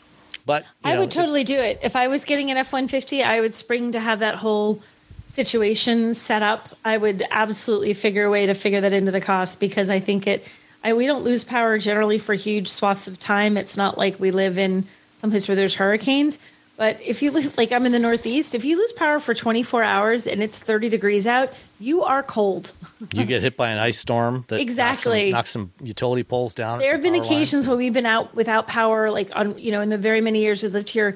[0.49, 3.53] but i know, would totally do it if i was getting an f-150 i would
[3.53, 4.81] spring to have that whole
[5.27, 9.59] situation set up i would absolutely figure a way to figure that into the cost
[9.59, 10.45] because i think it
[10.83, 14.31] I, we don't lose power generally for huge swaths of time it's not like we
[14.31, 14.85] live in
[15.17, 16.39] someplace where there's hurricanes
[16.79, 19.83] but if you live like i'm in the northeast if you lose power for 24
[19.83, 22.73] hours and it's 30 degrees out you are cold
[23.13, 25.31] you get hit by an ice storm that Exactly.
[25.31, 26.79] knocks some, knocks some utility poles down.
[26.79, 27.31] there have been power lines.
[27.31, 30.41] occasions when we've been out without power like on you know in the very many
[30.41, 31.15] years we've lived here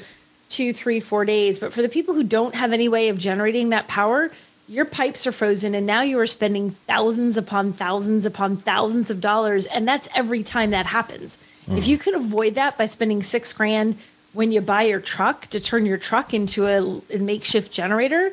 [0.49, 3.69] two three four days but for the people who don't have any way of generating
[3.69, 4.30] that power
[4.68, 9.19] your pipes are frozen and now you are spending thousands upon thousands upon thousands of
[9.19, 11.38] dollars and that's every time that happens
[11.68, 11.88] if mm.
[11.88, 13.98] you can avoid that by spending six grand
[14.34, 18.32] when you buy your truck to turn your truck into a, a makeshift generator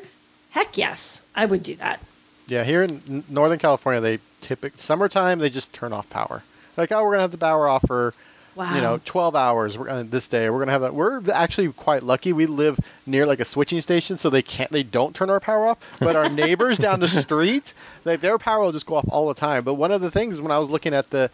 [0.51, 1.99] heck yes i would do that
[2.47, 6.43] Yeah, here in Northern California, they typically summertime they just turn off power.
[6.75, 8.13] Like, oh, we're gonna have the power off for,
[8.55, 8.75] Wow.
[8.75, 9.77] you know, 12 hours.
[9.77, 10.49] We're gonna this day.
[10.49, 10.93] We're gonna have that.
[10.93, 12.33] We're actually quite lucky.
[12.33, 15.67] We live near like a switching station, so they can't, they don't turn our power
[15.67, 15.77] off.
[16.01, 17.73] But our neighbors down the street,
[18.03, 19.63] like their power will just go off all the time.
[19.63, 21.29] But one of the things when I was looking at the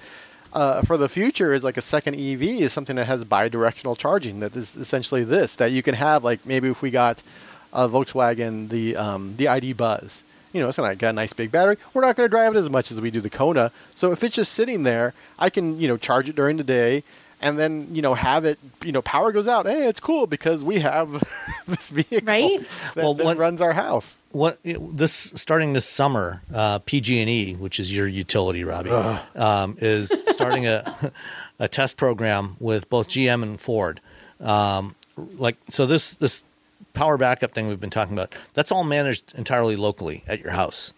[0.53, 4.39] uh, for the future is like a second EV is something that has bidirectional charging.
[4.41, 7.21] That is essentially this that you can have like maybe if we got
[7.73, 10.23] a Volkswagen the um, the ID Buzz.
[10.53, 11.77] You know, it's got a nice big battery.
[11.93, 13.71] We're not going to drive it as much as we do the Kona.
[13.95, 17.03] So if it's just sitting there, I can you know charge it during the day,
[17.41, 18.57] and then you know have it.
[18.83, 19.65] You know, power goes out.
[19.67, 21.11] Hey, it's cool because we have
[21.67, 22.59] this vehicle Right?
[22.95, 24.17] that, Well, that what- runs our house.
[24.37, 28.91] What this starting this summer, uh, PG&E, which is your utility, Robbie,
[29.35, 31.11] um, is starting a
[31.59, 33.99] a test program with both GM and Ford.
[34.39, 34.95] Um,
[35.37, 36.43] like so, this this
[36.93, 40.93] power backup thing we've been talking about, that's all managed entirely locally at your house.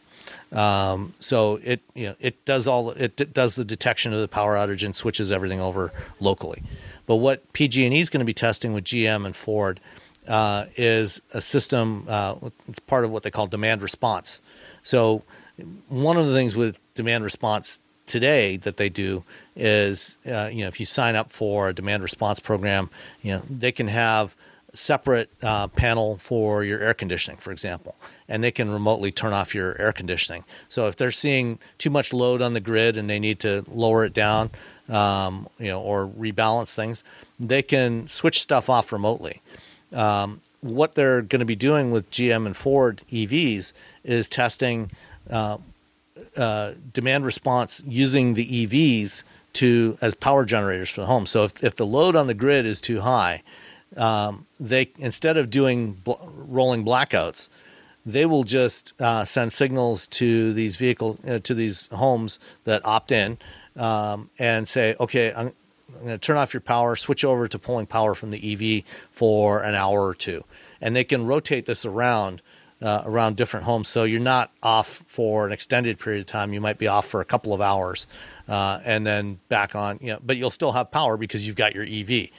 [0.52, 4.28] Um, so it you know it does all it d- does the detection of the
[4.28, 6.62] power outage and switches everything over locally.
[7.06, 9.80] But what PG&E is going to be testing with GM and Ford
[10.30, 12.06] uh, is a system.
[12.08, 12.36] Uh,
[12.68, 14.42] it's part of what they call demand response.
[14.84, 15.24] So
[15.90, 19.24] one of the things with demand response today that they do
[19.56, 22.90] is uh, you know if you sign up for a demand response program,
[23.22, 24.36] you know they can have
[24.74, 27.96] separate uh, panel for your air conditioning, for example,
[28.28, 30.44] and they can remotely turn off your air conditioning.
[30.68, 34.06] So if they're seeing too much load on the grid and they need to lower
[34.06, 34.52] it down,
[34.88, 37.04] um, you know, or rebalance things,
[37.40, 39.42] they can switch stuff off remotely.
[39.94, 44.92] Um, what they're going to be doing with GM and Ford EVs is testing
[45.30, 45.58] uh,
[46.36, 51.26] uh, demand response using the EVs to as power generators for the home.
[51.26, 53.42] So if, if the load on the grid is too high,
[53.98, 57.50] um, they instead of doing bl- rolling blackouts,
[58.06, 63.12] they will just uh, send signals to these vehicles uh, to these homes that opt
[63.12, 63.38] in
[63.76, 65.54] um, and say, okay, I'm,
[66.00, 68.84] I'm going to turn off your power, switch over to pulling power from the EV
[69.12, 70.46] for an hour or two,
[70.80, 72.42] and they can rotate this around.
[72.82, 76.54] Uh, around different homes, so you're not off for an extended period of time.
[76.54, 78.08] You might be off for a couple of hours,
[78.48, 80.00] uh, and then back on.
[80.00, 82.30] You know, but you'll still have power because you've got your EV.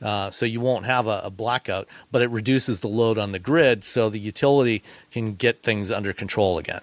[0.00, 3.40] Uh, so you won't have a, a blackout, but it reduces the load on the
[3.40, 6.82] grid, so the utility can get things under control again.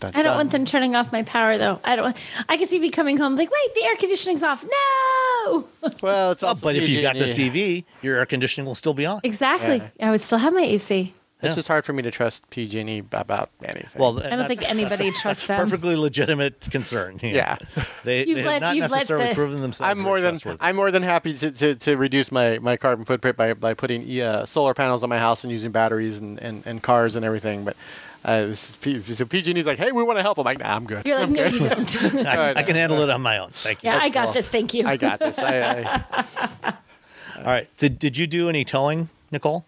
[0.00, 0.36] Dun, I don't dun.
[0.36, 1.80] want them turning off my power though.
[1.84, 2.16] I don't.
[2.48, 4.64] I can see me coming home like, wait, the air conditioning's off.
[4.64, 5.68] No.
[6.02, 9.06] Well, it's also but if you've got the EV, your air conditioning will still be
[9.06, 9.20] on.
[9.24, 9.80] Exactly.
[10.00, 11.14] I would still have my AC.
[11.40, 11.54] It's Yeah.
[11.54, 13.88] just hard for me to trust PG&E about anything.
[14.00, 15.58] Well, I don't think anybody trusts them.
[15.60, 17.18] perfectly legitimate concern.
[17.22, 17.36] you know.
[17.36, 17.56] Yeah.
[18.04, 19.90] they, You've they let- have not you've let necessarily the- proven themselves.
[19.90, 20.58] I'm more than trustworthy.
[20.60, 24.20] I'm more than happy to, to, to reduce my, my carbon footprint by, by putting
[24.20, 27.64] uh, solar panels on my house and using batteries and, and, and cars and everything.
[27.64, 27.76] But
[28.28, 30.38] uh, this is P- so PG&E's like, hey, we want to help.
[30.38, 31.06] I'm like, nah, I'm good.
[31.06, 31.60] You're like, I'm no, good.
[31.60, 32.26] you don't.
[32.26, 33.50] I, I can handle it on my own.
[33.52, 33.90] Thank you.
[33.90, 34.32] yeah, I got cool.
[34.34, 34.48] this.
[34.50, 34.86] Thank you.
[34.86, 35.38] I got this.
[35.38, 36.74] I, I,
[37.38, 37.68] All right.
[37.78, 39.64] Did Did you do any towing, Nicole?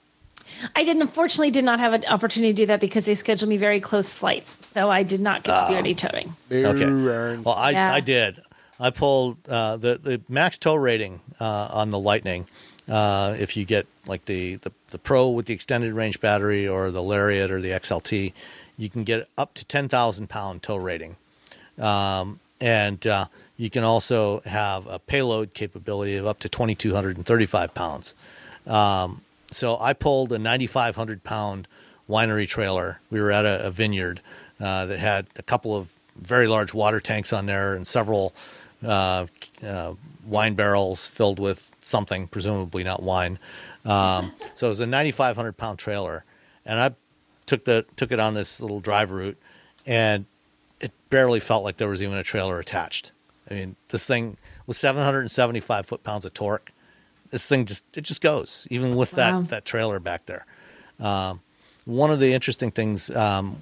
[0.76, 1.00] I didn't.
[1.02, 4.12] Unfortunately, did not have an opportunity to do that because they scheduled me very close
[4.12, 6.34] flights, so I did not get to do any towing.
[6.52, 7.38] Okay.
[7.42, 7.94] Well, I, Yeah.
[7.94, 8.42] I did.
[8.78, 12.46] I pulled uh, the the max tow rating uh, on the Lightning.
[12.90, 16.90] Uh, if you get like the, the the Pro with the extended range battery or
[16.90, 18.32] the Lariat or the XLT,
[18.76, 21.16] you can get up to ten thousand pound tow rating,
[21.78, 23.26] um, and uh,
[23.56, 27.46] you can also have a payload capability of up to twenty two hundred and thirty
[27.46, 28.14] five pounds.
[28.66, 31.66] Um, so I pulled a 9,500 pound
[32.08, 33.00] winery trailer.
[33.10, 34.20] We were at a, a vineyard
[34.60, 38.32] uh, that had a couple of very large water tanks on there and several
[38.84, 39.26] uh,
[39.64, 39.94] uh,
[40.30, 43.38] wine barrels filled with something, presumably not wine.
[43.84, 46.24] Um, so it was a 9,500 pound trailer,
[46.64, 46.94] and I
[47.46, 49.36] took the took it on this little drive route,
[49.86, 50.24] and
[50.80, 53.12] it barely felt like there was even a trailer attached.
[53.50, 54.36] I mean, this thing
[54.66, 56.70] with 775 foot pounds of torque
[57.30, 59.40] this thing just it just goes even with Wow.
[59.42, 60.44] that that trailer back there
[61.00, 61.40] um,
[61.84, 63.56] one of the interesting things um,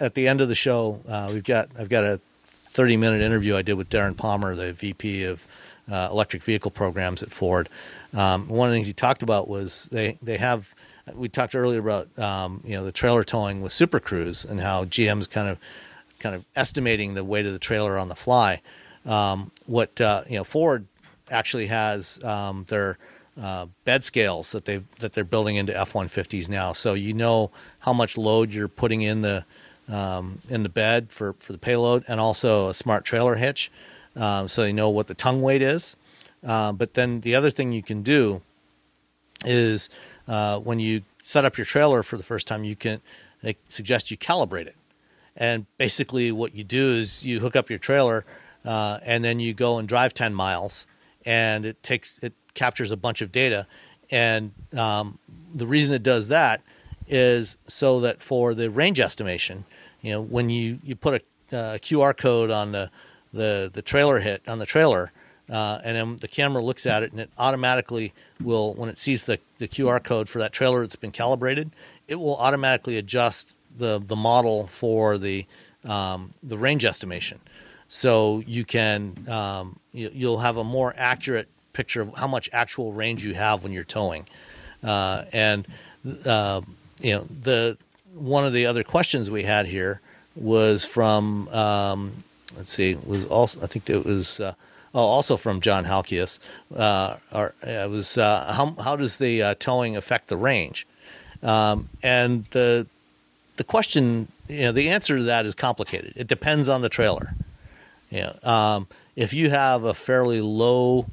[0.00, 3.56] at the end of the show uh, we've got i've got a 30 minute interview
[3.56, 5.46] i did with darren palmer the vp of
[5.92, 7.68] uh, electric vehicle programs at ford.
[8.14, 10.74] Um, one of the things he talked about was they they have
[11.14, 14.84] we talked earlier about um, you know the trailer towing with super cruise and how
[14.84, 15.58] gm's kind of
[16.18, 18.62] kind of estimating the weight of the trailer on the fly.
[19.04, 20.86] Um, what uh, you know ford
[21.30, 22.98] actually has um, their
[23.40, 26.72] uh, bed scales that they that they're building into F-150s now.
[26.72, 27.50] So you know
[27.80, 29.44] how much load you're putting in the
[29.88, 33.70] um, in the bed for, for the payload, and also a smart trailer hitch,
[34.16, 35.96] um, so you know what the tongue weight is.
[36.44, 38.42] Uh, but then the other thing you can do
[39.44, 39.88] is
[40.28, 43.00] uh, when you set up your trailer for the first time, you can
[43.42, 44.76] they suggest you calibrate it.
[45.36, 48.24] And basically, what you do is you hook up your trailer,
[48.64, 50.86] uh, and then you go and drive ten miles,
[51.24, 53.66] and it takes it captures a bunch of data.
[54.10, 55.18] And um,
[55.54, 56.60] the reason it does that
[57.08, 59.64] is so that for the range estimation,
[60.02, 62.90] you know, when you you put a uh, QR code on the
[63.32, 65.12] the the trailer hit on the trailer,
[65.50, 69.26] uh, and then the camera looks at it, and it automatically will, when it sees
[69.26, 71.70] the, the QR code for that trailer that's been calibrated,
[72.08, 75.46] it will automatically adjust the the model for the
[75.84, 77.40] um, the range estimation.
[77.88, 82.92] So you can um, you, you'll have a more accurate picture of how much actual
[82.92, 84.26] range you have when you're towing,
[84.82, 85.66] uh, and
[86.24, 86.62] uh,
[87.00, 87.76] you know the
[88.14, 90.00] one of the other questions we had here
[90.34, 92.24] was from um,
[92.56, 94.54] let's see was also I think it was uh,
[94.94, 96.38] oh, also from John Halkias.
[96.74, 100.86] Uh, or, it was uh, how how does the uh, towing affect the range?
[101.42, 102.86] Um, and the
[103.56, 106.12] the question you know the answer to that is complicated.
[106.16, 107.34] It depends on the trailer.
[108.10, 111.06] You know, um, if you have a fairly low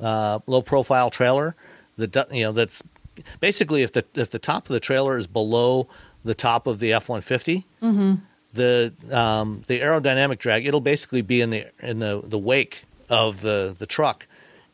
[0.00, 1.54] uh, low profile trailer
[1.96, 2.82] that you know that's
[3.40, 5.88] basically if the if the top of the trailer is below
[6.24, 8.14] the top of the F one fifty, Mm-hmm.
[8.54, 13.40] The um, the aerodynamic drag it'll basically be in the in the, the wake of
[13.42, 14.26] the the truck,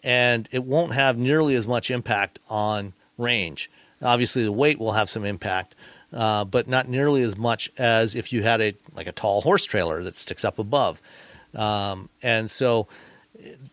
[0.02, 3.70] and it won't have nearly as much impact on range.
[4.02, 5.74] Obviously, the weight will have some impact,
[6.12, 9.65] uh, but not nearly as much as if you had a like a tall horse
[9.65, 11.01] trailer that sticks up above.
[11.55, 12.86] Um, and so,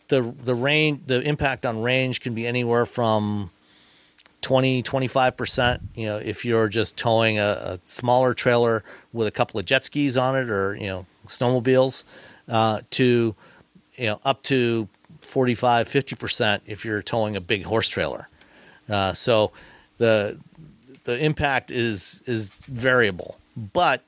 [0.08, 3.52] the the range the impact on range can be anywhere from
[4.42, 9.60] 20 25% you know if you're just towing a, a, smaller trailer with a couple
[9.60, 12.06] of jet skis on it or you know snowmobiles
[12.50, 13.36] uh, to
[13.96, 14.88] you know up to
[15.22, 18.30] 45 50% if you're towing a big horse trailer.
[18.90, 19.52] Uh, so
[19.98, 20.38] the
[21.04, 23.38] the impact is is variable.
[23.56, 24.04] But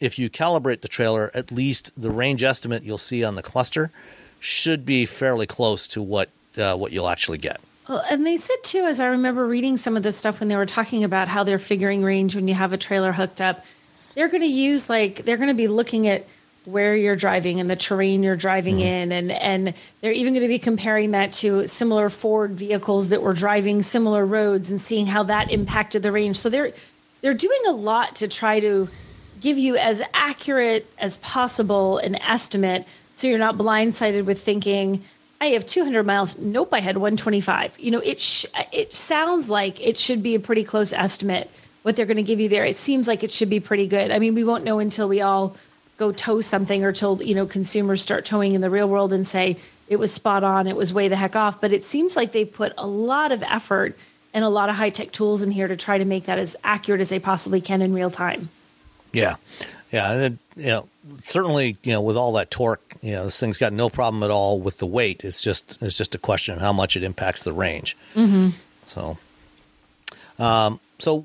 [0.00, 3.90] if you calibrate the trailer at least the range estimate you'll see on the cluster
[4.40, 6.28] should be fairly close to what
[6.58, 9.96] uh, what you'll actually get well, and they said too, as I remember reading some
[9.96, 12.72] of this stuff when they were talking about how they're figuring range when you have
[12.72, 13.64] a trailer hooked up,
[14.14, 16.26] they're going to use like they're going to be looking at
[16.64, 19.12] where you're driving and the terrain you're driving mm-hmm.
[19.12, 23.22] in, and and they're even going to be comparing that to similar Ford vehicles that
[23.22, 26.36] were driving similar roads and seeing how that impacted the range.
[26.36, 26.72] So they're
[27.20, 28.88] they're doing a lot to try to
[29.40, 35.04] give you as accurate as possible an estimate, so you're not blindsided with thinking
[35.40, 36.38] I have 200 miles.
[36.38, 37.78] Nope, I had 125.
[37.78, 41.50] You know, it sh- it sounds like it should be a pretty close estimate
[41.82, 42.64] what they're going to give you there.
[42.64, 44.10] It seems like it should be pretty good.
[44.10, 45.56] I mean, we won't know until we all
[45.98, 49.26] go tow something or till you know consumers start towing in the real world and
[49.26, 49.56] say
[49.88, 51.60] it was spot on, it was way the heck off.
[51.60, 53.96] But it seems like they put a lot of effort
[54.34, 56.56] and a lot of high tech tools in here to try to make that as
[56.64, 58.48] accurate as they possibly can in real time.
[59.12, 59.36] Yeah,
[59.92, 60.88] yeah, and it, you know
[61.22, 64.30] certainly you know with all that torque you know this thing's got no problem at
[64.30, 65.24] all with the weight.
[65.24, 67.96] It's just it's just a question of how much it impacts the range.
[68.14, 68.48] Mm-hmm.
[68.84, 69.18] so
[70.38, 71.24] um, so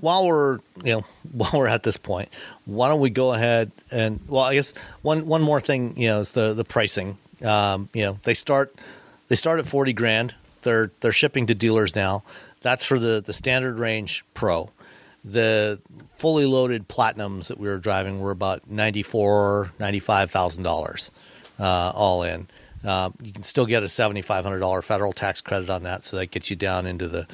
[0.00, 2.28] while we're you know while we're at this point
[2.66, 6.20] why don't we go ahead and well i guess one one more thing you know
[6.20, 7.16] is the the pricing.
[7.44, 8.74] Um, you know they start
[9.28, 10.34] they start at 40 grand.
[10.62, 12.22] They're they're shipping to dealers now.
[12.62, 14.70] That's for the the standard range pro.
[15.24, 15.78] The
[16.16, 20.70] fully loaded platinums that we were driving were about ninety four, ninety five thousand uh,
[20.70, 21.10] dollars
[21.58, 22.48] all in.
[22.84, 26.04] Uh, you can still get a seventy five hundred dollar federal tax credit on that,
[26.04, 27.26] so that gets you down into the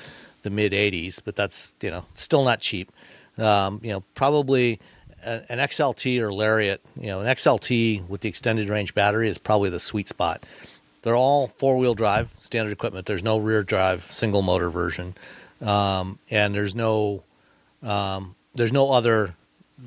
[0.42, 1.20] the mid eighties.
[1.20, 2.90] But that's you know still not cheap.
[3.38, 4.80] Um, you know probably
[5.24, 6.80] an XLT or Lariat.
[7.00, 10.44] You know an XLT with the extended range battery is probably the sweet spot.
[11.02, 13.06] They're all four wheel drive standard equipment.
[13.06, 15.14] There's no rear drive single motor version,
[15.60, 17.24] um, and there's no
[17.82, 19.34] um, there's no other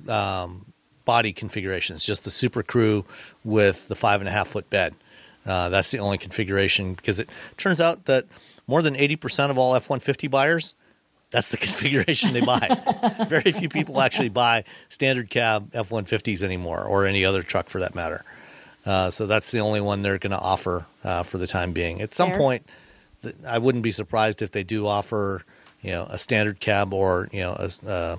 [0.07, 0.65] um,
[1.05, 3.05] body configurations, just the Super Crew
[3.43, 4.95] with the five and a half foot bed.
[5.45, 8.25] Uh, that's the only configuration because it turns out that
[8.67, 10.73] more than 80% of all F 150 buyers,
[11.29, 13.25] that's the configuration they buy.
[13.29, 17.79] Very few people actually buy standard cab F 150s anymore or any other truck for
[17.79, 18.23] that matter.
[18.85, 22.01] Uh, so that's the only one they're going to offer uh, for the time being.
[22.01, 22.37] At some Fair.
[22.37, 22.69] point,
[23.47, 25.43] I wouldn't be surprised if they do offer,
[25.81, 28.17] you know, a standard cab or you know a, uh,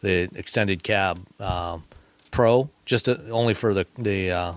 [0.00, 1.84] the extended cab um,
[2.30, 4.52] Pro, just to, only for the the uh,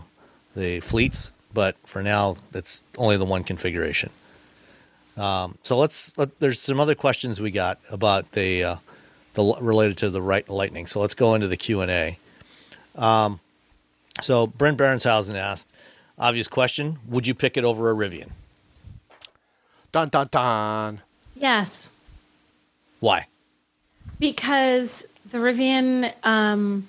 [0.56, 1.32] the fleets.
[1.54, 4.12] But for now, it's only the one configuration.
[5.18, 6.18] Um, so let's.
[6.18, 8.76] Let, there's some other questions we got about the uh,
[9.34, 10.88] the related to the right lightning.
[10.88, 12.18] So let's go into the Q and A.
[12.96, 13.40] Um,
[14.22, 15.70] so Brent Berenshausen asked,
[16.18, 18.32] obvious question: Would you pick it over a Rivian?
[19.92, 21.02] Dun dun dun.
[21.36, 21.90] Yes.
[23.00, 23.28] Why?
[24.20, 26.88] Because the Rivian, um,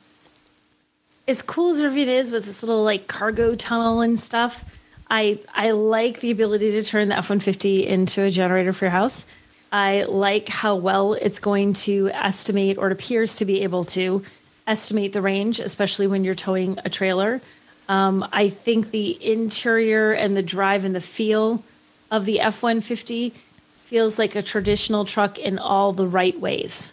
[1.28, 4.64] as cool as Rivian is with this little like cargo tunnel and stuff,
[5.10, 8.86] I I like the ability to turn the F one fifty into a generator for
[8.86, 9.26] your house.
[9.72, 14.24] I like how well it's going to estimate, or it appears to be able to
[14.66, 17.40] estimate the range, especially when you're towing a trailer.
[17.88, 21.62] Um, I think the interior and the drive and the feel
[22.10, 23.30] of the F 150
[23.78, 26.92] feels like a traditional truck in all the right ways.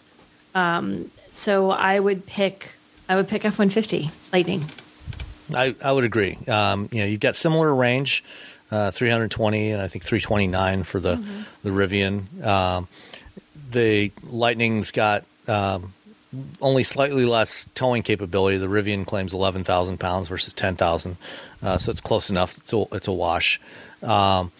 [0.54, 2.74] Um, so I would pick
[3.08, 4.64] I would pick F 150 Lightning.
[5.54, 6.36] I, I would agree.
[6.46, 8.22] Um, you know, you've got similar range,
[8.70, 11.22] uh, 320 and I think 329 for the
[11.62, 12.44] the Rivian.
[12.44, 12.88] Um,
[13.70, 15.92] the Lightning's got um,
[16.60, 18.58] only slightly less towing capability.
[18.58, 21.16] The Rivian claims 11,000 pounds versus 10,000,
[21.62, 22.56] uh, so it's close enough.
[22.58, 23.60] It's a, it's a wash.
[24.02, 24.52] Um,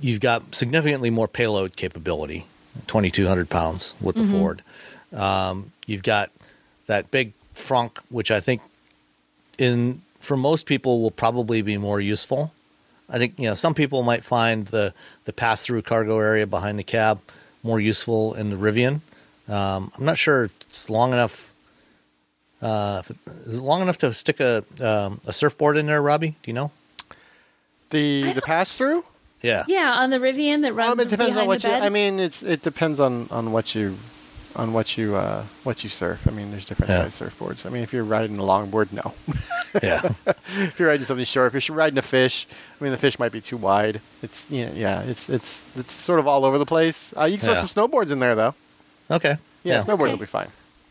[0.00, 2.46] you've got significantly more payload capability,
[2.86, 4.62] 2,200 pounds with the Ford.
[5.14, 6.30] Um, you've got
[6.86, 8.60] that big frunk, which I think
[9.58, 12.52] in for most people will probably be more useful.
[13.08, 14.92] I think you know some people might find the
[15.24, 17.20] the pass through cargo area behind the cab
[17.62, 19.00] more useful in the Rivian.
[19.48, 21.52] Um, I'm not sure if it's long enough.
[22.62, 23.16] Uh, if it,
[23.46, 26.30] is it long enough to stick a um, a surfboard in there, Robbie?
[26.42, 26.70] Do you know?
[27.90, 29.04] The the pass through.
[29.42, 29.64] Yeah.
[29.68, 31.74] Yeah, on the Rivian that runs Um, it depends behind on what the you.
[31.74, 31.82] bed.
[31.82, 33.96] I mean, it's it depends on on what you
[34.56, 36.26] on what you uh, what you surf.
[36.26, 37.08] I mean, there's different Yeah.
[37.08, 37.66] size surfboards.
[37.66, 39.12] I mean, if you're riding a longboard, no.
[39.82, 40.00] Yeah.
[40.58, 42.46] if you're riding something short, if you're riding a fish,
[42.80, 44.00] I mean, the fish might be too wide.
[44.22, 47.12] It's you know, yeah, it's it's it's sort of all over the place.
[47.16, 47.64] Uh, you can throw Yeah.
[47.64, 48.54] some snowboards in there though.
[49.10, 49.36] Okay.
[49.64, 50.10] Yeah, snowboards Okay.
[50.12, 50.48] will be fine.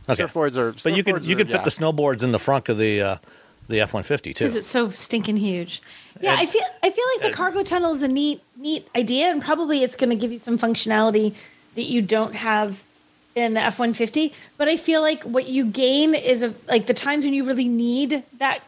[0.10, 0.24] Okay.
[0.24, 0.74] Surfboards are.
[0.84, 1.64] But you can surfboards you are- can fit yeah.
[1.64, 3.16] the snowboards in the front of the uh,
[3.70, 4.44] the F one fifty too.
[4.44, 5.82] because it's so stinking huge.
[6.20, 9.32] Yeah, And- I feel I feel like the cargo tunnel is a neat neat idea,
[9.32, 11.34] and probably it's going to give you some functionality
[11.76, 12.84] that you don't have
[13.36, 14.34] in the F one fifty.
[14.58, 17.68] But I feel like what you gain is a, like the times when you really
[17.68, 18.60] need that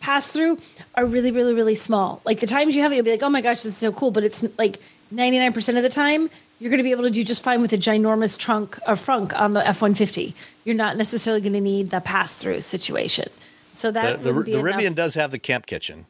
[0.00, 0.58] pass through
[0.94, 2.20] are really really really small.
[2.24, 3.92] Like the times you have it, you'll be like, oh my gosh, this is so
[3.92, 4.10] cool.
[4.10, 4.78] But it's like
[5.10, 6.30] ninety nine percent of the time.
[6.60, 9.36] You're going to be able to do just fine with a ginormous trunk or frunk
[9.36, 10.34] on the F one fifty.
[10.64, 13.28] You're not necessarily going to need the pass through situation.
[13.72, 14.58] So that the, be the.
[14.58, 16.06] Rivian does have the camp kitchen,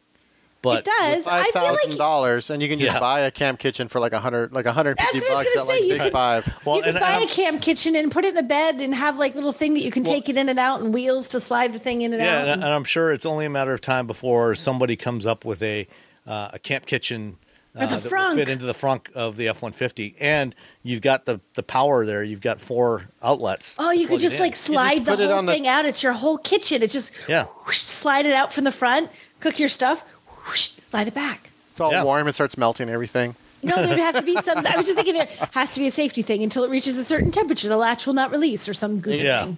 [0.62, 1.26] but it does.
[1.26, 3.01] I Five feel thousand like dollars, and you can just Yeah.
[3.01, 5.39] buy a camp kitchen for like a hundred, like a hundred fifty That's what I
[5.39, 6.55] was bucks gonna at like say, you Big could- Five.
[6.64, 8.80] Well, you can and- buy and a camp kitchen and put it in the bed
[8.80, 11.28] and have like little thing that you can take it in and out and wheels
[11.30, 12.48] to slide the thing in and Yeah, out.
[12.48, 15.62] and, and I'm sure it's only a matter of time before somebody comes up with
[15.62, 15.86] a
[16.26, 17.36] uh, a camp kitchen
[17.74, 21.24] uh, Or the that will fit into the frunk of the F-150, and you've got
[21.24, 22.22] the the power there.
[22.22, 23.76] You've got four outlets.
[23.78, 25.86] oh, you could just like slide the whole on the- thing out.
[25.86, 26.82] It's your whole kitchen.
[26.82, 27.44] It's just Yeah.
[27.66, 29.10] whoosh, slide it out from the front,
[29.40, 30.05] cook your stuff,
[30.47, 31.51] whoosh, slide it back.
[31.73, 32.05] It's all Yeah.
[32.05, 32.28] warm.
[32.28, 33.35] It starts melting everything.
[33.62, 34.59] No, there'd have to be some.
[34.59, 37.05] I was just thinking there has to be a safety thing until it reaches a
[37.05, 37.69] certain temperature.
[37.69, 39.44] The latch will not release or some goofy Yeah.
[39.44, 39.56] thing.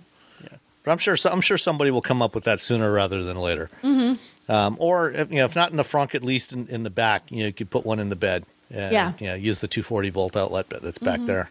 [0.84, 3.70] But I'm sure I'm sure somebody will come up with that sooner rather than later.
[3.82, 4.52] Mm-hmm.
[4.52, 6.90] Um, or if, you know, if not in the front, at least in, in the
[6.90, 7.30] back.
[7.32, 8.44] You know, you could put one in the bed.
[8.70, 9.12] And, Yeah.
[9.18, 11.50] You know, use the 240 volt outlet that's back there.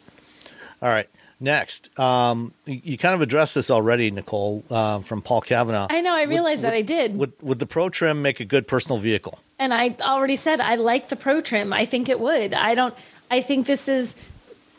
[0.83, 1.09] All right.
[1.43, 5.87] Next, um, you, you kind of addressed this already, Nicole, uh, from Paul Kavanaugh.
[5.89, 6.15] I know.
[6.15, 7.17] I Would- realized that would- I did.
[7.17, 9.39] Would would the Pro Trim make a good personal vehicle?
[9.59, 11.73] and I already said I like the Pro Trim.
[11.73, 12.53] I think it would.
[12.53, 12.93] I don't.
[13.29, 14.15] I think this is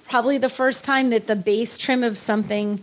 [0.08, 2.80] probably the first time that the base trim of something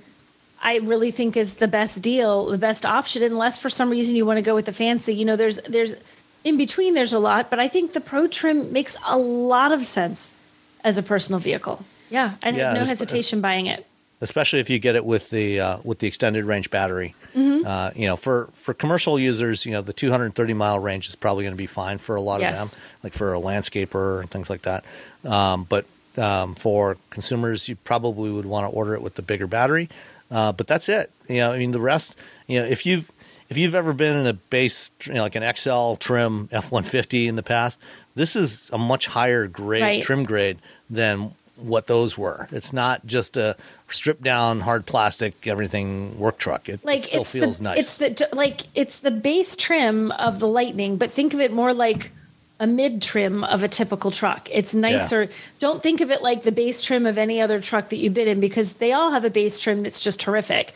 [0.61, 4.25] I really think is the best deal, the best option, unless for some reason you
[4.27, 5.15] want to go with the fancy.
[5.15, 5.95] You know, there's there's
[6.43, 9.85] in between there's a lot, but I think the Pro Trim makes a lot of
[9.85, 10.31] sense
[10.83, 11.83] as a personal vehicle.
[12.11, 13.87] Yeah, I Yeah, have no hesitation buying it.
[14.21, 17.15] especially if you get it with the uh, with the extended range battery.
[17.35, 17.65] Mm-hmm.
[17.65, 21.43] Uh, you know, for for commercial users, you know, the 230 mile range is probably
[21.43, 22.61] going to be fine for a lot Yes.
[22.61, 24.83] of them, like for a landscaper and things like that.
[25.25, 25.85] Um, but
[26.17, 29.89] um, for consumers, you probably would want to order it with the bigger battery.
[30.29, 31.09] Uh, but that's it.
[31.29, 32.15] You know, I mean, the rest.
[32.47, 33.09] You know, if you've
[33.49, 37.35] if you've ever been in a base, you know, like an XL trim F150 in
[37.35, 37.79] the past,
[38.15, 40.03] this is a much higher grade Right.
[40.03, 40.57] trim grade
[40.89, 42.47] than what those were.
[42.51, 43.55] It's not just a
[43.87, 46.69] stripped down hard plastic everything work truck.
[46.69, 47.79] It, like it still feels the nice.
[47.79, 51.73] it's the like it's the base trim of the lightning but think of it more
[51.73, 52.11] like
[52.59, 54.47] a mid trim of a typical truck.
[54.51, 55.29] It's nicer.
[55.59, 58.27] Don't think of it like the base trim of any other truck that you've been
[58.27, 60.73] in because they all have a base trim that's just terrific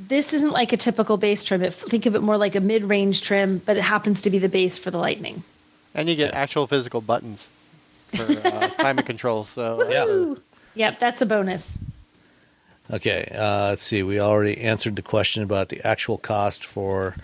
[0.00, 1.62] this isn't like a typical base trim.
[1.62, 4.48] It, think of it more like a mid-range trim but it happens to be the
[4.48, 5.44] base for the lightning.
[5.94, 7.48] And you get actual physical buttons
[8.16, 9.44] for uh, climate control.
[9.44, 10.34] So Yeah.
[10.74, 11.78] Yep that's a bonus
[12.92, 14.02] Okay, uh, let's see.
[14.02, 17.16] We already answered the question about the actual cost for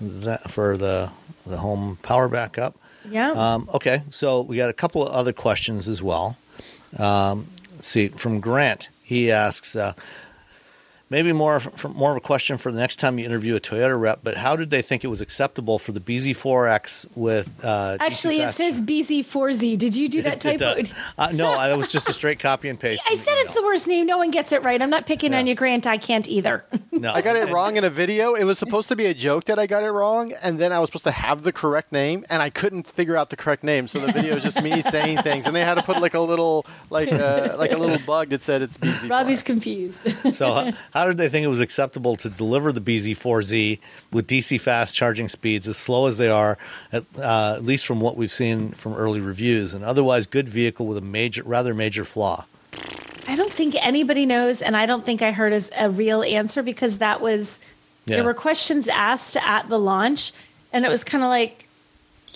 [0.00, 1.12] that for the
[1.46, 2.76] the home power backup.
[3.08, 6.36] yeah Um, okay, so we got a couple of other questions as well.
[6.98, 9.92] Um, let's see, from Grant, he asks, uh,
[11.12, 13.98] maybe more for, more of a question for the next time you interview a Toyota
[14.00, 14.20] rep.
[14.24, 17.62] But how did they think it was acceptable for the BZ4X with?
[17.64, 19.78] Uh, Actually, it says BZ4Z.
[19.78, 20.74] Did you do that It typo?
[20.82, 20.92] does.
[21.18, 23.02] Uh, no, I- that was just a straight copy and paste.
[23.08, 24.06] I said it's the worst name.
[24.06, 24.80] No one gets it right.
[24.80, 25.86] I'm not picking on you, Grant.
[25.86, 26.64] I can't either.
[26.92, 28.34] No, I got it wrong in a video.
[28.34, 30.78] It was supposed to be a joke that I got it wrong, and then I
[30.78, 33.88] was supposed to have the correct name, and I couldn't figure out the correct name.
[33.88, 36.20] So the video is just me saying things, and they had to put like a
[36.20, 39.10] little, like, uh, like a little bug that said it's BZ.
[39.10, 40.06] Robbie's confused.
[40.32, 40.72] So, uh,
[41.02, 43.80] how did they think it was acceptable to deliver the BZ4Z
[44.12, 46.56] with DC fast charging speeds as slow as they are,
[46.92, 50.86] at, uh, at least from what we've seen from early reviews, an otherwise good vehicle
[50.86, 52.44] with a major, rather major flaw?
[53.26, 56.62] I don't think anybody knows, and I don't think I heard as a real answer
[56.62, 57.58] because that was
[58.06, 58.16] Yeah.
[58.16, 60.30] there were questions asked at the launch,
[60.72, 61.66] and it was kind of like,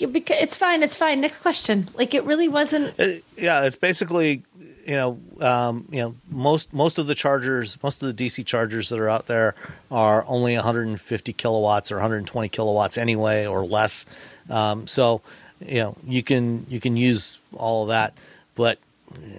[0.00, 1.20] it's fine, it's fine.
[1.20, 1.86] Next question.
[1.94, 2.98] Like it really wasn't.
[2.98, 4.42] It- yeah, it's basically,
[4.86, 8.88] you know, um, you know, most most of the chargers, most of the DC chargers
[8.90, 9.54] that are out there
[9.90, 14.06] are only 150 kilowatts or 120 kilowatts anyway, or less.
[14.48, 15.22] Um, so,
[15.60, 18.16] you know, you can you can use all of that,
[18.54, 18.78] but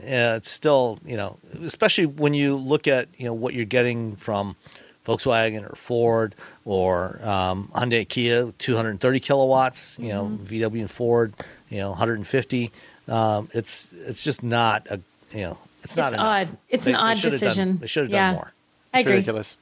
[0.03, 4.17] yeah, it's still, you know, especially when you look at you know what you're getting
[4.17, 4.57] from
[5.05, 9.97] Volkswagen or Ford or um, Hyundai Kia, 230 kilowatts.
[9.97, 11.33] You know, VW and Ford,
[11.69, 12.71] you know, 150.
[13.07, 14.99] Um, it's it's just not a
[15.33, 16.25] you know it's not It's enough.
[16.49, 16.57] odd.
[16.69, 17.77] It's an odd should have done- decision.
[17.79, 18.27] they should have Yeah.
[18.27, 18.53] done more.
[18.93, 19.13] I agree.
[19.15, 19.57] ridiculous.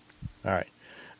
[0.46, 0.68] All right.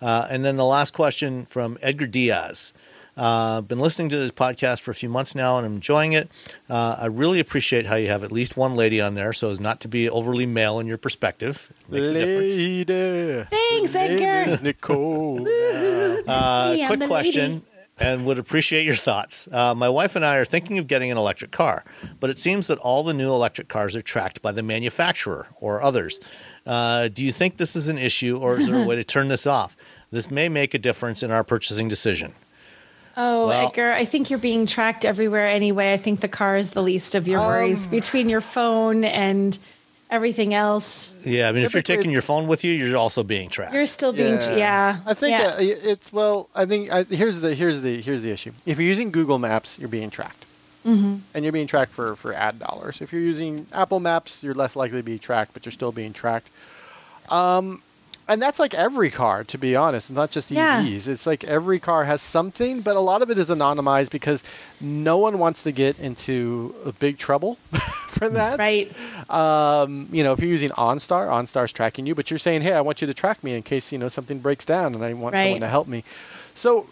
[0.02, 2.74] Uh, and then the last question from Edgar Diaz.
[3.18, 6.30] Uh, been listening to this podcast for a few months now and I'm enjoying it.
[6.70, 9.60] Uh, I really appreciate how you have at least one lady on there so as
[9.60, 11.72] not to be overly male in your perspective.
[11.88, 12.54] It makes a difference.
[12.58, 13.44] Lady.
[13.50, 14.52] Thanks, Edgar.
[14.52, 15.48] is Nicole.
[16.28, 17.66] Uh, quick question lady.
[17.98, 19.48] And would appreciate your thoughts.
[19.52, 21.84] Uh, my wife and I are thinking of getting an electric car,
[22.20, 25.82] but it seems that all the new electric cars are tracked by the manufacturer or
[25.82, 26.20] others.
[26.66, 29.28] Uh, do you think this is an issue or is there a way to turn
[29.30, 29.78] this off?
[30.12, 32.34] This may make a difference in our purchasing decision.
[33.18, 35.94] Oh, Well- Edgar, I think you're being tracked everywhere anyway.
[35.94, 39.58] I think the car is the least of your Um, worries between your phone and
[40.10, 41.14] everything else.
[41.24, 43.74] Yeah, I mean, if you're taking your phone with you, you're also being tracked.
[43.74, 45.00] You're still being, yeah.
[45.06, 45.48] I think yeah.
[45.48, 46.50] uh, it's well.
[46.56, 48.52] I think I, here's the here's the here's the issue.
[48.66, 50.46] If you're using Google Maps, you're being tracked,
[50.86, 51.18] mm-hmm.
[51.34, 53.02] and you're being tracked for for ad dollars.
[53.02, 56.14] If you're using Apple Maps, you're less likely to be tracked, but you're still being
[56.14, 56.50] tracked.
[57.30, 57.82] Um,
[58.28, 60.10] and that's like every car, to be honest.
[60.10, 60.82] It's not just Yeah.
[60.82, 61.08] EVs.
[61.08, 64.44] It's like every car has something, but a lot of it is anonymized because
[64.80, 67.58] no one wants to get into a big trouble
[68.08, 68.60] for that.
[68.60, 68.92] right.
[69.30, 72.82] Um, you know, if you're using OnStar, OnStar's tracking you, but you're saying, "Hey, I
[72.82, 75.36] want you to track me in case you know something breaks down, and I want
[75.40, 76.04] someone to help me."
[76.54, 76.88] So,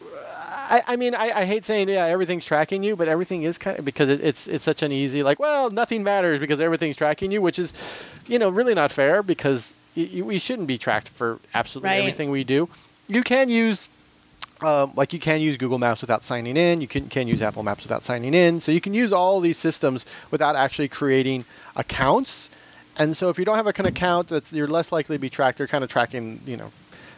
[0.70, 3.80] I, I mean, I, I hate saying, "Yeah, everything's tracking you," but everything is kind
[3.80, 7.32] of because it, it's it's such an easy like, well, nothing matters because everything's tracking
[7.32, 7.74] you, which is,
[8.28, 12.00] you know, really not fair because y- y- we shouldn't be tracked for absolutely Right.
[12.00, 12.70] everything we do.
[13.08, 13.90] You can use
[14.62, 16.80] um, like you can use Google Maps without signing in.
[16.80, 18.62] You can, can use Apple Maps without signing in.
[18.62, 21.44] So you can use all these systems without actually creating
[21.76, 22.50] accounts.
[22.98, 25.58] And so if you don't have an account, that's you're less likely to be tracked.
[25.58, 26.72] They're kind of tracking, you know,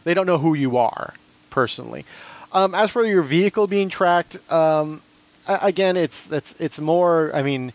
[0.05, 1.13] they don't know who you are
[1.51, 2.05] personally.
[2.51, 5.01] Um, as for your vehicle being tracked, um,
[5.45, 7.31] again, it's it's it's more.
[7.33, 7.73] I mean,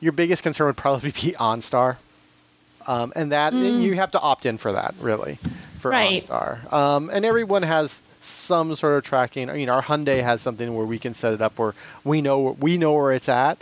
[0.00, 1.96] your biggest concern would probably be OnStar,
[2.86, 5.38] um, and that you have to opt in for that really,
[5.80, 6.24] for Right.
[6.26, 6.72] OnStar.
[6.72, 9.50] Um, and everyone has some sort of tracking.
[9.50, 12.56] I mean, our Hyundai has something where we can set it up where we know
[12.60, 13.58] we know where it's at.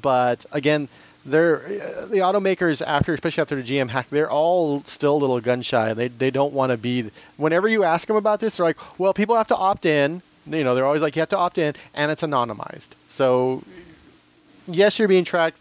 [0.00, 0.88] But again,
[1.26, 5.40] they're uh, the automakers after, especially after the GM hack, they're all still a little
[5.40, 5.92] gun shy.
[5.92, 7.10] They they don't want to be.
[7.36, 10.64] Whenever you ask them about this, they're like, "Well, people have to opt in." You
[10.64, 12.88] know, they're always like, "You have to opt in," and it's anonymized.
[13.08, 13.62] So,
[14.66, 15.58] yes, you're being tracked.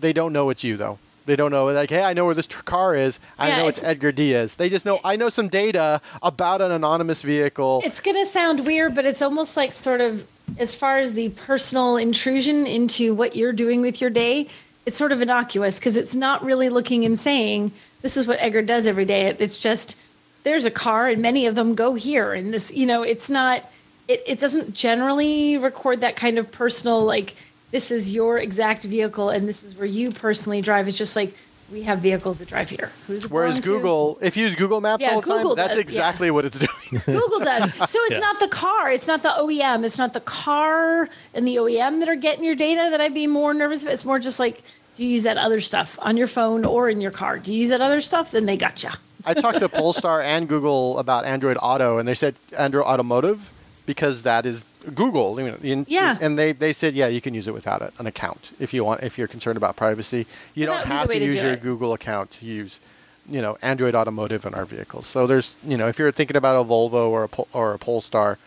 [0.00, 0.98] They don't know it's you though.
[1.26, 3.20] They don't know like, "Hey, I know where this car is.
[3.38, 6.60] I Yeah, know it's, it's- Edgar Diaz." They just know I know some data about
[6.62, 7.82] an anonymous vehicle.
[7.84, 10.26] It's going to sound weird, but it's almost like sort of
[10.58, 14.48] as far as the personal intrusion into what you're doing with your day,
[14.84, 17.70] it's sort of innocuous because it's not really looking and saying,
[18.02, 19.26] this is what Edgar does every day.
[19.38, 19.94] It's just,
[20.42, 22.32] there's a car and many of them go here.
[22.32, 23.62] And this, you know, it's not,
[24.08, 27.36] it, it doesn't generally record that kind of personal, like,
[27.70, 30.88] this is your exact vehicle and this is where you personally drive.
[30.88, 31.34] It's just like,
[31.70, 32.90] we have vehicles that drive here.
[33.06, 33.68] Who's Whereas belong to?
[33.68, 35.82] Google, if you use Google Maps Yeah, all the time, Google that's does, yeah.
[35.82, 37.02] exactly what it's doing.
[37.06, 37.72] Google does.
[37.88, 38.18] So it's Yeah.
[38.18, 42.08] not the car, it's not the OEM, it's not the car and the OEM that
[42.08, 43.92] are getting your data that I'd be more nervous about.
[43.94, 44.62] It's more just like,
[44.96, 47.38] do you use that other stuff on your phone or in your car?
[47.38, 48.32] Do you use that other stuff?
[48.32, 48.90] Then they got you.
[49.24, 53.48] I talked to Polestar and Google about Android Auto, and they said Android Automotive
[53.86, 54.64] because that is
[54.94, 55.40] Google.
[55.40, 56.16] you know, in- Yeah.
[56.20, 58.84] And they, they said, yeah, you can use it without a, an account if you
[58.84, 59.02] want.
[59.02, 61.34] If you're concerned about privacy, you So don't that would be have to to use
[61.36, 61.62] do your it.
[61.62, 62.80] Google account to use
[63.28, 65.06] you know Android Automotive in our vehicles.
[65.06, 67.78] So there's you know if you're thinking about a Volvo or a Pol- or a
[67.78, 68.38] Polestar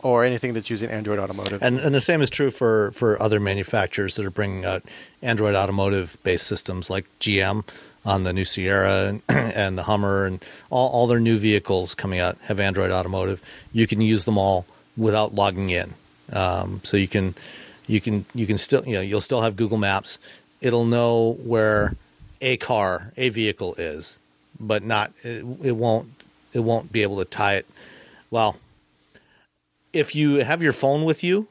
[0.00, 1.62] or anything that's using Android Automotive.
[1.62, 4.82] And, and the same is true for, for other manufacturers that are bringing out
[5.22, 7.66] Android automotive based systems like GM
[8.04, 12.20] on the new Sierra and, and the Hummer and all, all their new vehicles coming
[12.20, 13.42] out have Android automotive.
[13.72, 15.94] You can use them all without logging in.
[16.32, 17.34] Um, so you can
[17.86, 20.18] you can you can still you know you'll still have Google Maps.
[20.60, 21.94] It'll know where
[22.40, 24.18] a car, a vehicle is,
[24.58, 26.08] but not it, it won't
[26.52, 27.66] it won't be able to tie it.
[28.30, 28.56] Well,
[29.92, 31.48] if you have your phone with you,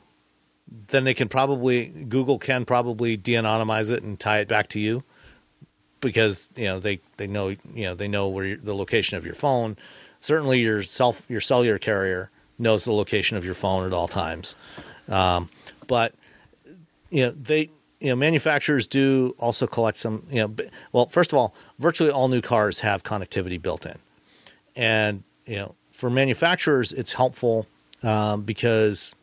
[0.88, 5.03] then they can probably Google can probably de-anonymize it and tie it back to you
[6.02, 9.36] because you know they they know you know they know where the location of your
[9.36, 9.78] phone.
[10.20, 12.30] Certainly, your self your cellular carrier
[12.64, 14.56] knows the location of your phone at all times.
[15.07, 15.49] Um,
[15.88, 16.14] but
[17.14, 17.69] you know they
[17.99, 20.53] you know manufacturers do also collect some you know
[20.91, 23.98] well first of all virtually all new cars have connectivity built in
[24.76, 27.68] and you know for manufacturers it's helpful
[28.02, 29.14] um, because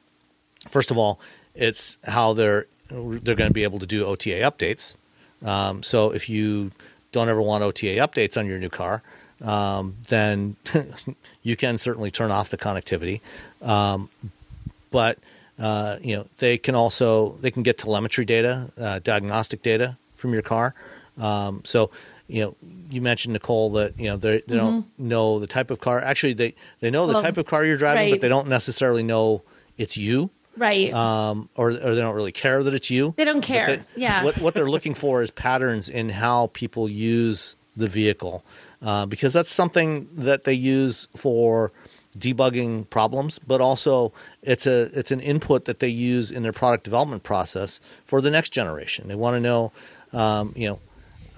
[0.68, 1.20] first of all
[1.54, 4.96] it's how they're they're going to be able to do OTA updates
[5.44, 6.70] um, so if you
[7.12, 9.02] don't ever want OTA updates on your new car
[9.42, 10.56] um, then
[11.42, 13.20] you can certainly turn off the connectivity
[13.62, 14.08] um,
[14.90, 15.18] but
[15.60, 20.32] uh, you know, they can also they can get telemetry data, uh, diagnostic data from
[20.32, 20.74] your car.
[21.18, 21.90] Um, so,
[22.28, 22.56] you know,
[22.90, 24.56] you mentioned Nicole that you know they they mm-hmm.
[24.56, 26.00] don't know the type of car.
[26.00, 28.12] Actually, they they know the type of car you're driving, right.
[28.12, 29.42] but they don't necessarily know
[29.76, 30.30] it's you.
[30.56, 30.92] Right.
[30.92, 33.14] Um, or, or they don't really care that it's you.
[33.16, 33.66] They don't care.
[33.66, 34.24] They, yeah.
[34.24, 38.44] What, what they're looking for is patterns in how people use the vehicle,
[38.82, 41.72] uh, because that's something that they use for
[42.18, 44.12] debugging problems, but also
[44.42, 48.30] it's a it's an input that they use in their product development process for the
[48.30, 49.08] next generation.
[49.08, 49.72] They want to know,
[50.12, 50.78] um, you know,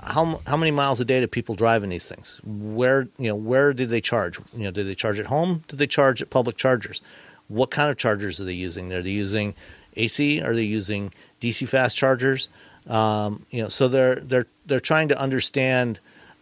[0.03, 2.41] how how many miles a day do people drive in these things?
[2.45, 4.39] Where you know where did they charge?
[4.57, 5.63] You know, did they charge at home?
[5.69, 7.03] Did they charge at public chargers?
[7.49, 8.93] What kind of chargers are they using?
[8.93, 9.55] Are they using
[9.97, 10.41] AC?
[10.41, 12.49] Are they using DC fast chargers?
[12.89, 16.01] Um, you know, so they're they're they're trying to understand,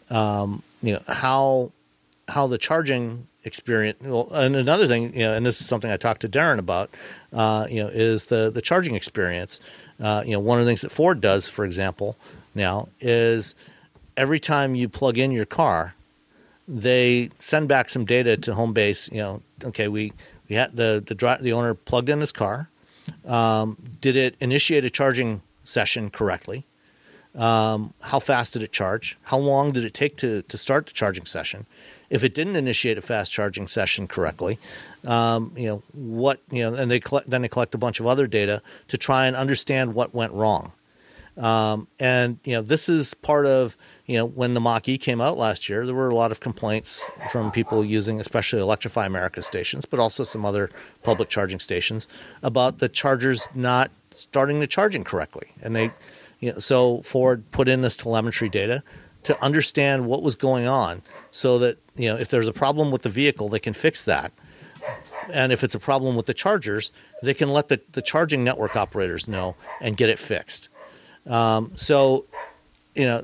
[0.08, 1.72] um, you know, how
[2.28, 3.98] how the charging experience.
[4.02, 6.90] Well, and another thing, you know, and this is something I talked to Darren about,
[7.32, 9.60] uh, you know, is the the charging experience.
[9.98, 12.16] Uh, you know, one of the things that Ford does, for example,
[12.54, 13.54] now is
[14.16, 15.94] every time you plug in your car,
[16.66, 19.10] they send back some data to home base.
[19.10, 20.12] You know, okay, we
[20.48, 22.68] we had the the the owner plugged in his car.
[23.26, 26.64] Um, did it initiate a charging session correctly?
[27.34, 29.16] Um, how fast did it charge?
[29.22, 31.66] How long did it take to to start the charging session?
[32.10, 34.58] if it didn't initiate a fast charging session correctly,
[35.06, 38.06] um, you know what you know, and they collect, then they collect a bunch of
[38.06, 40.72] other data to try and understand what went wrong.
[41.38, 43.76] Um, and you know this is part of
[44.06, 46.40] you know when the Mach E came out last year, there were a lot of
[46.40, 50.68] complaints from people using, especially Electrify America stations, but also some other
[51.04, 52.08] public charging stations
[52.42, 55.92] about the chargers not starting the charging correctly, and they.
[56.40, 58.82] You know, so Ford put in this telemetry data
[59.22, 63.02] to understand what was going on so that you know if there's a problem with
[63.02, 64.32] the vehicle they can fix that.
[65.32, 66.90] And if it's a problem with the chargers
[67.22, 70.68] they can let the, the charging network operators know and get it fixed.
[71.26, 72.24] Um, so
[72.94, 73.22] you know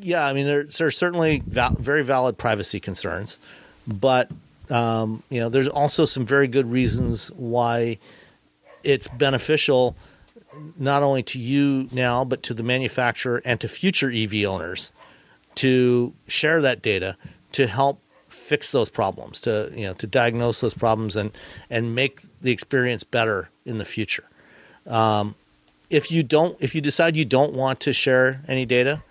[0.00, 3.38] yeah i mean there, there's certainly val- very valid privacy concerns
[3.86, 4.30] but
[4.70, 7.98] um, you know there's also some very good reasons why
[8.84, 9.96] it's beneficial
[10.76, 14.92] not only to you now but to the manufacturer and to future ev owners
[15.54, 17.16] to share that data
[17.52, 21.32] to help fix those problems, to you know, to diagnose those problems and
[21.68, 24.24] and make the experience better in the future.
[24.86, 25.34] Um,
[25.90, 29.02] if you don't, if you decide you don't want to share any data,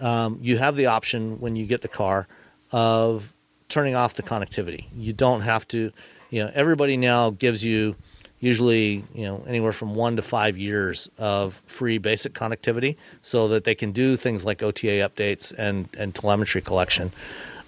[0.00, 2.28] um, you have the option when you get the car
[2.70, 3.34] of
[3.68, 4.86] turning off the connectivity.
[4.94, 5.92] You don't have to.
[6.30, 7.96] You know, everybody now gives you
[8.40, 13.64] usually you know anywhere from one to five years of free basic connectivity so that
[13.64, 17.12] they can do things like OTA updates and, and telemetry collection.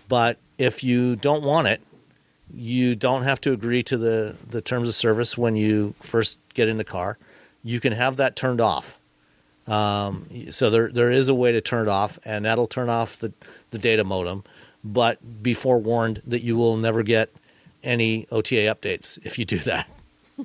[0.08, 1.80] But if you don't want it,
[2.52, 6.68] you don't have to agree to the, the terms of service when you first get
[6.68, 7.16] in the car.
[7.62, 8.98] You can have that turned off.
[9.66, 13.18] Um, so there there is a way to turn it off, and that'll turn off
[13.18, 13.32] the,
[13.70, 14.42] the data modem.
[14.82, 17.30] But be forewarned that you will never get
[17.82, 19.88] any OTA updates if you do that.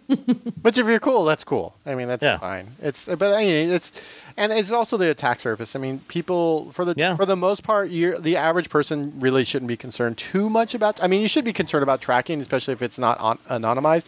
[0.61, 1.76] but if you're cool, that's cool.
[1.85, 2.38] I mean, that's yeah.
[2.38, 2.67] fine.
[2.81, 3.91] It's but I mean, it's
[4.38, 5.76] and it's also the attack surface.
[5.76, 7.15] I mean, people for the yeah.
[7.15, 11.01] for the most part, you're, the average person really shouldn't be concerned too much about.
[11.03, 14.05] I mean, you should be concerned about tracking, especially if it's not on, anonymized.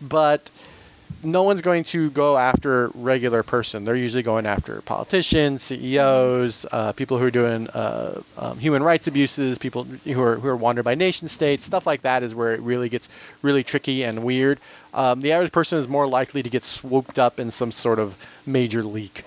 [0.00, 0.50] But
[1.22, 3.84] no one's going to go after regular person.
[3.84, 9.06] They're usually going after politicians, CEOs, uh, people who are doing uh, um, human rights
[9.06, 12.54] abuses, people who are who are wanted by nation states, stuff like that is where
[12.54, 13.08] it really gets
[13.42, 14.60] really tricky and weird.
[14.94, 18.16] Um, the average person is more likely to get swooped up in some sort of
[18.46, 19.24] major leak.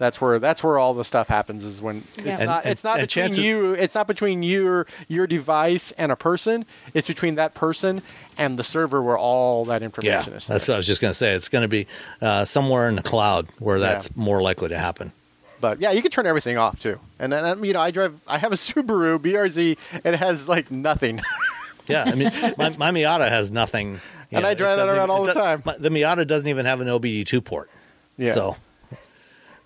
[0.00, 2.32] That's where that's where all the stuff happens is when Yeah.
[2.32, 5.26] it's And- not and- it's not and between chances- you it's not between your your
[5.26, 6.64] device and a person.
[6.94, 8.00] It's between that person
[8.38, 10.46] and the server where all that Yeah, information is.
[10.46, 11.34] that's what I was just going to say.
[11.34, 11.86] It's going to be
[12.22, 15.12] uh, somewhere in the cloud where that's more likely to happen.
[15.60, 16.98] But yeah, you can turn everything off too.
[17.18, 18.14] And then you know, I drive.
[18.26, 19.76] I have a Subaru BRZ.
[20.02, 21.20] and It has like nothing.
[21.88, 24.00] Yeah, I mean, my, my Miata has nothing.
[24.30, 25.62] you And I drive that doesn't around all the time.
[25.66, 27.68] my- the Miata doesn't even have an OBD2 port.
[28.16, 28.32] Yeah.
[28.32, 28.56] So,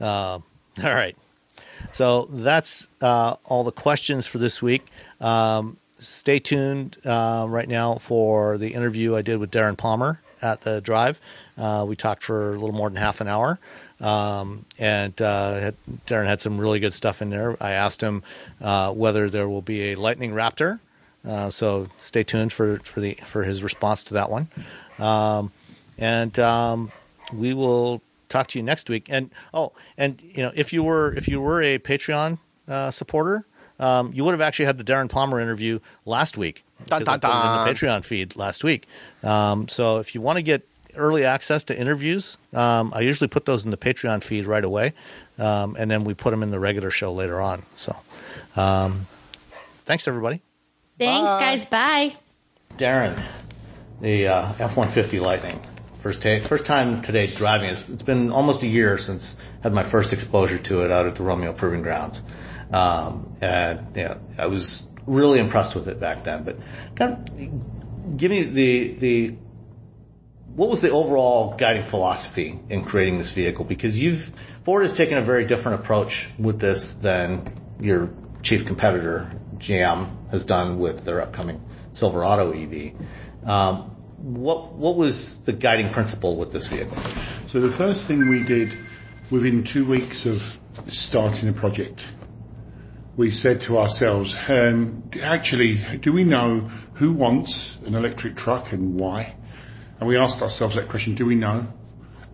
[0.01, 0.43] uh, all
[0.79, 1.17] right.
[1.93, 4.87] So that's uh, all the questions for this week.
[5.21, 10.61] Um, stay tuned uh, right now for the interview I did with Darren Palmer at
[10.63, 11.21] the Drive.
[11.57, 13.59] Uh, we talked for a little more than half an hour.
[14.01, 15.73] Um, and uh,
[16.07, 17.57] Darren had some really good stuff in there.
[17.63, 18.23] I asked him
[18.61, 20.81] uh, whether there will be a Lightning Raptor.
[21.27, 24.49] Uh, so stay tuned for, for the for his response to that one.
[24.99, 25.53] Um,
[25.97, 26.93] and um,
[27.33, 28.03] we will
[28.35, 29.07] talk to you next week.
[29.09, 32.39] And oh, and you know, if you were if you were a Patreon
[32.69, 33.47] uh, supporter,
[33.79, 37.21] um, you would have actually had the Darren Palmer interview last week Dun, because dun,
[37.21, 38.87] put in the Patreon feed last week.
[39.23, 40.67] Um, so if you want to get
[40.97, 44.93] early access to interviews, um, I usually put those in the Patreon feed right away,
[45.39, 47.65] um, and then we put them in the regular show later on.
[47.75, 47.97] So,
[48.57, 49.07] um,
[49.85, 50.43] thanks everybody.
[50.99, 51.41] Thanks, Bye.
[51.41, 51.67] guys.
[51.67, 52.17] Bye.
[52.79, 53.25] Darren,
[54.01, 55.61] the uh, F one fifty Lightning.
[56.05, 57.71] First ta- first time today driving.
[57.71, 61.07] It's, it's been almost a year since I had my first exposure to it out
[61.07, 62.21] at the Romeo Proving Grounds,
[62.75, 66.45] um, and yeah, I was really impressed with it back then.
[66.45, 66.57] But
[66.99, 69.37] kind of give me the the
[70.55, 73.65] what was the overall guiding philosophy in creating this vehicle?
[73.65, 74.21] Because you've
[74.67, 78.11] Ford has taken a very different approach with this than your
[78.43, 81.63] chief competitor GM has done with their upcoming
[81.95, 82.93] Silverado EV.
[83.49, 83.94] Um,
[84.25, 86.97] what what was the guiding principle with this vehicle?
[87.51, 88.71] So the first thing we did
[89.31, 90.37] within two weeks of
[90.89, 92.01] starting the project,
[93.19, 96.61] we said to ourselves, um, actually, do we know
[96.99, 99.37] who wants an electric truck and why?
[100.01, 101.67] And we asked ourselves that question, do we know?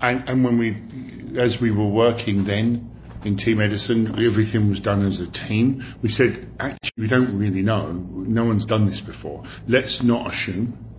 [0.00, 2.90] And, and when we, as we were working then
[3.24, 5.96] in Team Edison, everything was done as a team.
[6.02, 7.92] We said, actually, we don't really know.
[7.92, 9.44] No one's done this before.
[9.68, 10.89] Let's not assume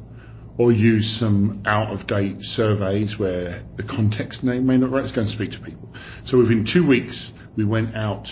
[0.62, 5.02] or use some out of date surveys where the context may, may not right.
[5.02, 5.90] Let's go and speak to people.
[6.26, 8.28] So within two weeks, we went out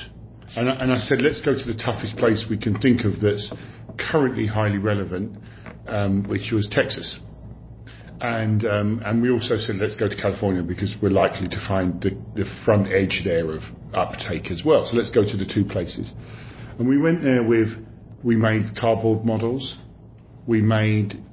[0.56, 3.20] and, I- and I said, let's go to the toughest place we can think of
[3.20, 3.52] that's
[4.12, 5.38] currently highly relevant,
[5.88, 7.20] um, which was Texas.
[8.22, 12.02] And um, and we also said let's go to California because we're likely to find
[12.02, 13.62] the, the front edge there of
[13.94, 14.86] uptake as well.
[14.86, 16.12] So let's go to the two places.
[16.78, 17.70] And we went there with
[18.22, 19.78] we made cardboard models,
[20.46, 21.24] we made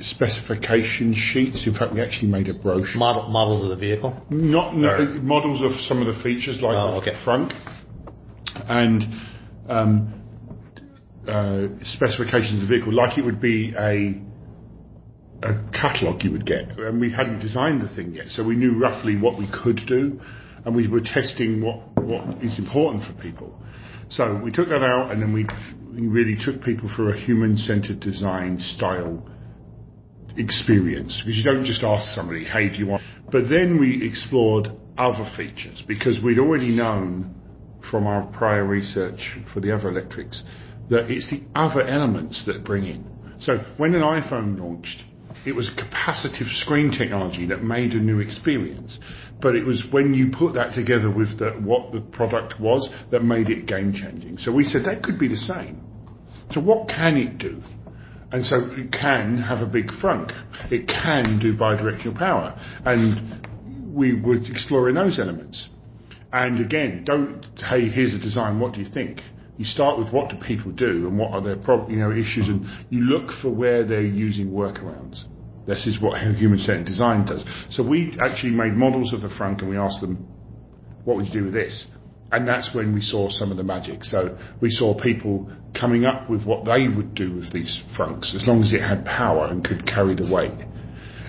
[0.00, 1.66] specification sheets.
[1.66, 2.98] In fact, we actually made a brochure.
[2.98, 4.16] Model models of the vehicle.
[4.30, 7.24] Not Or- models of some of the features like Oh, the okay.
[7.24, 7.52] front
[8.68, 9.04] and
[9.68, 10.14] um,
[11.26, 14.22] uh, specifications of the vehicle, like it would be a
[15.40, 16.76] a catalogue you would get.
[16.78, 20.20] And we hadn't designed the thing yet, so we knew roughly what we could do,
[20.64, 23.54] and we were testing what what is important for people.
[24.08, 25.46] So we took that out, and then we
[25.94, 29.22] we really took people through a human-centered design style
[30.38, 33.02] experience because you don't just ask somebody, hey, do you want?
[33.30, 37.34] But then we explored other features because we'd already known
[37.90, 40.42] from our prior research for the other electrics
[40.90, 43.04] that it's the other elements that bring in.
[43.40, 45.04] So when an iPhone launched,
[45.46, 48.98] it was capacitive screen technology that made a new experience.
[49.40, 53.22] But it was when you put that together with the, what the product was that
[53.22, 54.38] made it game changing.
[54.38, 55.82] So we said that could be the same.
[56.50, 57.62] So what can it do?
[58.30, 60.32] And so it can have a big frunk.
[60.70, 62.58] It can do bidirectional power.
[62.84, 63.46] And
[63.94, 65.68] we were exploring those elements.
[66.32, 69.22] And again, don't, hey, here's a design, what do you think?
[69.56, 72.48] You start with what do people do and what are their prob- you know, issues
[72.48, 75.24] and you look for where they're using workarounds.
[75.66, 77.44] This is what human-centered design does.
[77.70, 80.26] So we actually made models of the frunk and we asked them,
[81.04, 81.86] what would you do with this?
[82.30, 84.04] And that's when we saw some of the magic.
[84.04, 88.46] So we saw people coming up with what they would do with these frunks, as
[88.46, 90.66] long as it had power and could carry the weight.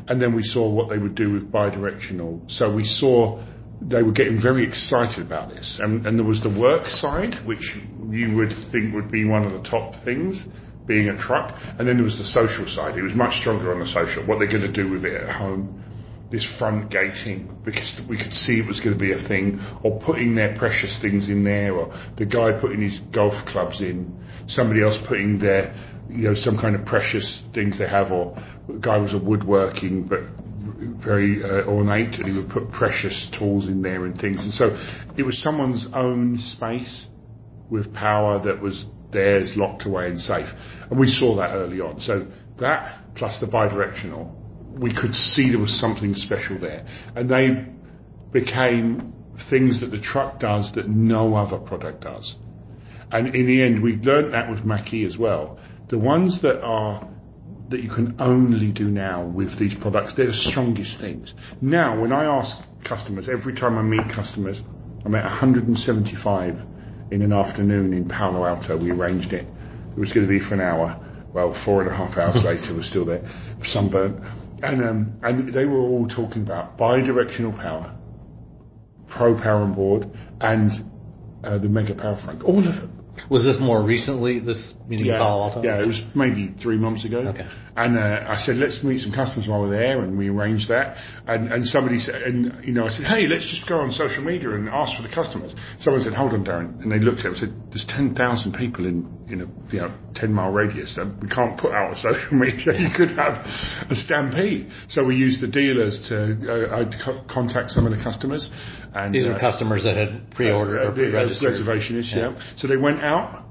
[0.07, 2.49] And then we saw what they would do with bidirectional.
[2.51, 3.41] So we saw
[3.81, 5.79] they were getting very excited about this.
[5.81, 7.77] And, and there was the work side, which
[8.09, 10.43] you would think would be one of the top things,
[10.85, 11.55] being a truck.
[11.77, 12.97] And then there was the social side.
[12.97, 15.35] It was much stronger on the social, what they're going to do with it at
[15.35, 15.83] home.
[16.31, 19.99] This front gating because we could see it was going to be a thing, or
[20.01, 24.15] putting their precious things in there, or the guy putting his golf clubs in,
[24.47, 25.73] somebody else putting their,
[26.09, 28.35] you know, some kind of precious things they have, or
[28.67, 30.21] the guy was a woodworking, but
[31.03, 34.39] very uh, ornate, and he would put precious tools in there and things.
[34.39, 34.77] And so
[35.17, 37.07] it was someone's own space
[37.69, 40.47] with power that was theirs, locked away and safe.
[40.89, 41.99] And we saw that early on.
[42.01, 42.27] So
[42.59, 44.31] that plus the bidirectional,
[44.79, 46.85] we could see there was something special there.
[47.15, 47.65] And they
[48.31, 49.13] became
[49.49, 52.35] things that the truck does that no other product does.
[53.11, 55.59] And in the end, we learned that with Mach-E as well.
[55.89, 57.07] The ones that are
[57.69, 60.15] that you can only do now with these products.
[60.15, 61.33] They're the strongest things.
[61.61, 64.59] Now, when I ask customers, every time I meet customers,
[65.05, 66.55] I met 175
[67.11, 68.77] in an afternoon in Palo Alto.
[68.77, 69.45] We arranged it.
[69.45, 70.99] It was going to be for an hour.
[71.33, 73.21] Well, four and a half hours later, we're still there,
[73.63, 74.19] sunburnt.
[74.61, 77.95] And, um, and they were all talking about bi-directional power,
[79.07, 80.05] pro power on board,
[80.41, 80.71] and
[81.43, 82.43] uh, the mega power frunk.
[82.43, 82.99] All of them.
[83.29, 85.63] Was this more recently, this meeting yeah, in Palo Alto?
[85.63, 87.19] Yeah, it was maybe three months ago.
[87.19, 87.45] Okay.
[87.75, 90.95] And uh, I said, let's meet some customers while we're there, and we arranged that.
[91.27, 94.23] And, and somebody said, and you know, I said, hey, let's just go on social
[94.23, 95.53] media and ask for the customers.
[95.79, 98.85] Someone said, hold on, Darren, and they looked at it and said, there's 10,000 people
[98.85, 100.97] in in a you know 10 mile radius.
[100.97, 102.73] And we can't put out on social media.
[102.79, 103.45] You could have
[103.89, 104.69] a stampede.
[104.89, 106.15] So we used the dealers to
[106.71, 108.49] uh, co- contact some of the customers.
[108.93, 111.53] And These are uh, customers that had pre-ordered uh, or pre-registered.
[111.53, 112.39] reservationists, yeah.
[112.57, 113.45] So they went out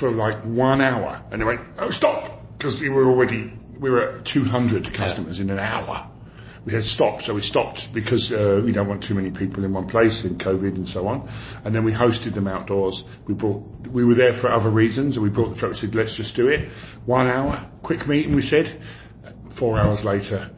[0.00, 4.18] for like one hour, and they went, "Oh, stop!" Because we were already we were
[4.18, 6.08] at 200 customers in an hour.
[6.64, 9.72] We had stopped, so we stopped because uh, we don't want too many people in
[9.72, 11.28] one place in COVID and so on.
[11.64, 13.02] And then we hosted them outdoors.
[13.26, 15.72] We brought we were there for other reasons, and we brought the truck.
[15.72, 16.68] We said, "Let's just do it."
[17.04, 18.36] One hour, quick meeting.
[18.36, 18.80] We said.
[19.58, 20.50] Four hours later,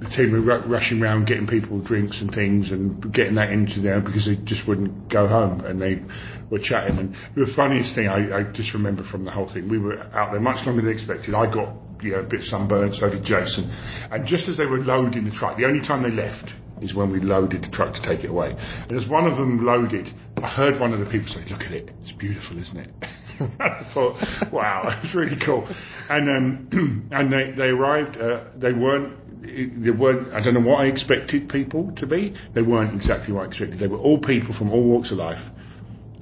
[0.00, 3.80] the team were ru- rushing around getting people drinks and things and getting that into
[3.80, 6.02] there because they just wouldn't go home and they
[6.50, 6.98] were chatting.
[6.98, 10.32] And the funniest thing I, I just remember from the whole thing, we were out
[10.32, 11.34] there much longer than expected.
[11.34, 13.70] I got you know, a bit sunburned, so did Jason.
[14.10, 16.52] And just as they were loading the truck, the only time they left
[16.82, 18.54] is when we loaded the truck to take it away.
[18.58, 20.08] And as one of them loaded,
[20.42, 22.90] I heard one of the people say, "Look at it, it's beautiful, isn't it?"
[23.60, 25.66] I thought, "Wow, that's really cool."
[26.08, 28.16] And um, and they they arrived.
[28.16, 29.18] Uh, they weren't.
[29.44, 30.32] They weren't.
[30.32, 32.34] I don't know what I expected people to be.
[32.54, 33.78] They weren't exactly what I expected.
[33.78, 35.42] They were all people from all walks of life,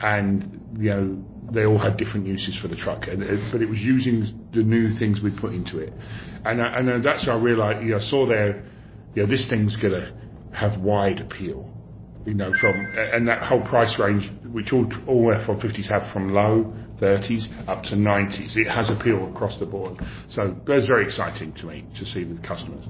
[0.01, 3.07] and you know they all had different uses for the truck.
[3.07, 5.93] And it, but it was using the new things we put into it,
[6.45, 7.85] and I, and uh, that's how I realised.
[7.85, 8.65] You know, I saw there.
[9.15, 10.13] You know, this thing's gonna
[10.53, 11.73] have wide appeal.
[12.27, 16.75] You know, from and that whole price range, which all all F-150s have from low
[17.03, 18.57] 30s up to 90s.
[18.57, 19.99] It has appeal across the board.
[20.29, 22.85] So that's very exciting to me to see with customers.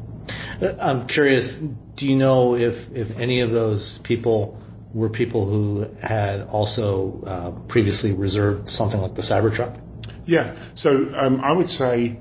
[0.60, 1.56] Uh, I'm curious,
[1.96, 4.60] do you know if, if any of those people
[4.94, 9.80] were people who had also uh, previously reserved something like the Cybertruck?
[10.26, 10.72] Yeah.
[10.76, 12.18] So um, I would say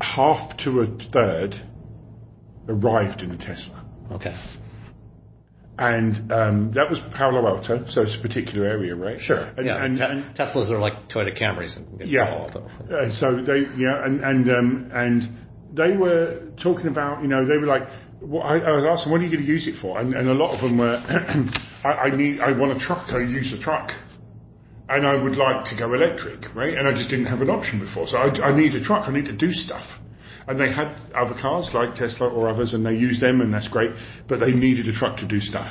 [0.00, 1.54] half to a third
[2.68, 3.84] arrived in a Tesla.
[4.12, 4.34] Okay.
[5.78, 9.20] And um, that was Palo Alto, so it's a particular area, right?
[9.20, 9.52] Sure.
[9.58, 9.84] And, yeah.
[9.84, 12.26] and, Te- and Teslas are like Toyota Camrys in, in yeah.
[12.26, 12.94] Palo Alto.
[12.94, 15.22] Uh, so they, yeah, and and um, and
[15.76, 17.82] they were talking about, you know, they were like,
[18.20, 19.98] well, I, I was asking, what are you going to use it for?
[19.98, 20.96] And, and a lot of them were,
[21.84, 23.90] I, I need, I want a truck, I use a truck.
[24.88, 26.72] And I would like to go electric, right?
[26.74, 28.06] And I just didn't have an option before.
[28.06, 29.84] So I, I need a truck, I need to do stuff.
[30.48, 33.68] And they had other cars like Tesla or others, and they used them, and that's
[33.68, 33.90] great.
[34.28, 35.68] But they needed a truck to do stuff.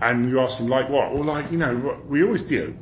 [0.00, 1.12] And you ask them, like what?
[1.12, 2.74] Well, like you know, we always you know,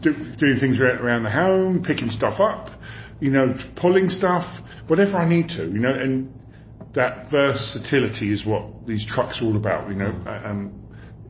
[0.00, 2.70] do, doing things around, around the home, picking stuff up,
[3.20, 4.44] you know, pulling stuff,
[4.88, 6.32] whatever I need to, you know, and
[6.94, 10.10] that versatility is what these trucks are all about, you know.
[10.26, 10.72] Um,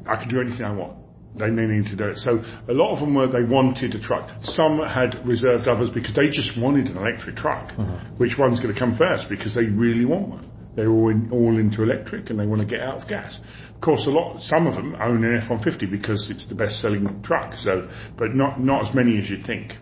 [0.07, 0.98] I can do anything I want.
[1.39, 2.17] They, they need to do it.
[2.19, 4.29] So a lot of them were they wanted a truck.
[4.43, 7.73] Some had reserved others because they just wanted an electric truck.
[8.19, 9.29] Which one's going to come first?
[9.29, 10.51] Because they really want one.
[10.77, 13.41] They're all in, all into electric and they want to get out of gas.
[13.75, 17.55] Of course, a lot, some of them own an F-150 because it's the best-selling truck.
[17.57, 19.73] So, but not not as many as you'd think.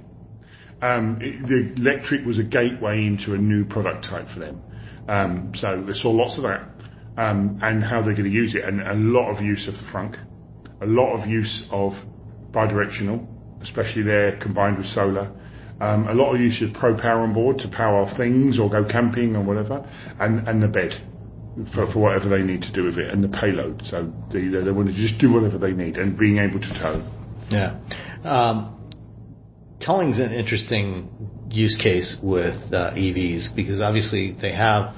[0.81, 4.62] Um, it, the electric was a gateway into a new product type for them.
[5.09, 6.66] Um, so they saw lots of that
[7.16, 9.85] um, and how they're going to use it, and a lot of use of the
[9.93, 10.16] frunk,
[10.81, 11.93] a lot of use of
[12.51, 13.27] bidirectional,
[13.62, 15.32] especially there combined with solar.
[15.81, 18.85] Um, a lot of use of pro power on board to power things or go
[18.85, 19.86] camping or whatever,
[20.19, 20.93] and, and the bed
[21.74, 23.82] for, for whatever they need to do with it, and the payload.
[23.85, 27.03] So they, they want to just do whatever they need and being able to tow.
[27.51, 27.78] Yeah.
[28.24, 28.93] Um,
[29.81, 31.09] towing's an interesting
[31.51, 34.94] use case with uh, EVs because obviously they have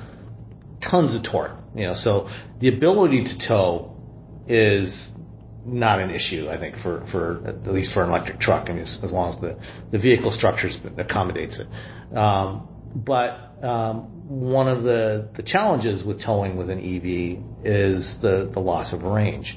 [0.88, 1.56] tons of torque.
[1.74, 2.28] You know, so
[2.60, 3.96] the ability to tow
[4.48, 5.10] is
[5.68, 8.98] not an issue, I think, for, for at least for an electric truck, and as,
[9.02, 9.58] as long as the,
[9.92, 12.16] the vehicle structure accommodates it.
[12.16, 18.50] Um, but um, one of the, the challenges with towing with an EV is the,
[18.52, 19.56] the loss of range.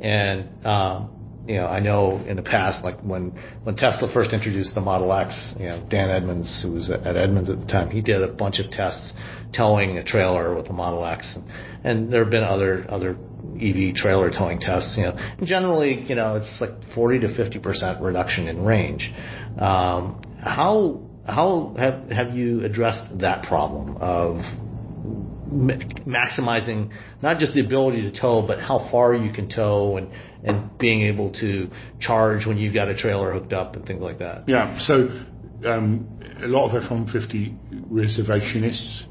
[0.00, 1.16] And um,
[1.46, 5.12] you know, I know in the past, like when when Tesla first introduced the Model
[5.12, 8.28] X, you know, Dan Edmunds, who was at Edmunds at the time, he did a
[8.28, 9.12] bunch of tests
[9.54, 11.44] towing a trailer with the Model X, and,
[11.84, 13.16] and there have been other other
[13.54, 14.96] EV trailer towing tests.
[14.96, 19.12] You know, generally, you know, it's like 40 to 50 percent reduction in range.
[19.58, 24.36] Um, how how have have you addressed that problem of
[25.48, 26.90] maximizing
[27.22, 30.10] not just the ability to tow, but how far you can tow and,
[30.44, 31.70] and being able to
[32.00, 34.48] charge when you've got a trailer hooked up and things like that.
[34.48, 35.08] Yeah, so
[35.64, 36.08] um,
[36.42, 39.04] a lot of F-150 reservationists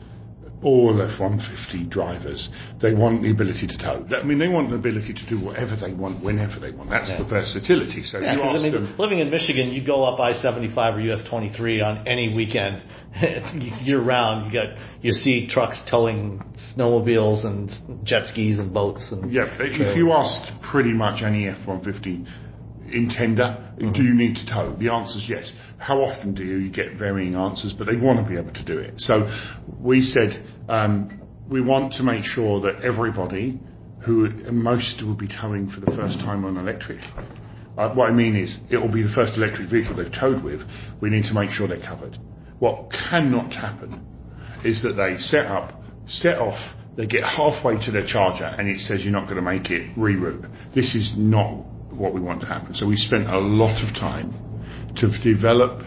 [0.65, 2.49] all F-150 drivers,
[2.81, 4.03] they want the ability to tow.
[4.19, 6.89] I mean, they want the ability to do whatever they want, whenever they want.
[6.89, 7.19] That's yeah.
[7.19, 8.01] the versatility.
[8.01, 10.99] So yeah, you ask I mean, them, living in Michigan, you go up I-75 or
[11.01, 12.83] US-23 on any weekend
[13.85, 14.51] year round.
[14.51, 16.41] You got you see trucks towing
[16.75, 17.71] snowmobiles and
[18.03, 19.11] jet skis and boats.
[19.11, 22.25] And yeah, if you ask pretty much any F-150
[22.87, 23.91] intender, mm-hmm.
[23.93, 24.75] do you need to tow?
[24.79, 25.51] The answer is yes.
[25.77, 26.57] How often do you?
[26.57, 28.93] You get varying answers, but they want to be able to do it.
[28.97, 29.29] So
[29.79, 33.59] we said um, we want to make sure that everybody
[34.05, 36.99] who most will be towing for the first time on electric.
[37.77, 40.61] Uh, what I mean is, it will be the first electric vehicle they've towed with.
[41.01, 42.17] We need to make sure they're covered.
[42.59, 44.05] What cannot happen
[44.63, 46.57] is that they set up, set off,
[46.95, 49.95] they get halfway to their charger, and it says you're not going to make it,
[49.97, 50.49] reroute.
[50.73, 51.65] This is not
[51.97, 52.73] what we want to happen.
[52.73, 54.33] So we spent a lot of time
[54.97, 55.83] to develop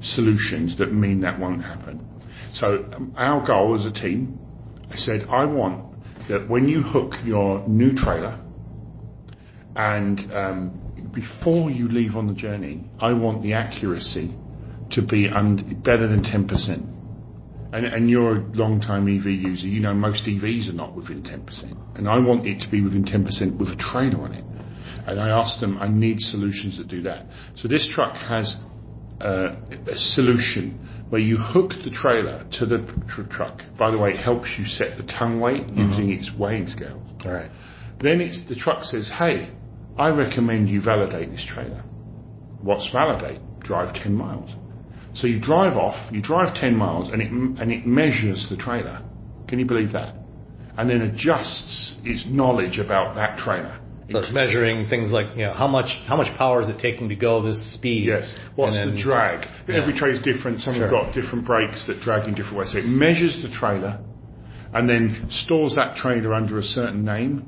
[0.00, 2.06] solutions that mean that won't happen.
[2.54, 4.38] So um, our goal as a team,
[4.90, 5.94] I said, I want
[6.28, 8.38] that when you hook your new trailer
[9.74, 14.34] and um, before you leave on the journey, I want the accuracy
[14.90, 16.88] to be un- better than 10%.
[17.74, 19.66] And, and, you're a long-time EV user.
[19.66, 21.96] You know most EVs are not within 10%.
[21.96, 24.44] And I want it to be within 10% with a trailer on it.
[25.06, 27.26] And I asked them, I need solutions that do that.
[27.56, 28.56] So this truck has
[29.20, 29.56] uh,
[29.90, 32.78] a solution where you hook the trailer to the
[33.08, 33.60] tr- truck.
[33.78, 35.90] By the way, it helps you set the tongue weight mm-hmm.
[35.90, 37.02] using its weighing scale.
[37.24, 37.50] All right.
[38.00, 39.50] Then it's the truck says, "Hey,
[39.98, 41.84] I recommend you validate this trailer."
[42.62, 43.40] What's validate?
[43.60, 44.50] Drive 10 miles.
[45.14, 49.02] So you drive off, you drive 10 miles, and it and it measures the trailer.
[49.48, 50.14] Can you believe that?
[50.78, 53.78] And then adjusts its knowledge about that trailer.
[54.32, 57.42] Measuring things like you know how much how much power is it taking to go
[57.42, 58.06] this speed?
[58.06, 58.32] Yes.
[58.56, 59.46] What's then, the drag?
[59.68, 59.80] Yeah.
[59.80, 60.60] Every tray is different.
[60.60, 60.84] Some sure.
[60.84, 62.72] have got different brakes that drag in different ways.
[62.72, 64.00] So it measures the trailer,
[64.74, 67.46] and then stores that trailer under a certain name,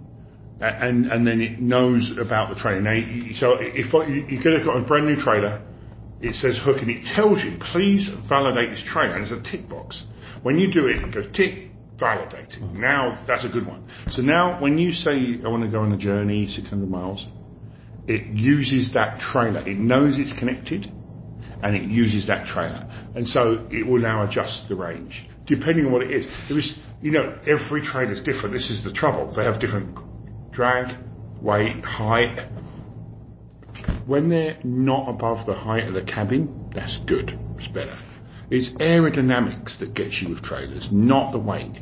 [0.61, 2.81] and and then it knows about the trailer.
[2.81, 3.01] Now,
[3.35, 3.93] so if
[4.31, 5.63] you get a brand new trailer,
[6.21, 9.69] it says hook, and it tells you please validate this trailer, and it's a tick
[9.69, 10.05] box.
[10.43, 12.73] When you do it, it goes tick validating.
[12.73, 13.89] Now that's a good one.
[14.11, 17.27] So now when you say I want to go on a journey 600 miles,
[18.07, 19.67] it uses that trailer.
[19.67, 20.93] It knows it's connected
[21.63, 22.89] and it uses that trailer.
[23.15, 26.27] And so it will now adjust the range depending on what it is.
[26.49, 28.55] There is, you know, every trailer is different.
[28.55, 29.33] This is the trouble.
[29.35, 29.97] They have different
[30.53, 30.97] drag,
[31.41, 32.49] weight, height.
[34.07, 37.39] When they're not above the height of the cabin, that's good.
[37.59, 37.99] It's better.
[38.51, 41.77] It's aerodynamics that gets you with trailers, not the weight.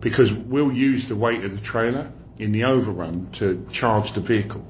[0.00, 4.64] Because we'll use the weight of the trailer in the overrun to charge the vehicle.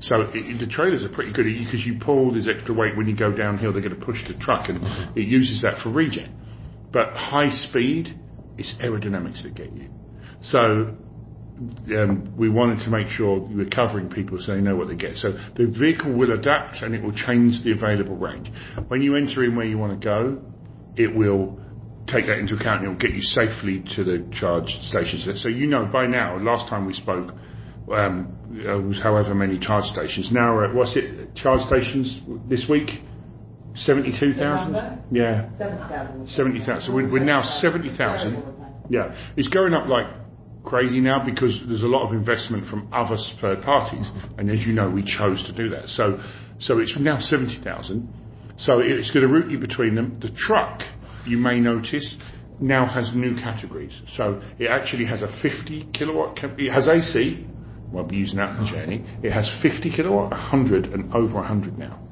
[0.00, 3.16] So it, the trailers are pretty good because you pull this extra weight when you
[3.16, 4.80] go downhill, they're going to push the truck and
[5.16, 6.34] it uses that for regen.
[6.92, 8.18] But high speed,
[8.56, 9.90] it's aerodynamics that get you.
[10.40, 10.96] So
[11.96, 14.94] um, we wanted to make sure we were covering people so they know what they
[14.94, 15.16] get.
[15.16, 18.48] So the vehicle will adapt and it will change the available range.
[18.88, 20.40] When you enter in where you want to go,
[20.96, 21.58] it will
[22.06, 25.28] take that into account and it will get you safely to the charge stations.
[25.42, 27.32] So you know by now, last time we spoke,
[27.92, 30.30] um, it was however many charge stations.
[30.30, 32.90] Now we're at, what's it, charge stations this week?
[33.74, 34.74] 72,000?
[35.10, 35.50] Yeah.
[35.58, 36.28] 70,000.
[36.28, 36.80] 70,000.
[36.82, 38.42] So we're, we're now 70,000.
[38.90, 39.14] Yeah.
[39.36, 40.06] It's going up like
[40.64, 44.72] crazy now because there's a lot of investment from other third parties, and as you
[44.72, 45.88] know, we chose to do that.
[45.88, 46.20] So,
[46.58, 48.12] so it's now seventy thousand.
[48.56, 50.18] So it's going to route you between them.
[50.20, 50.82] The truck,
[51.24, 52.16] you may notice,
[52.60, 54.02] now has new categories.
[54.16, 56.38] So it actually has a 50 kilowatt.
[56.42, 57.46] It has AC.
[57.92, 59.04] We'll be using that on the journey.
[59.22, 62.07] It has 50 kilowatt, 100, and over 100 now.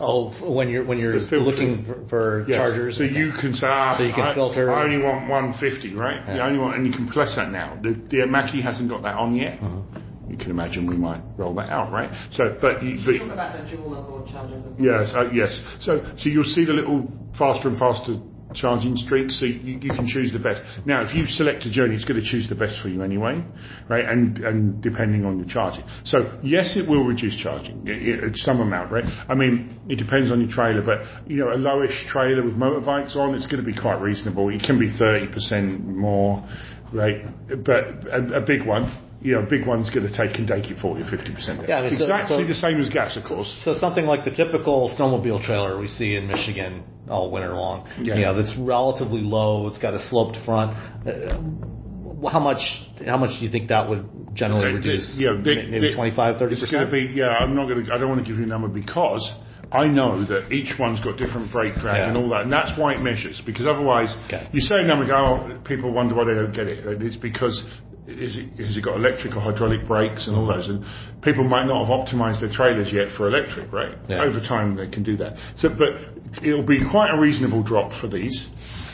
[0.00, 2.56] Oh, when you're when you're looking for, for Yeah.
[2.58, 2.96] chargers.
[2.96, 6.34] So you can say, ah, So you can I, filter- I only want 150, right?
[6.34, 7.78] You only want, and you can press that now.
[7.82, 9.58] The, the Mach-E hasn't got that on yet.
[9.62, 10.00] Uh-huh.
[10.28, 12.10] You can imagine we might roll that out, right?
[12.32, 14.64] So, but, you, but Talk about the dual onboard chargers.
[14.66, 15.00] as well.
[15.02, 15.60] Yes, uh, yes.
[15.80, 17.06] So, so you'll see the little
[17.38, 18.16] faster and faster
[18.54, 19.40] charging streaks.
[19.40, 20.62] So you, you can choose the best.
[20.86, 23.42] Now, if you select a journey, it's going to choose the best for you anyway,
[23.88, 24.04] right?
[24.04, 25.84] And and depending on your charging.
[26.04, 29.04] So yes, it will reduce charging at some amount, right?
[29.28, 33.16] I mean, it depends on your trailer, but you know, a lowish trailer with motorbikes
[33.16, 34.48] on, it's going to be quite reasonable.
[34.50, 36.46] It can be thirty percent more,
[36.92, 37.24] right?
[37.64, 39.00] But a, a big one.
[39.24, 41.78] You know, a big one's going to take and take it 40 or 50% Yeah,
[41.78, 43.48] I mean, exactly so- the same as gas, of course.
[43.64, 47.88] So something like the typical snowmobile trailer we see in Michigan all winter long.
[48.02, 48.16] Yeah.
[48.16, 49.66] You know, that's relatively low.
[49.68, 50.76] It's got a sloped front.
[51.08, 52.60] Uh, how much?
[53.06, 55.18] How much do you think that would generally They- they- reduce?
[55.18, 57.12] yeah, they- maybe they- 25, 30 It's going to percent.
[57.14, 59.24] be, yeah, I'm not going to, I don't want to give you a number because
[59.72, 62.08] I know that each one's got different brake drag Yeah.
[62.08, 63.40] and all that, and that's why it measures.
[63.44, 64.46] Because otherwise, Okay.
[64.52, 67.02] you say a number, go, oh, people wonder why they don't get it.
[67.02, 67.64] It's because
[68.06, 70.84] is it, has it got electric or hydraulic brakes and all those, and
[71.22, 73.96] people might not have optimized their trailers yet for electric, right?
[74.08, 74.22] Yeah.
[74.22, 75.36] Over time, they can do that.
[75.56, 78.46] So, but it'll be quite a reasonable drop for these,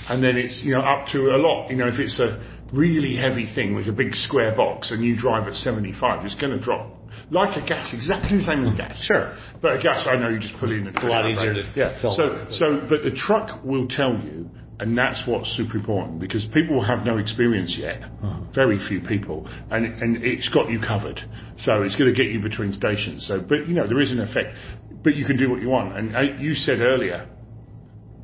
[0.09, 1.71] and then it's you know up to a lot.
[1.71, 2.41] You know, if it's a
[2.73, 6.57] really heavy thing with a big square box and you drive at 75, it's going
[6.57, 6.97] to drop.
[7.31, 9.01] Like a gas, exactly the same as gas.
[9.03, 9.37] Sure.
[9.61, 11.73] But a gas, I know you just put it in the a lot easier to
[11.75, 12.01] yeah.
[12.01, 16.47] fill So, so, but the truck will tell you, and that's what's super important because
[16.55, 18.05] people have no experience yet.
[18.05, 18.40] Uh-huh.
[18.55, 21.21] Very few people, and and it's got you covered.
[21.59, 23.27] So it's going to get you between stations.
[23.27, 24.57] So, but you know there is an effect,
[25.05, 25.97] but you can do what you want.
[25.97, 27.29] And uh, you said earlier,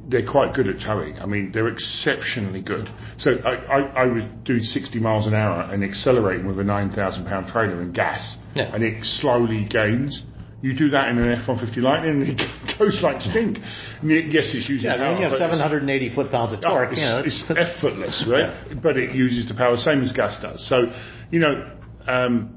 [0.08, 1.18] they're quite good at towing.
[1.18, 2.88] I mean, they're exceptionally good.
[3.18, 7.26] So I, I, I was doing 60 miles an hour and accelerating with a 9,000
[7.26, 8.74] pound trailer and gas, Yeah.
[8.74, 10.22] and it slowly gains.
[10.66, 13.58] You do that in an F-150 Lightning, and it goes like stink.
[14.02, 16.70] And it- yes, it's using Yeah, power, when you have 780 foot pounds of Oh,
[16.70, 16.90] torque.
[16.92, 18.82] it's, you know, it's effortless, right?
[18.82, 20.66] But it uses the power same as gas does.
[20.66, 20.92] So,
[21.30, 21.70] you know,
[22.08, 22.50] um,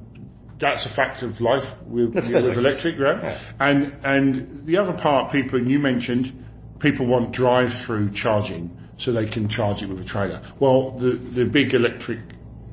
[0.59, 2.25] that's a fact of life with, with
[2.57, 3.21] electric, right?
[3.21, 3.39] Yeah.
[3.59, 6.33] And and the other part, people and you mentioned,
[6.79, 10.41] people want drive-through charging so they can charge it with a trailer.
[10.59, 12.19] Well, the the big electric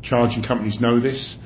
[0.03, 1.37] charging companies know this.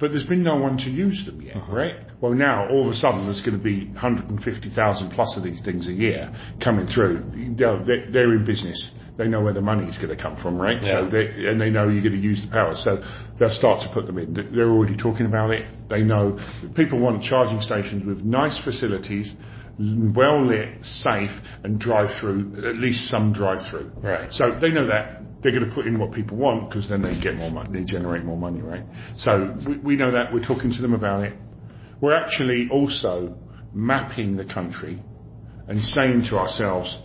[0.00, 1.72] But there's been no one to use them yet, Uh-huh.
[1.76, 1.94] right?
[2.20, 5.88] Well, now all of a sudden there's going to be 150,000 plus of these things
[5.88, 6.32] a year
[6.62, 7.22] coming through.
[7.56, 8.92] They're, in business.
[9.18, 10.80] They know where the money's going to come from, right?
[10.82, 11.04] Yeah.
[11.04, 12.74] So they, and they know you're going to use the power.
[12.74, 13.02] So
[13.38, 14.32] they'll start to put them in.
[14.32, 15.64] They're already talking about it.
[15.90, 16.38] They know
[16.74, 19.34] people want charging stations with nice facilities,
[19.78, 21.30] well lit, safe,
[21.64, 22.66] and drive through.
[22.66, 23.90] At least some drive through.
[23.96, 24.32] Right.
[24.32, 27.18] So they know that they're going to put in what people want because then they
[27.20, 28.84] get more money, they generate more money, right?
[29.16, 30.32] So we, we know that.
[30.32, 31.34] We're talking to them about it.
[32.00, 33.36] We're actually also
[33.72, 35.02] mapping the country
[35.68, 36.98] and saying to ourselves,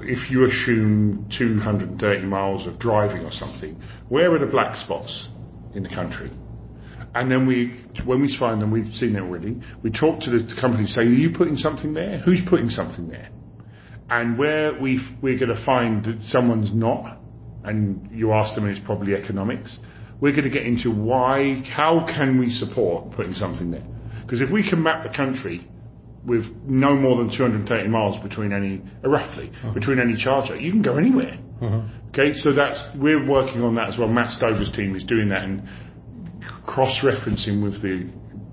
[0.00, 5.28] if you assume 230 miles of driving or something, where are the black spots
[5.74, 6.30] in the country?
[7.14, 9.56] And then we, when we find them, we've seen it already.
[9.82, 12.18] We talk to the company, say, "Are you putting something there?
[12.18, 13.30] Who's putting something there?"
[14.08, 17.18] And where we we're going to find that someone's not,
[17.64, 19.78] and you ask them, and it's probably economics.
[20.20, 23.84] We're going to get into why, how can we support putting something there?
[24.22, 25.68] Because if we can map the country
[26.24, 30.82] with no more than 230 miles between any, uh, roughly, between any charger, you can
[30.82, 31.38] go anywhere.
[32.10, 34.08] Okay, so that's we're working on that as well.
[34.08, 35.62] Matt Stover's team is doing that and
[36.66, 38.10] cross-referencing with the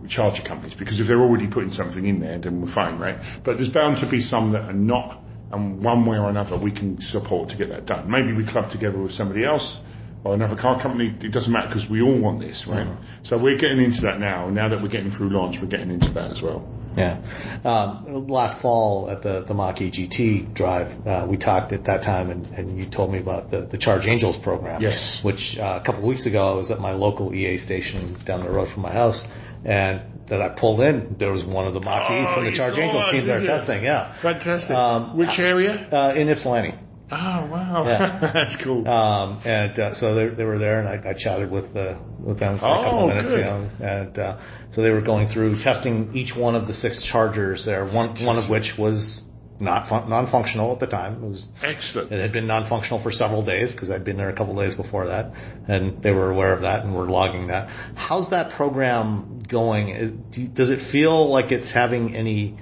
[0.09, 3.41] charger companies because if they're already putting something in there, then we're fine, right?
[3.43, 5.22] But there's bound to be some that are not,
[5.53, 8.09] and one way or another we can support to get that done.
[8.09, 9.79] Maybe we club together with somebody else
[10.23, 11.15] or another car company.
[11.21, 12.87] It doesn't matter because we all want this, right?
[13.23, 14.49] So we're getting into that now.
[14.49, 16.67] Now that we're getting through launch, we're getting into that as well.
[16.95, 17.59] Yeah.
[17.65, 22.29] Um, last fall at the, the Mach-E GT drive, uh, we talked at that time
[22.29, 24.81] and, and you told me about the, the Charge Angels program.
[24.81, 25.21] Yes.
[25.23, 28.43] Which uh, a couple of weeks ago I was at my local EA station down
[28.43, 29.23] the road from my house
[29.65, 32.73] and that I pulled in, there was one of the Mach-E's Oh, from the Charge
[32.75, 33.47] saw Angels team were you?
[33.47, 33.83] testing.
[33.83, 34.21] Yeah.
[34.21, 34.71] Fantastic.
[34.71, 35.87] Um, Which area?
[35.91, 36.73] Uh, in Ypsilanti.
[37.11, 37.15] Oh
[37.51, 38.31] wow, Yeah.
[38.33, 38.87] that's cool.
[38.87, 42.39] Um, and uh, so they, they were there, and I, I chatted with uh, with
[42.39, 43.29] them for a couple Oh, of minutes.
[43.29, 43.37] good.
[43.39, 44.39] You know, and uh,
[44.71, 47.85] so they were going through testing each one of the six chargers there.
[47.85, 49.21] One one of which was
[49.59, 51.23] not fun- non-functional at the time.
[51.23, 52.11] It was Excellent.
[52.11, 55.07] it had been non-functional for several days because I'd been there a couple days before
[55.07, 55.31] that,
[55.67, 57.67] and they were aware of that and were logging that.
[57.95, 59.89] How's that program going?
[59.89, 62.57] Is- do Does it feel like it's having any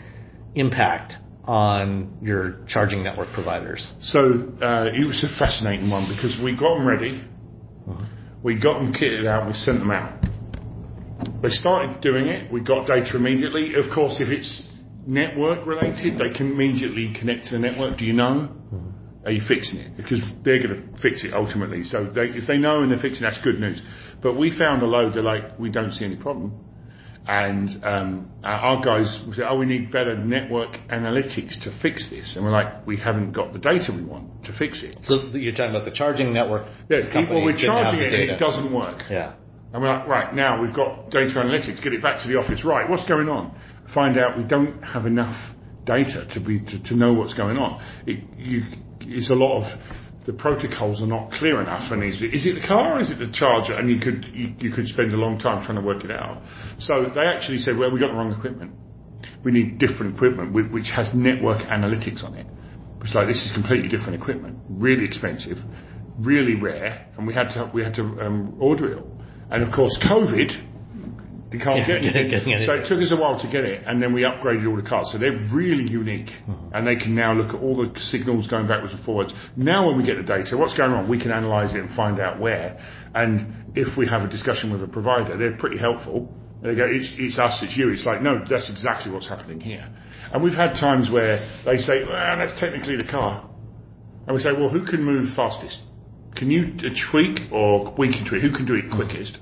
[0.55, 1.13] impact
[1.45, 3.91] on your charging network providers?
[4.01, 4.19] So
[4.61, 7.23] uh, it was a fascinating one because we got them ready,
[8.43, 10.19] we got them kitted out, we sent them out.
[11.41, 12.51] They started doing it.
[12.51, 13.73] We got data immediately.
[13.75, 14.67] Of course, if it's
[15.05, 17.97] network related, they can immediately connect to the network.
[17.97, 18.49] Do you know?
[19.23, 19.95] Are you fixing it?
[19.95, 21.83] Because they're going to fix it ultimately.
[21.83, 23.79] So they, if they know and they're fixing, that's good news.
[24.21, 25.13] But we found a load.
[25.13, 26.59] They're like, we don't see any problem.
[27.27, 32.43] And um, our guys said, "Oh, we need better network analytics to fix this." And
[32.43, 35.75] we're like, "We haven't got the data we want to fix it." So you're talking
[35.75, 36.67] about the charging network.
[36.89, 39.03] Yeah, well, we're charging it and it doesn't work.
[39.07, 39.35] Yeah.
[39.71, 42.65] And we're like, right, now we've got data analytics, get it back to the office.
[42.65, 43.55] Right, what's going on?
[43.93, 45.35] Find out we don't have enough
[45.85, 47.81] data to be to, to know what's going on.
[48.05, 48.63] It, you,
[49.01, 49.79] it's a lot of
[50.25, 51.91] the protocols are not clear enough.
[51.91, 53.73] And is it, is it the car or is it the charger?
[53.73, 56.41] And you could you, you could spend a long time trying to work it out.
[56.79, 58.73] So they actually said, well, we got the wrong equipment.
[59.43, 62.47] We need different equipment which has network analytics on it.
[63.03, 65.57] It's like this is completely different equipment, really expensive,
[66.19, 69.11] really rare, and we had to we had to um, order it all.
[69.49, 70.51] And of course, COVID,
[71.51, 72.65] you can't get getting- anything.
[72.65, 74.87] So it took us a while to get it, and then we upgraded all the
[74.87, 75.09] cars.
[75.11, 76.29] So they're really unique,
[76.73, 79.33] and they can now look at all the signals going backwards and forwards.
[79.57, 82.19] Now, when we get the data, what's going on, we can analyse it and find
[82.19, 82.79] out where.
[83.13, 86.33] And if we have a discussion with a provider, they're pretty helpful.
[86.63, 87.89] They go, it's, it's us, it's you.
[87.89, 89.89] It's like, no, that's exactly what's happening here.
[90.31, 93.49] And we've had times where they say, well, that's technically the car.
[94.27, 95.81] And we say, well, who can move fastest?
[96.35, 98.41] Can you uh, tweak or we can tweak?
[98.43, 99.37] Who can do it quickest?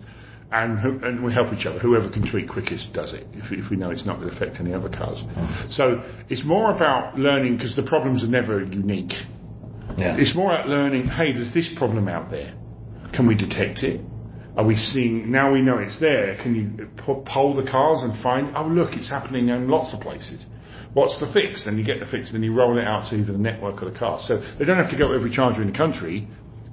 [0.51, 1.77] And, who, and we help each other.
[1.77, 4.59] Whoever can tweak quickest does it if, if we know it's not going to affect
[4.59, 5.21] any other cars.
[5.23, 5.71] Mm.
[5.71, 9.13] So it's more about learning because the problems are never unique.
[9.95, 10.17] Yeah.
[10.17, 12.55] It's more about learning, hey, there's this problem out there.
[13.13, 14.01] Can we detect it?
[14.57, 18.19] Are we seeing, now we know it's there, can you po- poll the cars and
[18.21, 20.45] find, oh look, it's happening in lots of places.
[20.93, 21.63] What's the fix?
[21.65, 23.91] Then you get the fix, then you roll it out to either the network or
[23.91, 24.19] the car.
[24.23, 26.27] So they don't have to go to every charger in the country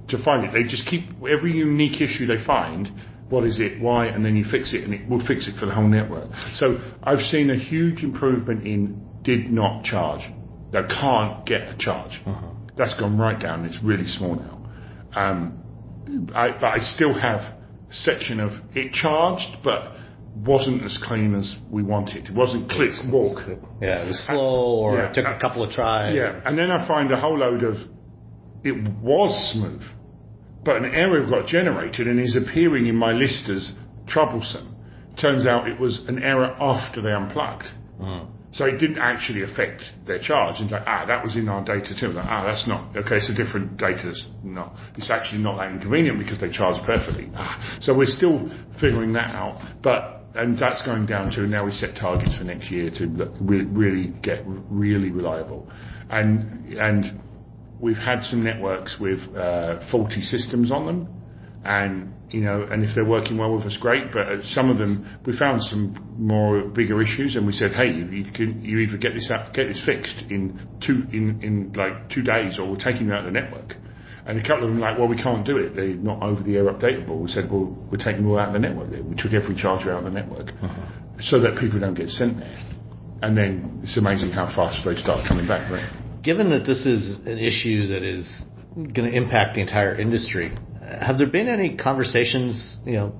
[0.08, 0.52] to find it.
[0.52, 2.90] They just keep every unique issue they find,
[3.28, 5.66] what is it, why, and then you fix it, and it will fix it for
[5.66, 6.30] the whole network.
[6.54, 10.20] So I've seen a huge improvement in did not charge.
[10.72, 12.12] They can't get a charge.
[12.24, 12.46] Uh-huh.
[12.76, 13.64] That's gone right down.
[13.64, 14.56] It's really small now.
[15.14, 17.54] Um, I, but I still have a
[17.90, 19.96] section of it charged, but
[20.36, 22.26] wasn't as clean as we wanted.
[22.26, 23.38] It wasn't click walk.
[23.80, 25.10] Yeah, it was uh, slow, or Yeah.
[25.10, 26.14] it took a uh, couple of tries.
[26.14, 27.76] Yeah, and then I find a whole load of
[28.62, 29.82] it was smooth,
[30.66, 33.72] but an error got generated and is appearing in my list as
[34.08, 34.74] troublesome.
[35.18, 37.68] Turns out it was an error after they unplugged.
[38.52, 40.60] So it didn't actually affect their charge.
[40.60, 42.08] And like, ah, that was in our data too.
[42.08, 43.16] Like, ah, that's not okay.
[43.16, 44.12] It's a different data.
[44.42, 47.30] No, it's actually not that inconvenient because they charge perfectly.
[47.36, 49.60] Ah, so we're still figuring that out.
[49.82, 53.06] But and that's going down to now we set targets for next year to
[53.40, 55.68] really get really reliable.
[56.10, 57.20] And and
[57.80, 61.08] we've had some networks with uh, faulty systems on them,
[61.64, 64.12] and you know, and if they're working well with us, great.
[64.12, 67.86] But uh, some of them, we found some more bigger issues, and we said, hey,
[67.86, 71.72] you, you can you either get this out, get this fixed in two in in
[71.74, 73.74] like two days, or we're taking you out of the network.
[74.26, 75.76] And a couple of them like, well, we can't do it.
[75.76, 77.22] They're not over the air updatable.
[77.22, 78.90] We said, well, we're taking you all out of the network.
[78.90, 80.50] We took every charger out of the network,
[81.20, 82.58] so that people don't get sent there.
[83.22, 85.70] And then it's amazing how fast they start coming back.
[85.70, 86.05] Right?
[86.26, 88.42] Given that this is an issue that is
[88.74, 90.52] going to impact the entire industry,
[91.00, 93.12] have there been any conversations, you know,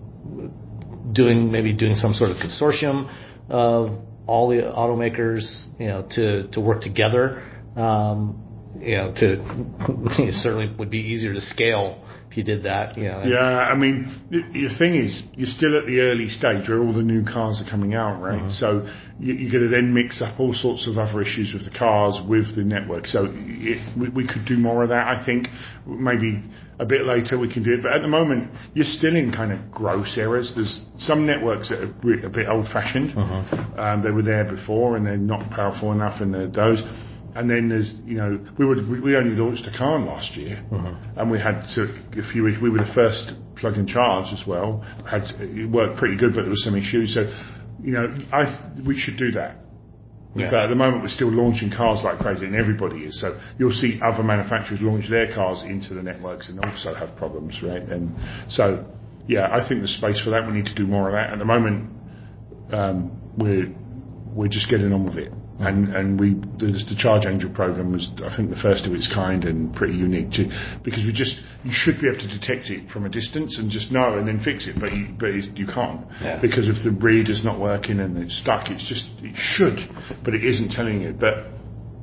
[1.13, 3.09] doing maybe doing some sort of consortium
[3.49, 3.97] of
[4.27, 7.45] all the automakers, you know, to to work together?
[7.77, 8.43] Um,
[8.81, 12.97] you know, to certainly would be easier to scale if you did that.
[12.97, 16.69] You know, Yeah, I mean, the, the thing is, you're still at the early stage
[16.69, 18.51] where all the new cars are coming out, right?
[18.51, 18.87] So
[19.19, 22.21] you, you're going to then mix up all sorts of other issues with the cars,
[22.29, 23.07] with the network.
[23.07, 25.49] So it, we, we could do more of that, I think.
[25.87, 26.43] Maybe
[26.79, 27.83] a bit later we can do it.
[27.83, 30.53] But at the moment, you're still in kind of gross errors.
[30.55, 33.15] There's some networks that are a bit old-fashioned.
[33.79, 36.83] Um, they were there before and they're not powerful enough and they're those.
[37.37, 40.65] And then there's, you know, we would we only launched a car last year,
[41.17, 41.83] and we had to,
[42.19, 42.45] a few.
[42.45, 44.81] We were the first plug-in charge as well.
[45.09, 47.15] Had it worked pretty good, but there were some issues.
[47.15, 47.23] So,
[47.83, 49.59] you know, I we should do that.
[50.35, 50.51] Yeah.
[50.51, 53.21] But at the moment, we're still launching cars like crazy, and everybody is.
[53.21, 57.61] So you'll see other manufacturers launch their cars into the networks and also have problems,
[57.63, 57.83] right?
[57.83, 58.15] And
[58.51, 58.85] so,
[59.27, 60.47] yeah, I think there's space for that.
[60.47, 61.33] We need to do more of that.
[61.33, 61.91] At the moment,
[62.71, 63.73] um, we're
[64.35, 65.33] we're just getting on with it.
[65.59, 65.67] Mm.
[65.67, 69.09] And and we the, the Charge Angel program was I think the first of its
[69.13, 70.51] kind and pretty unique too,
[70.85, 73.91] because we just you should be able to detect it from a distance and just
[73.91, 76.39] know and then fix it, but you, but it's, you can't Yeah.
[76.41, 79.79] because if the reader's not working and it's stuck, it's just it should,
[80.25, 81.13] but it isn't telling you.
[81.13, 81.47] But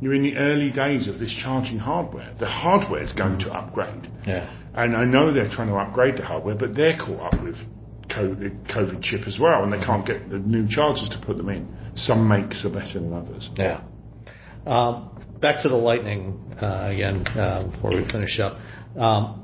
[0.02, 2.34] you're in the early days of this charging hardware.
[2.40, 4.10] The hardware is going to upgrade.
[4.28, 4.50] Yeah.
[4.74, 7.56] And I know they're trying to upgrade the hardware, but they're caught up with
[8.16, 11.50] COVID, COVID chip as well, and they can't get the new chargers to put them
[11.50, 11.68] in.
[11.96, 13.50] Some makes are better than others.
[13.56, 13.82] Yeah.
[14.66, 18.58] Um, back to the Lightning uh, again uh, before we finish up.
[18.98, 19.44] Um,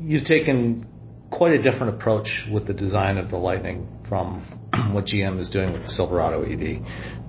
[0.00, 0.86] you've taken
[1.30, 4.40] quite a different approach with the design of the Lightning from
[4.92, 6.82] what GM is doing with the Silverado EV.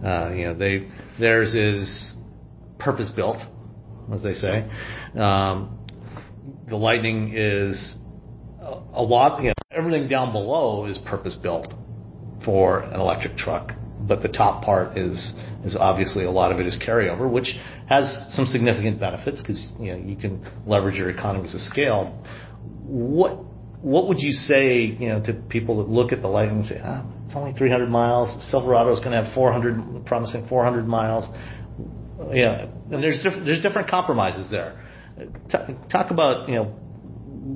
[0.04, 0.88] Uh, you know, they
[1.20, 2.14] theirs is
[2.80, 3.42] purpose built,
[4.14, 4.70] as they say.
[5.20, 5.80] Um,
[6.70, 7.96] the Lightning is
[8.62, 9.42] a, lot.
[9.42, 11.74] You know, everything down below is purpose built
[12.44, 13.72] for an electric truck
[14.08, 15.34] but the top part is
[15.64, 17.56] is obviously a lot of it is carryover, which
[17.90, 22.18] has some significant benefits because you know you can leverage your economies of scale.
[22.86, 23.40] What
[23.82, 26.80] what would you say you know to people that look at the Lightning and say,
[26.84, 28.50] ah, it's only 300 miles.
[28.50, 31.26] Silverado is going to have 400, promising 400 miles.
[32.32, 34.82] Yeah, and there's diff- there's different compromises there.
[35.50, 36.66] T- talk about you know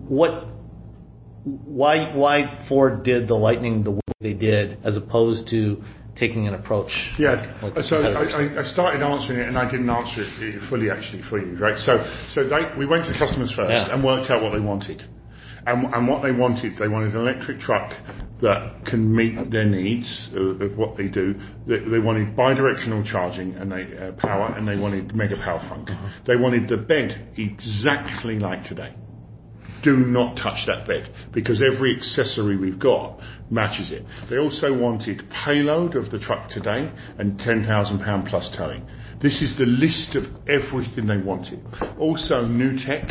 [0.08, 0.48] what
[1.44, 5.82] why why Ford did the Lightning the way they did as opposed to
[6.16, 6.92] taking an approach.
[7.18, 7.40] Yeah.
[7.84, 11.58] So I, I, started answering it, and I didn't answer it fully actually for you,
[11.58, 11.78] right?
[11.78, 13.94] So so they, we went to the customers first yeah.
[13.94, 15.04] and worked out what they wanted.
[15.64, 17.92] And, and, what they wanted, they wanted an electric truck
[18.42, 21.36] that can meet their needs of, of what they do.
[21.68, 25.92] They, they, wanted bidirectional charging and they uh, power, and they wanted mega power frunk.
[25.92, 26.10] Uh-huh.
[26.26, 28.96] They wanted the bed exactly like today
[29.84, 34.04] do not touch that bed because every accessory we've got matches it.
[34.30, 38.88] They also wanted payload of the truck today and £10,000 plus towing.
[39.22, 41.60] This is the list of everything they wanted.
[42.00, 43.10] Also new tech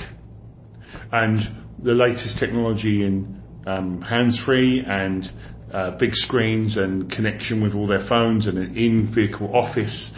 [1.13, 1.41] and
[1.83, 5.27] the latest technology in um, hands-free and
[5.73, 10.11] uh, big screens and connection with all their phones and an in-vehicle office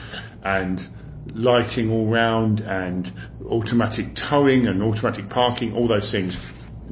[0.44, 0.80] and
[1.26, 3.08] lighting all round and
[3.48, 6.36] automatic towing and automatic parking, all those things.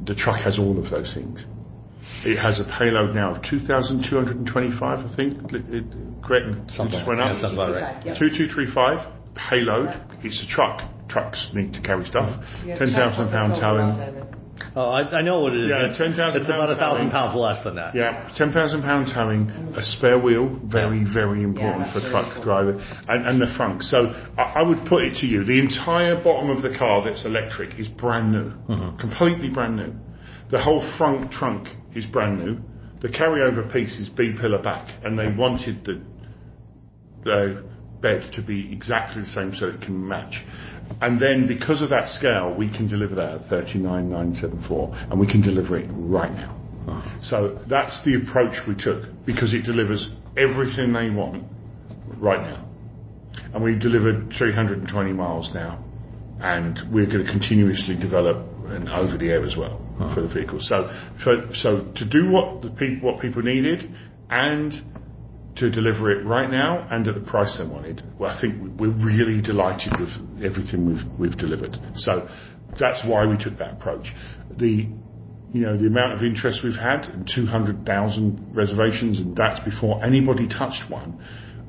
[0.05, 1.45] The truck has all of those things.
[2.25, 5.37] It has a payload now of 2,225, I think.
[5.53, 5.85] It,
[6.23, 6.71] correct?
[6.71, 6.99] Something.
[6.99, 7.41] Just went up.
[7.41, 8.03] Yeah, about right.
[8.17, 9.89] 2235 payload.
[10.23, 10.81] It's a truck.
[11.09, 12.43] Trucks need to carry stuff.
[12.65, 14.30] Yeah, 10,000 pound towing.
[14.75, 15.69] Oh, I, I, know what it is.
[15.69, 16.41] Yeah, ten thousand.
[16.41, 17.95] It's about a thousand pounds less than that.
[17.95, 21.13] Yeah, ten thousand pound towing, a spare wheel, very yeah.
[21.13, 23.81] very important yeah, for truck really driver, and, and, the frunk.
[23.83, 23.97] So
[24.37, 27.79] I, I, would put it to you: the entire bottom of the car that's electric
[27.79, 28.97] is brand new, mm-hmm.
[28.99, 29.93] completely brand new.
[30.51, 32.59] The whole front trunk is brand new.
[33.01, 36.01] The carryover piece is B pillar back, and they wanted the
[37.23, 37.63] the
[38.01, 40.43] bed to be exactly the same so it can match.
[40.99, 45.41] And then because of that scale, we can deliver that at 39974 and we can
[45.41, 46.57] deliver it right now.
[47.21, 51.43] So that's the approach we took because it delivers everything they want
[52.17, 52.67] right now.
[53.53, 55.83] And we've delivered 320 miles now
[56.41, 59.79] and we're going to continuously develop and over the air as well
[60.15, 60.59] for the vehicle.
[60.61, 60.89] So,
[61.23, 63.93] so, so to do what the people, what people needed
[64.29, 64.73] and
[65.57, 68.01] to deliver it right now and at the price they wanted.
[68.17, 70.09] Well, I think we're really delighted with
[70.43, 71.77] everything we've we've delivered.
[71.95, 72.29] So
[72.79, 74.07] that's why we took that approach.
[74.57, 74.87] The
[75.51, 80.89] you know the amount of interest we've had, 200,000 reservations, and that's before anybody touched
[80.89, 81.21] one.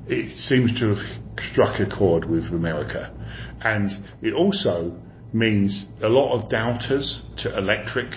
[0.06, 3.12] It seems to have struck a chord with America,
[3.60, 3.90] and
[4.20, 4.96] it also
[5.32, 8.12] means a lot of doubters to electric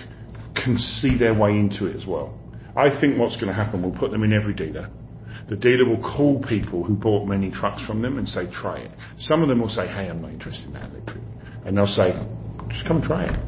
[0.54, 2.38] can see their way into it as well.
[2.76, 4.90] I think what's going to happen, we'll put them in every dealer
[5.48, 8.90] the dealer will call people who bought many trucks from them and say, try it.
[9.18, 11.22] Some of them will say, hey, I'm not interested in that electric.
[11.64, 12.12] And they'll say,
[12.70, 13.38] just come try it.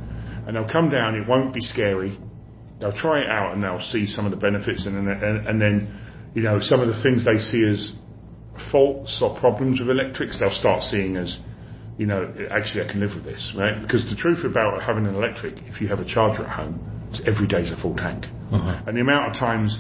[0.46, 2.18] And they'll come down, it won't be scary.
[2.80, 6.00] They'll try it out and they'll see some of the benefits and, and, and then,
[6.34, 7.92] you know, some of the things they see as
[8.70, 11.38] faults or problems with electrics, they'll start seeing as,
[11.96, 13.82] you know, actually I can live with this, right?
[13.82, 17.20] Because the truth about having an electric, if you have a charger at home, is
[17.26, 18.26] every day's a full tank.
[18.52, 18.82] Uh-huh.
[18.86, 19.76] And the amount of times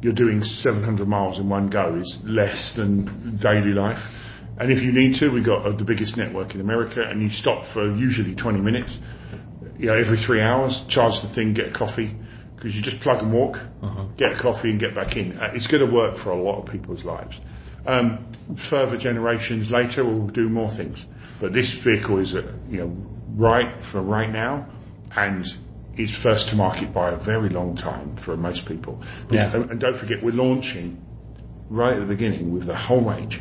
[0.00, 3.98] you're doing 700 miles in one go is less than daily life.
[4.58, 7.30] And if you need to, we've got uh, the biggest network in America, and you
[7.30, 8.98] stop for usually 20 minutes,
[9.78, 12.16] you know, every three hours, charge the thing, get a coffee,
[12.56, 14.06] because you just plug and walk, uh-huh.
[14.16, 15.38] get a coffee, and get back in.
[15.38, 17.34] Uh, it's going to work for a lot of people's lives.
[17.86, 18.34] Um,
[18.68, 21.04] further generations later, we'll do more things,
[21.40, 22.96] but this vehicle is, uh, you know,
[23.36, 24.68] right for right now,
[25.14, 25.46] and
[25.98, 29.02] is first to market by a very long time for most people.
[29.30, 29.54] Yeah.
[29.54, 31.04] And don't forget, we're launching
[31.68, 33.40] right at the beginning with the whole range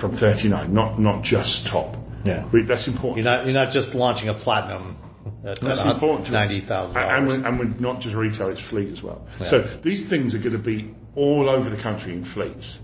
[0.00, 1.96] from 39, not not just top.
[2.24, 3.24] Yeah, we, that's important.
[3.24, 4.96] You're not you're not just launching a platinum.
[5.44, 6.32] At, that's at important.
[6.32, 6.96] Ninety thousand.
[6.96, 9.26] And we're, and we're not just retail; it's fleet as well.
[9.40, 9.50] Yeah.
[9.50, 12.78] So these things are going to be all over the country in fleets,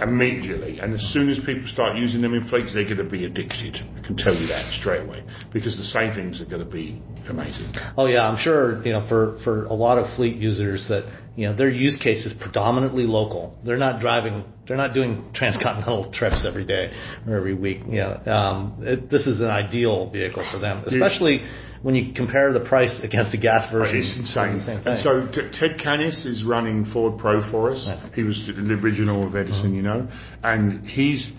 [0.00, 0.78] immediately.
[0.78, 3.76] And as soon as people start using them in fleets, they're going to be addicted.
[3.76, 7.72] I can tell you that straight away because the savings are going to be amazing.
[7.96, 11.04] Oh yeah, I'm sure you know for for a lot of fleet users that
[11.36, 13.58] you know their use case is predominantly local.
[13.64, 16.90] They're not driving, they're not doing transcontinental trips every day
[17.26, 17.80] or every week.
[17.88, 21.36] You know, um, it, this is an ideal vehicle for them, especially.
[21.36, 24.58] Yeah when you compare the price against the gas version, it's insane.
[24.84, 27.84] And so t- Ted Cannis is running Ford Pro for us.
[27.86, 28.08] Yeah.
[28.14, 29.74] He was the original of Edison, mm-hmm.
[29.74, 30.08] you know,
[30.42, 31.30] and he's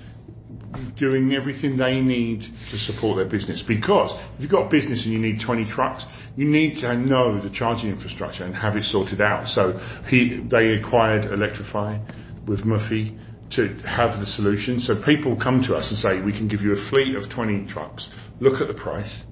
[0.97, 3.63] doing everything they need to support their business.
[3.67, 6.05] Because if you've got a business and you need 20 trucks,
[6.35, 9.47] you need to know the charging infrastructure and have it sorted out.
[9.47, 13.17] So he, they acquired Electriphi with Murphy
[13.51, 14.79] to have the solution.
[14.79, 17.67] So people come to us and say, we can give you a fleet of 20
[17.67, 18.09] trucks.
[18.39, 19.23] Look at the price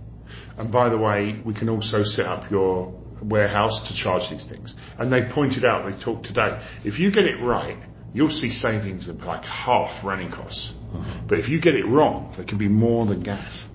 [0.58, 4.74] and by the way, we can also set up your warehouse to charge these things.
[4.98, 7.78] And they pointed out, they talked today, if you get it right,
[8.14, 10.74] you'll see savings of like half running costs.
[11.28, 13.66] But if you get it wrong, there can be more than gas.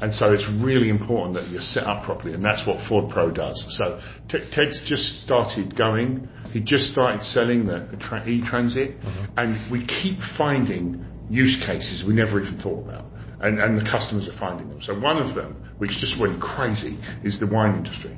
[0.00, 3.32] And so it's really important that you're set up properly, and that's what Ford Pro
[3.32, 3.64] does.
[3.76, 6.28] So Ted's just started going.
[6.52, 7.82] He just started selling the
[8.26, 9.24] e-transit, mm-hmm.
[9.36, 13.04] and we keep finding use cases we never even thought about
[13.40, 14.80] and, and the customers are finding them.
[14.82, 18.16] So one of them, which just went crazy, is the wine industry.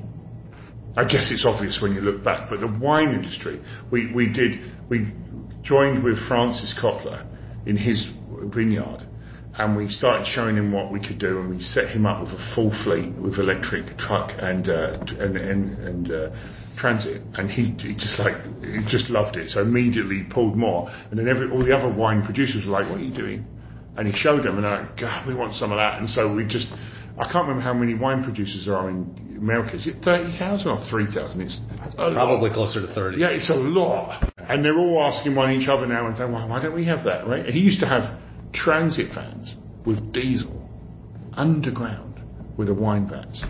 [0.97, 3.61] I guess it's obvious when you look back, but the wine industry,
[3.91, 5.13] we, we did, we
[5.63, 7.27] joined with Francis Coppola
[7.67, 8.11] in his
[8.55, 9.07] vineyard
[9.55, 12.31] and we started showing him what we could do and we set him up with
[12.31, 16.31] a full fleet with electric truck and, uh, and, and, and uh,
[16.79, 19.51] transit and he, he just like, he just loved it.
[19.51, 23.01] So immediately pulled more and then every, all the other wine producers were like, what
[23.01, 23.45] are you doing?
[23.97, 25.99] and he showed them, and they're like, God, we want some of that.
[25.99, 26.69] And so we just,
[27.19, 29.77] I can't remember how many wine producers there are in America.
[29.77, 31.41] Is it 30,000 or 3,000?
[31.41, 31.61] It's
[31.97, 32.55] probably lot.
[32.55, 33.19] closer to 30.
[33.19, 34.30] Yeah, it's a lot.
[34.51, 37.05] And they're all asking one each other now and saying, well, why don't we have
[37.05, 37.47] that, right?
[37.47, 38.19] He used to have
[38.53, 39.55] transit vans
[39.87, 40.69] with diesel
[41.35, 42.21] underground
[42.59, 43.43] with the wine vans.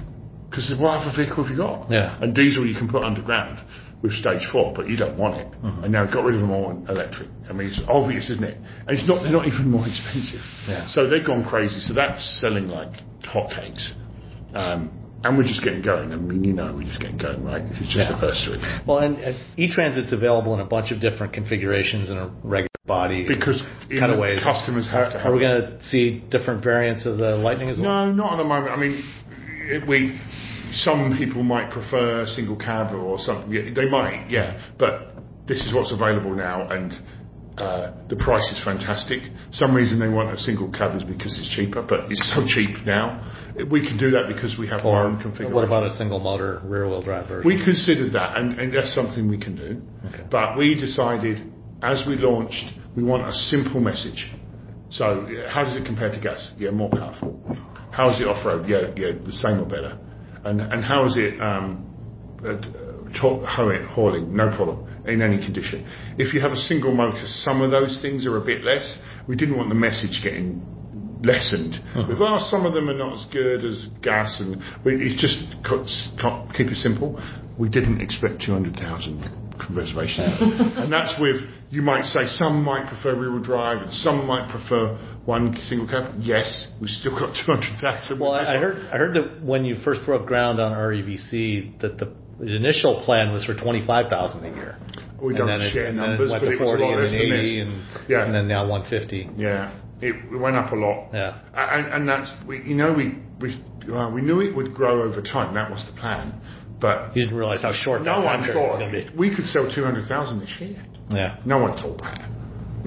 [0.50, 1.90] Because what other vehicle have you got?
[1.90, 2.18] Yeah.
[2.20, 3.60] And diesel you can put underground
[4.02, 5.46] with stage four, but you don't want it.
[5.62, 5.84] Mm-hmm.
[5.84, 7.28] And now got rid of them all electric.
[7.48, 8.56] I mean, it's obvious, isn't it?
[8.56, 10.40] And it's not, they're not even more expensive.
[10.68, 10.86] Yeah.
[10.88, 11.80] So they've gone crazy.
[11.80, 12.92] So that's selling like
[13.24, 13.92] hotcakes.
[14.54, 16.12] Um, and we're just getting going.
[16.12, 17.62] I mean, you know, we're just getting going, right?
[17.68, 18.12] This is just yeah.
[18.12, 18.62] the first three.
[18.86, 23.26] Well, and uh, e-transit's available in a bunch of different configurations in a regular body.
[23.28, 23.62] Because
[23.98, 24.42] kind of ways.
[24.42, 27.78] customers have to have Are we going to see different variants of the Lightning as
[27.78, 28.06] well?
[28.06, 28.72] No, not at the moment.
[28.72, 29.04] I mean,
[29.68, 30.18] it, we
[30.72, 33.74] some people might prefer single cab or something.
[33.74, 34.72] They might, yeah.
[34.78, 35.14] But
[35.46, 36.92] this is what's available now, and
[37.60, 39.20] uh, the price is fantastic.
[39.52, 42.86] Some reason they want a single cab is because it's cheaper, but it's so cheap
[42.86, 43.20] now.
[43.70, 45.54] We can do that because we have or, our own configuration.
[45.54, 47.46] What about a single motor rear wheel drive version?
[47.46, 49.82] We considered that, and, and that's something we can do.
[50.08, 50.24] Okay.
[50.30, 51.42] But we decided
[51.82, 52.64] as we launched,
[52.96, 54.30] we want a simple message.
[54.90, 56.50] So, how does it compare to gas?
[56.58, 57.38] Yeah, more powerful.
[57.92, 58.68] How is it off road?
[58.68, 59.98] Yeah, yeah, the same or better.
[60.44, 61.86] And, and how is it um,
[63.14, 64.34] hauling?
[64.34, 65.86] No problem in any condition.
[66.18, 68.98] If you have a single motor, some of those things are a bit less.
[69.26, 70.62] We didn't want the message getting
[71.22, 71.74] lessened.
[71.74, 72.06] Uh-huh.
[72.08, 75.38] With well, some of them are not as good as gas, and we, it's just
[75.64, 75.86] cut
[76.56, 77.20] keep it simple.
[77.58, 83.42] We didn't expect 200,000 reservations, and that's with you might say some might prefer rear-wheel
[83.42, 86.14] drive and some might prefer one single cab.
[86.18, 88.18] Yes, we've still got 200,000.
[88.18, 91.98] Well, I, I heard I heard that when you first broke ground on REVC, that
[91.98, 94.78] the, the initial plan was for 25,000 a year.
[95.20, 98.24] We don't share it, numbers, but it was a lot and then 80 and, yeah.
[98.24, 99.30] and then now 150.
[99.36, 99.70] Yeah,
[100.00, 101.10] it went up a lot.
[101.12, 103.52] Yeah, and, and that's we, you know we we
[103.92, 105.54] uh, we knew it would grow over time.
[105.54, 106.40] That was the plan.
[106.80, 109.18] But you didn't realize how short no one thought was going to be.
[109.18, 110.82] We could sell 200,000 this year.
[111.10, 111.36] Yeah.
[111.44, 112.28] No one thought that.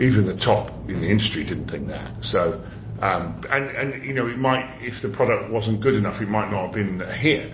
[0.02, 2.24] Even the top in the industry didn't think that.
[2.24, 2.64] So,
[3.02, 6.50] um, and, and, you know, it might, if the product wasn't good enough, it might
[6.50, 7.54] not have been a hit.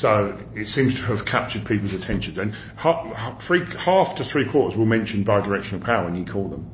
[0.00, 2.38] So it seems to have captured people's attention.
[2.38, 6.70] And half, three, half to three quarters will mention bidirectional power when you call them.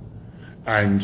[0.66, 1.02] And,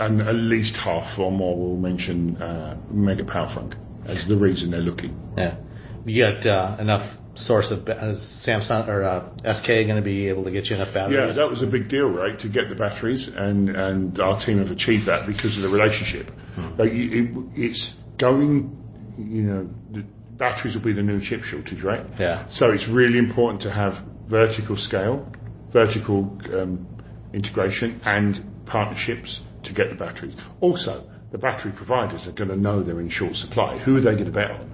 [0.00, 3.74] and at least half or more will mention uh, mega power frunk
[4.08, 5.16] as the reason they're looking.
[5.36, 5.58] Yeah.
[6.04, 10.44] You got uh, enough source of is Samsung or uh, SK going to be able
[10.44, 11.34] to get you enough batteries?
[11.36, 12.38] Yeah, that was a big deal, right?
[12.40, 16.30] To get the batteries, and and our team have achieved that because of the relationship.
[16.54, 16.76] Hmm.
[16.78, 18.76] Like it, it's going,
[19.18, 20.04] you know, the
[20.38, 22.04] batteries will be the new chip shortage, right?
[22.18, 22.46] Yeah.
[22.50, 25.30] So it's really important to have vertical scale,
[25.72, 26.86] vertical um,
[27.32, 30.34] integration, and partnerships to get the batteries.
[30.60, 33.78] Also, the battery providers are going to know they're in short supply.
[33.78, 34.73] Who are they going to bet on?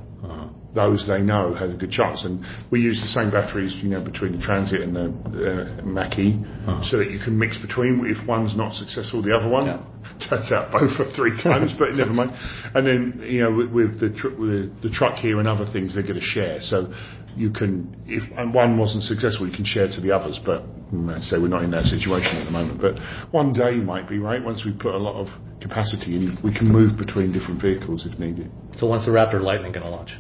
[0.75, 2.25] Those they know has a good chance.
[2.25, 6.39] And we use the same batteries, you know, between the Transit and the uh, Mach-E,
[6.39, 6.85] uh-huh.
[6.85, 8.07] so that you can mix between.
[8.07, 9.67] If one's not successful, the other one.
[9.67, 9.83] Yeah.
[10.31, 12.33] Turns out both are three times, but never mind.
[12.75, 15.95] And then, you know, with, with the tr- with the truck here and other things,
[15.95, 16.61] they get a share.
[16.61, 16.93] So
[17.37, 18.23] you can, if
[18.55, 20.41] one wasn't successful, you can share to the others.
[20.45, 22.81] But I say we're not in that situation at the moment.
[22.81, 22.97] But
[23.33, 24.43] one day might be right.
[24.43, 25.29] Once we put a lot of
[25.61, 28.51] capacity in, we can move between different vehicles if needed.
[28.79, 30.17] So when's the Raptor Lightning going to launch?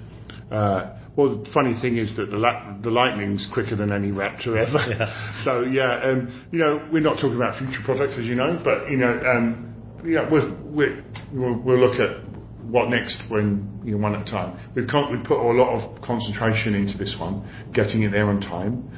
[0.50, 4.56] Uh, well, the funny thing is that the, la- the Lightning's quicker than any Raptor
[4.56, 4.80] ever.
[4.90, 5.40] Yeah.
[5.44, 8.90] So yeah, um, you know, we're not talking about future products, as you know, but
[8.90, 10.96] you know, um, yeah, we'll, we'll,
[11.32, 12.24] we'll look at
[12.70, 14.58] what next when you know, one at a time.
[14.74, 18.40] We've, con- we've put a lot of concentration into this one, getting it there on
[18.40, 18.88] time.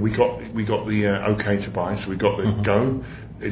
[0.00, 2.62] We got we got the uh, okay to buy, so we got the mm-hmm.
[2.62, 3.04] go.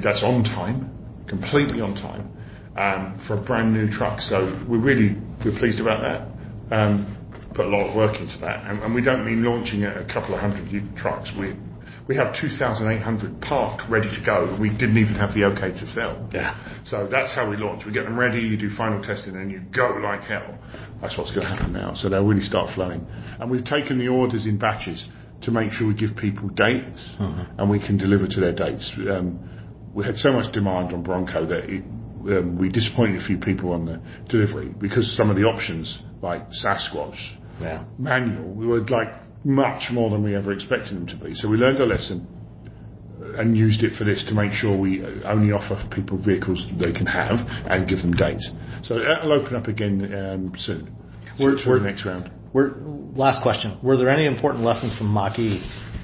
[0.02, 0.90] That's on time,
[1.28, 2.36] completely on time
[2.76, 4.20] um, for a brand new truck.
[4.20, 6.76] So we're really we're pleased about that.
[6.76, 7.15] Um,
[7.56, 10.12] put a lot of work into that, and, and we don't mean launching a, a
[10.12, 11.32] couple of hundred trucks.
[11.38, 11.56] We
[12.08, 14.56] we have 2,800 parked, ready to go.
[14.60, 16.28] We didn't even have the okay to sell.
[16.32, 16.54] Yeah.
[16.84, 17.84] So that's how we launch.
[17.84, 20.56] We get them ready, you do final testing, and you go like hell.
[21.02, 21.94] That's what's going to happen now.
[21.94, 23.04] So they'll really start flowing.
[23.40, 25.04] And we've taken the orders in batches
[25.42, 27.60] to make sure we give people dates mm-hmm.
[27.60, 28.90] and we can deliver to their dates.
[29.10, 33.38] Um, we had so much demand on Bronco that it, um, we disappointed a few
[33.38, 37.84] people on the delivery because some of the options, like Sasquatch, yeah.
[37.98, 39.08] manual, we were like
[39.44, 41.34] much more than we ever expected them to be.
[41.34, 42.26] So we learned a lesson
[43.38, 47.06] and used it for this to make sure we only offer people vehicles they can
[47.06, 48.50] have and give them dates.
[48.82, 50.94] So that'll open up again um, soon.
[51.38, 52.30] We're, we're, the next round.
[52.52, 52.74] We're,
[53.14, 53.78] last question.
[53.82, 55.62] Were there any important lessons from Mach-E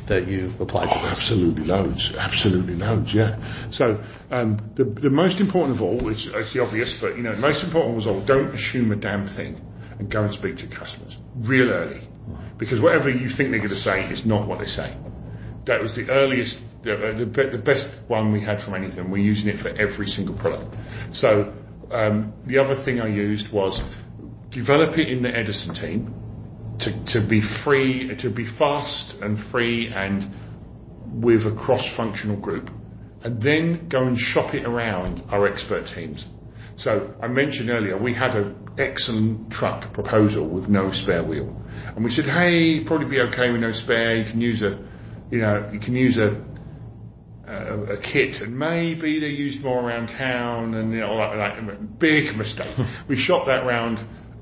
[0.09, 1.19] that you applied oh, to this?
[1.19, 2.13] Absolutely loads.
[2.19, 3.71] Absolutely loads, yeah.
[3.73, 7.35] So um, the, the most important of all, it's, it's the obvious, but you know,
[7.35, 9.61] the most important was all, don't assume a damn thing
[10.03, 12.09] and go and speak to customers real early
[12.59, 14.97] because whatever you think they're going to say is not what they say.
[15.67, 19.11] That was the earliest, the, the, the best one we had from anything.
[19.11, 20.75] We're using it for every single product.
[21.13, 21.55] So
[21.93, 23.81] um, the other thing I used was
[24.51, 26.15] develop it in the Edison team
[26.81, 32.71] to, to be free, to be fast and free and with a cross-functional group,
[33.23, 36.27] and then go and shop it around our expert teams.
[36.77, 41.55] So I mentioned earlier we had an excellent truck proposal with no spare wheel.
[41.95, 44.17] And we said, hey, probably be okay with no spare.
[44.17, 44.79] You can use a,
[45.31, 46.43] you know, you can use a,
[47.51, 51.99] a, a kit, and maybe they used more around town, and you know, like, like
[51.99, 52.77] big mistake.
[53.09, 53.99] we shot that round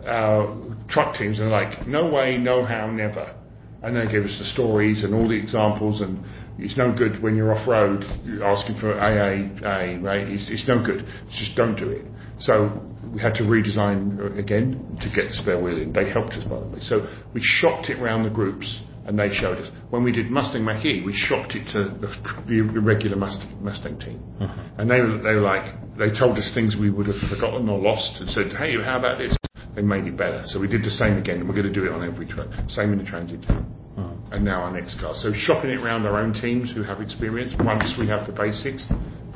[0.07, 3.36] our truck teams, and like, no way, no how, never.
[3.83, 6.23] And they gave us the stories and all the examples, and
[6.59, 8.05] it's no good when you're off road
[8.44, 10.28] asking for AA, right?
[10.28, 11.07] It's, it's no good.
[11.31, 12.05] Just don't do it.
[12.41, 12.81] So
[13.12, 15.93] we had to redesign again to get the spare wheel in.
[15.93, 16.81] They helped us, by the way.
[16.81, 19.69] So we shopped it around the groups and they showed us.
[19.91, 24.23] When we did Mustang Mach-E, we shopped it to the, regular Mustang, Mustang team.
[24.41, 24.62] Uh-huh.
[24.78, 28.20] And they, they were like, they told us things we would have forgotten or lost
[28.20, 29.36] and said, hey, how about this?
[29.75, 30.43] They made it better.
[30.47, 32.49] So we did the same again and we're going to do it on every truck.
[32.69, 33.67] Same in the transit team.
[33.97, 34.15] Uh-huh.
[34.33, 35.15] And now our next car.
[35.15, 38.86] So shopping it around our own teams who have experience, once we have the basics,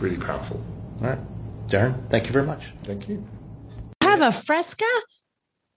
[0.00, 0.62] really powerful.
[1.00, 1.33] All right.
[1.66, 2.62] Darren, thank you very much.
[2.84, 3.24] Thank you
[4.16, 4.84] have a Fresca?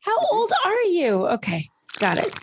[0.02, 1.28] How old are you?
[1.28, 1.66] Okay,
[1.98, 2.36] got it.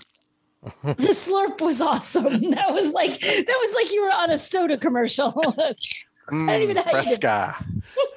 [0.83, 2.51] the slurp was awesome.
[2.51, 5.33] That was like that was like you were on a soda commercial.
[6.31, 7.65] mm, I even Fresca.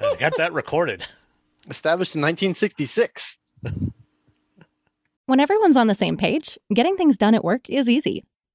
[0.00, 1.04] I got that recorded.
[1.68, 3.38] Established in 1966.
[5.26, 8.24] When everyone's on the same page, getting things done at work is easy.